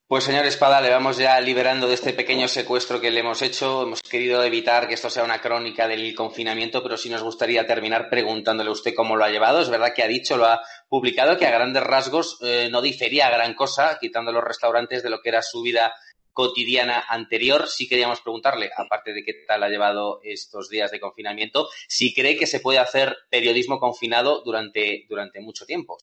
Pues 0.09 0.23
señor 0.23 0.47
Espada, 0.47 0.81
le 0.81 0.89
vamos 0.89 1.17
ya 1.17 1.41
liberando 1.41 1.89
de 1.89 1.95
este 1.95 2.13
pequeño 2.13 2.47
secuestro 2.47 3.01
que 3.01 3.11
le 3.11 3.19
hemos 3.19 3.43
hecho. 3.43 3.83
Hemos 3.83 4.03
querido 4.03 4.45
evitar 4.45 4.87
que 4.87 4.95
esto 4.95 5.11
sea 5.11 5.25
una 5.25 5.41
crónica 5.41 5.89
del 5.89 6.15
confinamiento, 6.15 6.81
pero 6.81 6.97
sí 6.97 7.11
nos 7.11 7.25
gustaría 7.25 7.67
terminar 7.67 8.09
preguntándole 8.09 8.71
a 8.71 8.73
usted 8.73 8.95
cómo 8.95 9.17
lo 9.17 9.25
ha 9.25 9.31
llevado. 9.31 9.61
Es 9.61 9.69
verdad 9.69 9.93
que 9.93 10.05
ha 10.05 10.07
dicho, 10.07 10.37
lo 10.37 10.45
ha 10.47 10.61
publicado, 10.89 11.37
que 11.37 11.47
a 11.49 11.51
grandes 11.51 11.83
rasgos 11.83 12.39
eh, 12.43 12.69
no 12.71 12.83
difería 12.83 13.29
gran 13.31 13.55
cosa, 13.55 13.99
quitando 14.01 14.31
los 14.31 14.45
restaurantes 14.45 15.03
de 15.03 15.11
lo 15.11 15.21
que 15.21 15.31
era 15.31 15.43
su 15.43 15.61
vida 15.63 15.93
cotidiana 16.33 17.05
anterior. 17.09 17.67
Sí 17.67 17.89
queríamos 17.89 18.21
preguntarle, 18.21 18.71
aparte 18.77 19.13
de 19.13 19.25
qué 19.25 19.33
tal 19.45 19.65
ha 19.65 19.69
llevado 19.69 20.21
estos 20.23 20.69
días 20.69 20.93
de 20.93 21.01
confinamiento, 21.01 21.69
si 21.89 22.15
cree 22.15 22.37
que 22.37 22.47
se 22.47 22.61
puede 22.61 22.79
hacer 22.79 23.17
periodismo 23.29 23.81
confinado 23.81 24.45
durante, 24.45 25.05
durante 25.09 25.41
mucho 25.41 25.67
tiempo. 25.67 25.99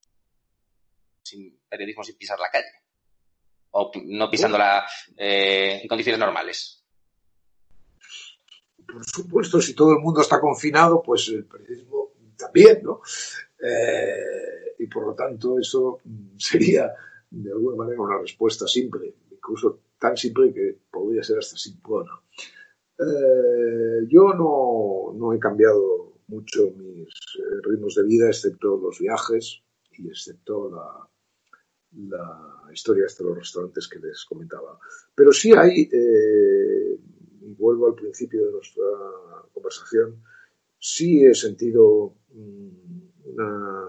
Sin 1.23 1.57
periodismo 1.69 2.03
sin 2.03 2.17
pisar 2.17 2.37
la 2.37 2.49
calle 2.49 2.82
o 3.73 3.91
no 4.05 4.29
pisándola 4.29 4.85
eh, 5.17 5.79
en 5.81 5.87
condiciones 5.87 6.19
normales. 6.19 6.83
Por 8.85 9.03
supuesto, 9.03 9.59
si 9.59 9.73
todo 9.73 9.93
el 9.93 9.99
mundo 9.99 10.21
está 10.21 10.39
confinado, 10.39 11.01
pues 11.01 11.27
el 11.29 11.45
periodismo 11.45 12.11
también, 12.37 12.83
¿no? 12.83 13.01
Eh, 13.59 14.75
y 14.79 14.87
por 14.87 15.07
lo 15.07 15.15
tanto, 15.15 15.59
eso 15.59 15.99
sería 16.37 16.93
de 17.31 17.51
alguna 17.51 17.77
manera 17.77 18.01
una 18.01 18.19
respuesta 18.19 18.67
simple, 18.67 19.15
incluso 19.31 19.79
tan 19.97 20.15
simple 20.15 20.53
que 20.53 20.77
podría 20.91 21.23
ser 21.23 21.39
hasta 21.39 21.57
simplona. 21.57 22.11
Eh, 22.99 24.05
yo 24.07 24.33
no, 24.35 25.13
no, 25.17 25.33
he 25.33 25.39
cambiado 25.39 26.19
mucho 26.27 26.69
mis 26.77 27.09
ritmos 27.63 27.95
de 27.95 28.03
vida, 28.03 28.27
excepto 28.27 28.77
los 28.77 28.99
viajes 28.99 29.63
y 29.93 30.09
excepto 30.09 30.69
la, 30.69 31.09
la 31.95 32.69
historia 32.71 33.05
de 33.05 33.23
los 33.25 33.37
restaurantes 33.37 33.87
que 33.87 33.99
les 33.99 34.25
comentaba. 34.25 34.79
Pero 35.13 35.31
sí 35.31 35.51
hay, 35.53 35.89
eh, 35.91 36.99
y 37.41 37.53
vuelvo 37.53 37.87
al 37.87 37.95
principio 37.95 38.45
de 38.45 38.51
nuestra 38.51 38.83
conversación, 39.53 40.23
sí 40.79 41.25
he 41.25 41.33
sentido 41.33 42.15
mm, 42.33 42.69
una, 43.25 43.85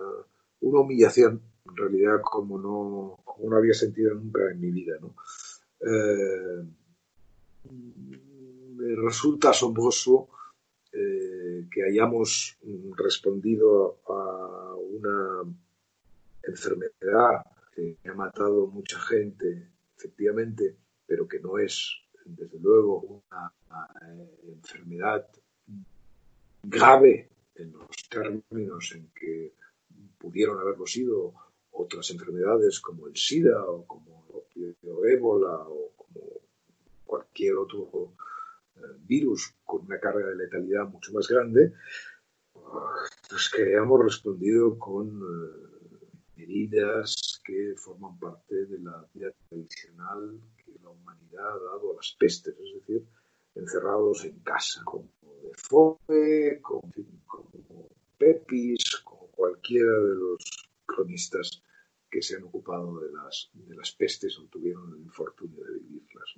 humillación, 0.61 1.41
en 1.69 1.77
realidad, 1.77 2.21
como 2.23 2.59
no, 2.59 3.19
como 3.25 3.51
no 3.51 3.57
había 3.57 3.75
sentido 3.75 4.15
nunca 4.15 4.51
en 4.51 4.61
mi 4.61 4.71
vida. 4.71 4.97
¿no? 5.01 5.15
Eh, 5.81 6.65
me 7.71 8.97
resulta 8.97 9.51
asombroso 9.51 10.29
eh, 10.93 11.67
que 11.71 11.85
hayamos 11.85 12.59
respondido 12.97 13.99
a 14.07 14.75
una 14.77 15.43
enfermedad 16.43 17.45
que 17.75 17.99
ha 18.09 18.15
matado 18.15 18.67
mucha 18.67 18.99
gente, 19.01 19.71
efectivamente, 19.97 20.77
pero 21.07 21.27
que 21.27 21.41
no 21.41 21.59
es, 21.59 21.93
desde 22.25 22.59
luego, 22.59 23.23
una, 23.29 23.53
eh, 24.03 24.53
enfermedad 24.53 25.29
grave 26.63 27.29
en 27.57 27.73
los 27.73 28.09
términos 28.09 28.93
en 28.95 29.11
que 29.15 29.55
pudieron 30.19 30.59
haberlo 30.59 30.87
sido 30.87 31.35
otras 31.73 32.11
enfermedades 32.11 32.81
como 32.81 33.09
el 33.09 33.17
SIDA 33.17 33.63
o 33.65 33.85
como 33.87 34.25
el 34.55 34.77
ébola 35.11 35.59
o 35.69 35.93
como 35.97 36.23
cualquier 37.05 37.57
otro 37.57 38.15
eh, 38.77 38.81
virus 39.01 39.55
con 39.65 39.83
una 39.83 39.99
carga 39.99 40.29
de 40.29 40.37
letalidad 40.37 40.87
mucho 40.87 41.13
más 41.13 41.29
grande, 41.29 41.73
pues 43.29 43.51
que 43.51 43.75
hemos 43.75 44.03
respondido 44.03 44.79
con 44.79 45.09
eh, 45.09 45.75
medidas 46.37 47.34
que 47.45 47.75
forman 47.77 48.19
parte 48.19 48.67
de 48.67 48.79
la 48.81 49.07
vida 49.13 49.31
tradicional 49.49 50.41
que 50.57 50.73
la 50.83 50.91
humanidad 50.91 51.47
ha 51.47 51.65
dado 51.73 51.93
a 51.93 51.97
las 51.97 52.17
pestes, 52.19 52.55
es 52.59 52.75
decir, 52.75 53.07
encerrados 53.55 54.25
en 54.25 54.39
casa, 54.41 54.83
como 54.85 55.09
de 55.43 55.53
FOME, 55.55 56.61
como, 56.63 56.91
como 57.27 57.89
Pepis, 58.19 59.03
como 59.05 59.27
cualquiera 59.29 59.93
de 59.93 60.15
los 60.17 60.69
cronistas 60.87 61.63
que 62.11 62.23
se 62.23 62.37
han 62.37 62.45
ocupado 62.45 63.01
de 63.01 63.13
las, 63.13 63.51
de 63.53 63.75
las 63.75 63.93
pestes 63.93 64.39
o 64.39 64.47
tuvieron 64.47 64.95
el 64.95 65.03
infortunio 65.03 65.65
de 65.65 65.79
vivirlas. 65.81 66.35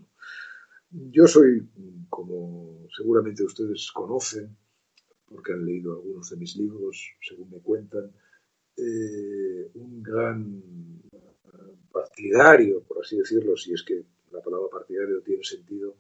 Yo 0.90 1.26
soy, 1.26 1.68
como 2.08 2.86
seguramente 2.96 3.44
ustedes 3.44 3.90
conocen, 3.92 4.56
porque 5.26 5.52
han 5.52 5.64
leído 5.64 5.92
algunos 5.92 6.30
de 6.30 6.36
mis 6.36 6.56
libros, 6.56 7.14
según 7.20 7.50
me 7.50 7.60
cuentan, 7.60 8.10
eh, 8.76 9.70
un 9.74 10.02
gran 10.02 10.75
partidario, 12.16 12.82
por 12.82 13.04
así 13.04 13.18
decirlo, 13.18 13.56
si 13.56 13.74
es 13.74 13.82
que 13.82 14.02
la 14.32 14.40
palabra 14.40 14.68
partidario 14.70 15.20
tiene 15.20 15.44
sentido 15.44 15.96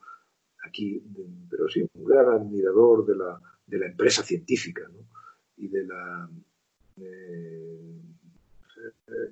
aquí, 0.64 1.02
pero 1.50 1.68
sí, 1.68 1.86
un 1.92 2.04
gran 2.04 2.28
admirador 2.28 3.04
de 3.04 3.16
la, 3.16 3.38
de 3.66 3.78
la 3.78 3.86
empresa 3.86 4.22
científica 4.22 4.90
y 5.58 5.68
de 5.68 5.84
la 5.84 6.28
eh, 6.96 8.00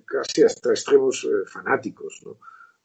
casi 0.04 0.42
hasta 0.42 0.70
extremos 0.70 1.24
eh, 1.24 1.46
fanáticos. 1.46 2.22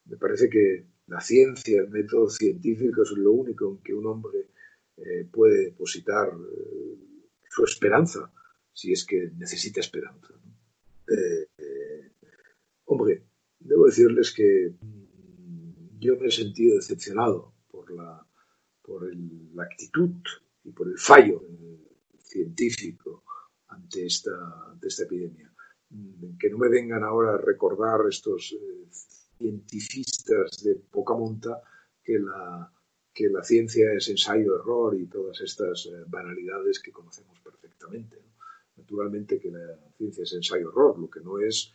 Me 0.06 0.16
parece 0.16 0.50
que 0.50 0.86
la 1.08 1.20
ciencia, 1.20 1.82
el 1.82 1.90
método 1.90 2.30
científico 2.30 3.04
es 3.04 3.12
lo 3.12 3.34
único 3.34 3.70
en 3.70 3.78
que 3.80 3.94
un 3.94 4.06
hombre 4.08 4.48
eh, 4.98 5.28
puede 5.30 5.66
depositar 5.66 6.32
su 7.50 7.66
esperanza, 7.66 8.32
si 8.72 8.94
es 8.94 9.04
que 9.06 9.30
necesita 9.38 9.82
esperanza. 9.82 10.34
hombre, 12.86 13.24
debo 13.70 13.86
decirles 13.86 14.34
que 14.34 14.74
mm, 14.82 16.00
yo 16.00 16.18
me 16.18 16.28
he 16.28 16.32
sentido 16.32 16.76
decepcionado 16.76 17.54
por 17.70 17.92
la, 17.92 18.26
por 18.82 19.08
la 19.54 19.64
actitud 19.64 20.12
y 20.64 20.72
por 20.72 20.88
el 20.88 20.98
fallo 20.98 21.44
científico 22.18 23.24
ante 23.68 24.06
esta, 24.06 24.32
ante 24.72 24.88
esta 24.88 25.04
epidemia. 25.04 25.54
Mm, 25.92 26.38
que 26.38 26.50
no 26.50 26.58
me 26.58 26.70
vengan 26.70 27.04
ahora 27.04 27.36
a 27.36 27.38
recordar 27.38 28.02
estos 28.10 28.54
eh, 28.54 28.88
cientifistas 29.38 30.64
de 30.64 30.76
poca 30.76 31.14
monta 31.14 31.62
que 32.04 32.18
la, 32.20 32.72
que 33.14 33.30
la 33.30 33.44
ciencia 33.44 33.94
es 33.94 34.10
ensayo-error 34.10 34.96
y 34.96 35.06
todas 35.08 35.42
estas 35.42 35.86
eh, 35.86 36.04
banalidades 36.08 36.80
que 36.80 36.92
conocemos 36.92 37.40
perfectamente. 37.40 38.18
Naturalmente 38.78 39.40
que 39.40 39.52
la 39.52 39.78
ciencia 39.98 40.24
es 40.24 40.34
ensayo-error, 40.34 40.98
lo 40.98 41.10
que 41.10 41.20
no 41.20 41.40
es, 41.40 41.74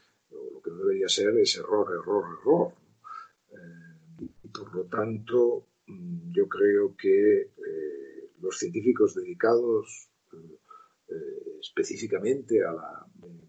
lo 0.53 0.61
que 0.63 0.71
no 0.71 0.79
debería 0.79 1.09
ser 1.09 1.37
es 1.39 1.57
error, 1.57 1.87
error, 1.93 2.25
error. 2.41 2.73
Eh, 3.51 4.27
por 4.53 4.75
lo 4.75 4.85
tanto, 4.85 5.69
mm, 5.87 6.33
yo 6.33 6.49
creo 6.49 6.95
que 6.97 7.53
los 8.41 8.59
científicos 8.59 9.15
dedicados 9.15 10.11
específicamente 11.65 12.63
a 12.65 12.73
la 12.73 13.07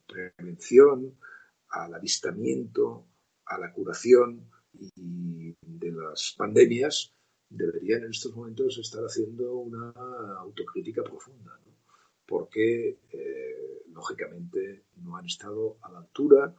prevención, 0.07 1.17
al 1.69 1.93
avistamiento, 1.93 3.07
a 3.45 3.57
la 3.57 3.73
curación 3.73 4.49
y 4.73 5.55
de 5.61 5.91
las 5.91 6.33
pandemias, 6.37 7.13
deberían 7.49 8.03
en 8.03 8.11
estos 8.11 8.35
momentos 8.35 8.77
estar 8.77 9.03
haciendo 9.03 9.55
una 9.55 9.91
autocrítica 10.39 11.03
profunda, 11.03 11.59
porque 12.25 12.99
eh, 13.11 13.83
lógicamente 13.89 14.85
no 14.97 15.17
han 15.17 15.25
estado 15.25 15.77
a 15.81 15.91
la 15.91 15.99
altura 15.99 16.55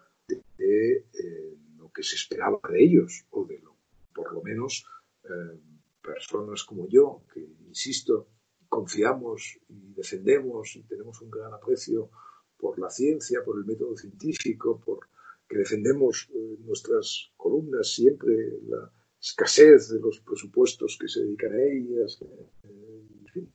de, 0.66 1.06
eh, 1.12 1.56
lo 1.78 1.90
que 1.92 2.02
se 2.02 2.16
esperaba 2.16 2.60
de 2.70 2.82
ellos, 2.82 3.24
o 3.30 3.44
de 3.44 3.58
lo, 3.60 3.76
por 4.14 4.32
lo 4.32 4.42
menos 4.42 4.86
eh, 5.24 5.58
personas 6.02 6.64
como 6.64 6.88
yo, 6.88 7.22
que 7.32 7.40
insisto, 7.40 8.28
confiamos 8.68 9.58
y 9.68 9.92
defendemos 9.94 10.76
y 10.76 10.82
tenemos 10.82 11.20
un 11.22 11.30
gran 11.30 11.52
aprecio 11.52 12.10
por 12.58 12.78
la 12.78 12.90
ciencia, 12.90 13.42
por 13.44 13.58
el 13.58 13.64
método 13.64 13.96
científico, 13.96 14.80
por 14.84 15.08
que 15.48 15.58
defendemos 15.58 16.28
eh, 16.34 16.56
nuestras 16.64 17.30
columnas 17.36 17.94
siempre 17.94 18.58
la 18.66 18.90
escasez 19.20 19.90
de 19.90 20.00
los 20.00 20.20
presupuestos 20.20 20.98
que 21.00 21.08
se 21.08 21.20
dedican 21.20 21.52
a 21.52 21.62
ellas. 21.62 22.18
Eh, 22.64 23.46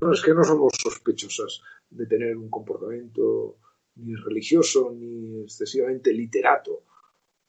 no, 0.00 0.12
es 0.12 0.22
que 0.22 0.34
no 0.34 0.44
somos 0.44 0.72
sospechosas 0.80 1.60
de 1.90 2.06
tener 2.06 2.36
un 2.36 2.48
comportamiento 2.48 3.58
ni 3.96 4.14
religioso 4.14 4.92
ni 4.92 5.42
excesivamente 5.42 6.12
literato 6.12 6.84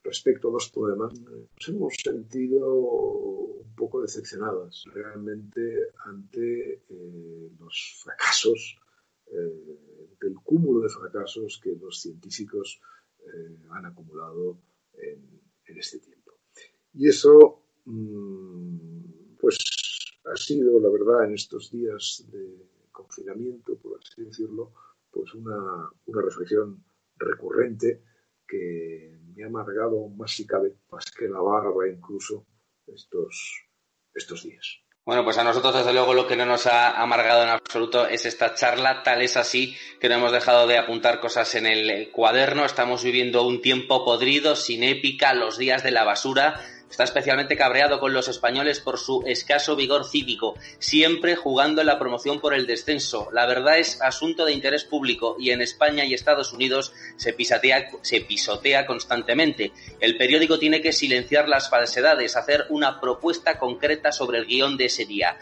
respecto 0.03 0.49
a 0.49 0.53
los 0.53 0.69
poemas. 0.69 1.19
Nos 1.19 1.67
hemos 1.67 1.93
sentido 1.95 2.73
un 2.75 3.75
poco 3.75 4.01
decepcionadas 4.01 4.83
realmente 4.93 5.91
ante 6.05 6.83
eh, 6.89 7.51
los 7.59 8.01
fracasos 8.03 8.77
del 10.19 10.35
cúmulo 10.43 10.81
de 10.81 10.89
fracasos 10.89 11.59
que 11.63 11.75
los 11.75 12.01
científicos 12.01 12.81
eh, 13.19 13.57
han 13.71 13.85
acumulado 13.85 14.59
en, 14.93 15.41
este 15.77 15.99
tiempo. 15.99 16.33
Y 16.93 17.07
eso, 17.07 17.63
mm, 17.85 19.37
pues, 19.39 19.57
ha 20.25 20.35
sido, 20.35 20.79
la 20.81 20.89
verdad, 20.89 21.25
en 21.25 21.33
estos 21.33 21.71
días 21.71 22.25
de 22.29 22.67
confinamiento, 22.91 23.77
por 23.77 23.99
así 23.99 24.23
decirlo, 24.23 24.73
pues 25.11 25.33
una, 25.33 25.89
una 26.05 26.21
reflexión 26.21 26.83
recurrente 27.17 28.03
que 28.47 29.19
me 29.35 29.43
ha 29.43 29.47
amargado 29.47 30.09
más 30.09 30.31
si 30.31 30.45
cabe, 30.45 30.75
más 30.91 31.05
que 31.11 31.27
la 31.27 31.39
barba 31.39 31.87
incluso, 31.87 32.45
estos, 32.87 33.67
estos 34.13 34.43
días. 34.43 34.81
Bueno, 35.03 35.23
pues 35.23 35.37
a 35.39 35.43
nosotros 35.43 35.73
desde 35.73 35.93
luego 35.93 36.13
lo 36.13 36.27
que 36.27 36.35
no 36.35 36.45
nos 36.45 36.67
ha 36.67 37.01
amargado 37.01 37.41
en 37.43 37.49
absoluto 37.49 38.05
es 38.07 38.27
esta 38.27 38.53
charla, 38.53 39.01
tal 39.01 39.23
es 39.23 39.35
así 39.35 39.75
que 39.99 40.07
no 40.09 40.15
hemos 40.15 40.31
dejado 40.31 40.67
de 40.67 40.77
apuntar 40.77 41.19
cosas 41.19 41.55
en 41.55 41.65
el 41.65 42.11
cuaderno, 42.11 42.65
estamos 42.65 43.03
viviendo 43.03 43.45
un 43.47 43.61
tiempo 43.61 44.05
podrido, 44.05 44.55
sin 44.55 44.83
épica, 44.83 45.33
los 45.33 45.57
días 45.57 45.81
de 45.81 45.89
la 45.89 46.03
basura, 46.03 46.61
Está 46.91 47.05
especialmente 47.05 47.55
cabreado 47.55 48.01
con 48.01 48.13
los 48.13 48.27
españoles 48.27 48.81
por 48.81 48.99
su 48.99 49.23
escaso 49.25 49.77
vigor 49.77 50.05
cívico, 50.05 50.55
siempre 50.77 51.37
jugando 51.37 51.79
en 51.79 51.87
la 51.87 51.97
promoción 51.97 52.41
por 52.41 52.53
el 52.53 52.67
descenso. 52.67 53.29
La 53.31 53.45
verdad 53.45 53.79
es 53.79 54.01
asunto 54.01 54.43
de 54.43 54.51
interés 54.51 54.83
público 54.83 55.37
y 55.39 55.51
en 55.51 55.61
España 55.61 56.03
y 56.03 56.13
Estados 56.13 56.51
Unidos 56.51 56.91
se, 57.15 57.33
se 58.01 58.21
pisotea 58.21 58.85
constantemente. 58.85 59.71
El 60.01 60.17
periódico 60.17 60.59
tiene 60.59 60.81
que 60.81 60.91
silenciar 60.91 61.47
las 61.47 61.69
falsedades, 61.69 62.35
hacer 62.35 62.65
una 62.67 62.99
propuesta 62.99 63.57
concreta 63.57 64.11
sobre 64.11 64.39
el 64.39 64.45
guion 64.45 64.75
de 64.75 64.85
ese 64.85 65.05
día 65.05 65.37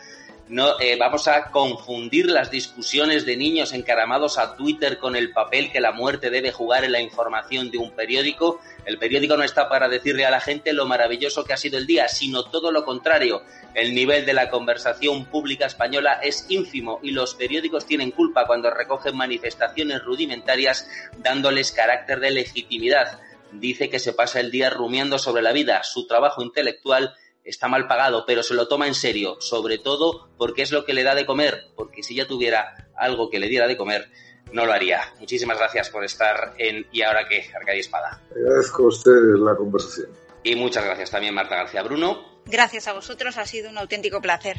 no 0.49 0.79
eh, 0.79 0.97
vamos 0.97 1.27
a 1.27 1.51
confundir 1.51 2.25
las 2.25 2.49
discusiones 2.49 3.23
de 3.23 3.37
niños 3.37 3.71
encaramados 3.71 4.39
a 4.39 4.55
Twitter 4.55 4.97
con 4.97 5.15
el 5.15 5.31
papel 5.31 5.71
que 5.71 5.79
la 5.79 5.91
muerte 5.91 6.31
debe 6.31 6.51
jugar 6.51 6.83
en 6.83 6.91
la 6.91 7.01
información 7.01 7.69
de 7.69 7.77
un 7.77 7.91
periódico. 7.91 8.59
El 8.83 8.97
periódico 8.97 9.37
no 9.37 9.43
está 9.43 9.69
para 9.69 9.87
decirle 9.87 10.25
a 10.25 10.31
la 10.31 10.41
gente 10.41 10.73
lo 10.73 10.87
maravilloso 10.87 11.45
que 11.45 11.53
ha 11.53 11.57
sido 11.57 11.77
el 11.77 11.85
día, 11.85 12.07
sino 12.07 12.45
todo 12.45 12.71
lo 12.71 12.83
contrario. 12.83 13.43
El 13.75 13.93
nivel 13.93 14.25
de 14.25 14.33
la 14.33 14.49
conversación 14.49 15.25
pública 15.25 15.67
española 15.67 16.19
es 16.23 16.47
ínfimo 16.49 16.99
y 17.03 17.11
los 17.11 17.35
periódicos 17.35 17.85
tienen 17.85 18.09
culpa 18.09 18.47
cuando 18.47 18.71
recogen 18.71 19.15
manifestaciones 19.15 20.03
rudimentarias 20.03 20.89
dándoles 21.19 21.71
carácter 21.71 22.19
de 22.19 22.31
legitimidad. 22.31 23.19
Dice 23.51 23.89
que 23.89 23.99
se 23.99 24.13
pasa 24.13 24.39
el 24.39 24.49
día 24.49 24.71
rumiando 24.71 25.19
sobre 25.19 25.43
la 25.43 25.53
vida, 25.53 25.83
su 25.83 26.07
trabajo 26.07 26.41
intelectual 26.41 27.13
está 27.49 27.67
mal 27.67 27.87
pagado, 27.87 28.25
pero 28.25 28.43
se 28.43 28.53
lo 28.53 28.67
toma 28.67 28.87
en 28.87 28.93
serio, 28.93 29.37
sobre 29.39 29.77
todo 29.77 30.29
porque 30.37 30.61
es 30.61 30.71
lo 30.71 30.85
que 30.85 30.93
le 30.93 31.03
da 31.03 31.15
de 31.15 31.25
comer, 31.25 31.67
porque 31.75 32.03
si 32.03 32.15
ya 32.15 32.27
tuviera 32.27 32.89
algo 32.95 33.29
que 33.29 33.39
le 33.39 33.47
diera 33.47 33.67
de 33.67 33.77
comer, 33.77 34.09
no 34.51 34.65
lo 34.65 34.73
haría. 34.73 35.01
Muchísimas 35.19 35.57
gracias 35.57 35.89
por 35.89 36.03
estar 36.03 36.53
en 36.57 36.85
Y 36.91 37.01
ahora 37.01 37.27
qué, 37.27 37.49
Arcadia 37.55 37.81
Espada. 37.81 38.21
Agradezco 38.31 38.83
a 38.83 38.87
ustedes 38.87 39.39
la 39.39 39.55
conversación. 39.55 40.09
Y 40.43 40.55
muchas 40.55 40.85
gracias 40.85 41.11
también, 41.11 41.33
Marta 41.33 41.55
García 41.55 41.83
Bruno. 41.83 42.39
Gracias 42.45 42.87
a 42.87 42.93
vosotros, 42.93 43.37
ha 43.37 43.45
sido 43.45 43.69
un 43.69 43.77
auténtico 43.77 44.21
placer. 44.21 44.57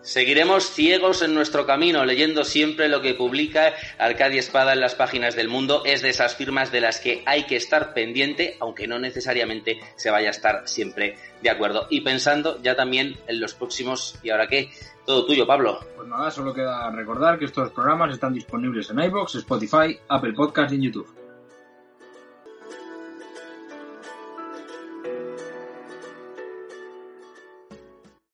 Seguiremos 0.00 0.70
ciegos 0.70 1.22
en 1.22 1.34
nuestro 1.34 1.66
camino, 1.66 2.04
leyendo 2.04 2.44
siempre 2.44 2.88
lo 2.88 3.02
que 3.02 3.14
publica 3.14 3.74
Arcadia 3.98 4.40
Espada 4.40 4.72
en 4.72 4.80
las 4.80 4.94
páginas 4.94 5.34
del 5.34 5.48
mundo. 5.48 5.82
Es 5.84 6.02
de 6.02 6.10
esas 6.10 6.36
firmas 6.36 6.70
de 6.70 6.80
las 6.80 7.00
que 7.00 7.22
hay 7.26 7.44
que 7.44 7.56
estar 7.56 7.92
pendiente, 7.94 8.56
aunque 8.60 8.86
no 8.86 8.98
necesariamente 8.98 9.80
se 9.96 10.10
vaya 10.10 10.28
a 10.28 10.30
estar 10.30 10.68
siempre 10.68 11.16
de 11.42 11.50
acuerdo. 11.50 11.86
Y 11.90 12.02
pensando 12.02 12.60
ya 12.62 12.76
también 12.76 13.16
en 13.26 13.40
los 13.40 13.54
próximos, 13.54 14.18
¿y 14.22 14.30
ahora 14.30 14.46
qué? 14.46 14.70
Todo 15.04 15.26
tuyo, 15.26 15.46
Pablo. 15.46 15.80
Pues 15.96 16.08
nada, 16.08 16.30
solo 16.30 16.54
queda 16.54 16.90
recordar 16.90 17.38
que 17.38 17.46
estos 17.46 17.70
programas 17.72 18.12
están 18.12 18.32
disponibles 18.32 18.90
en 18.90 19.00
iVoox, 19.00 19.34
Spotify, 19.36 19.98
Apple 20.08 20.32
Podcast 20.32 20.72
y 20.72 20.76
en 20.76 20.82
YouTube. 20.82 21.17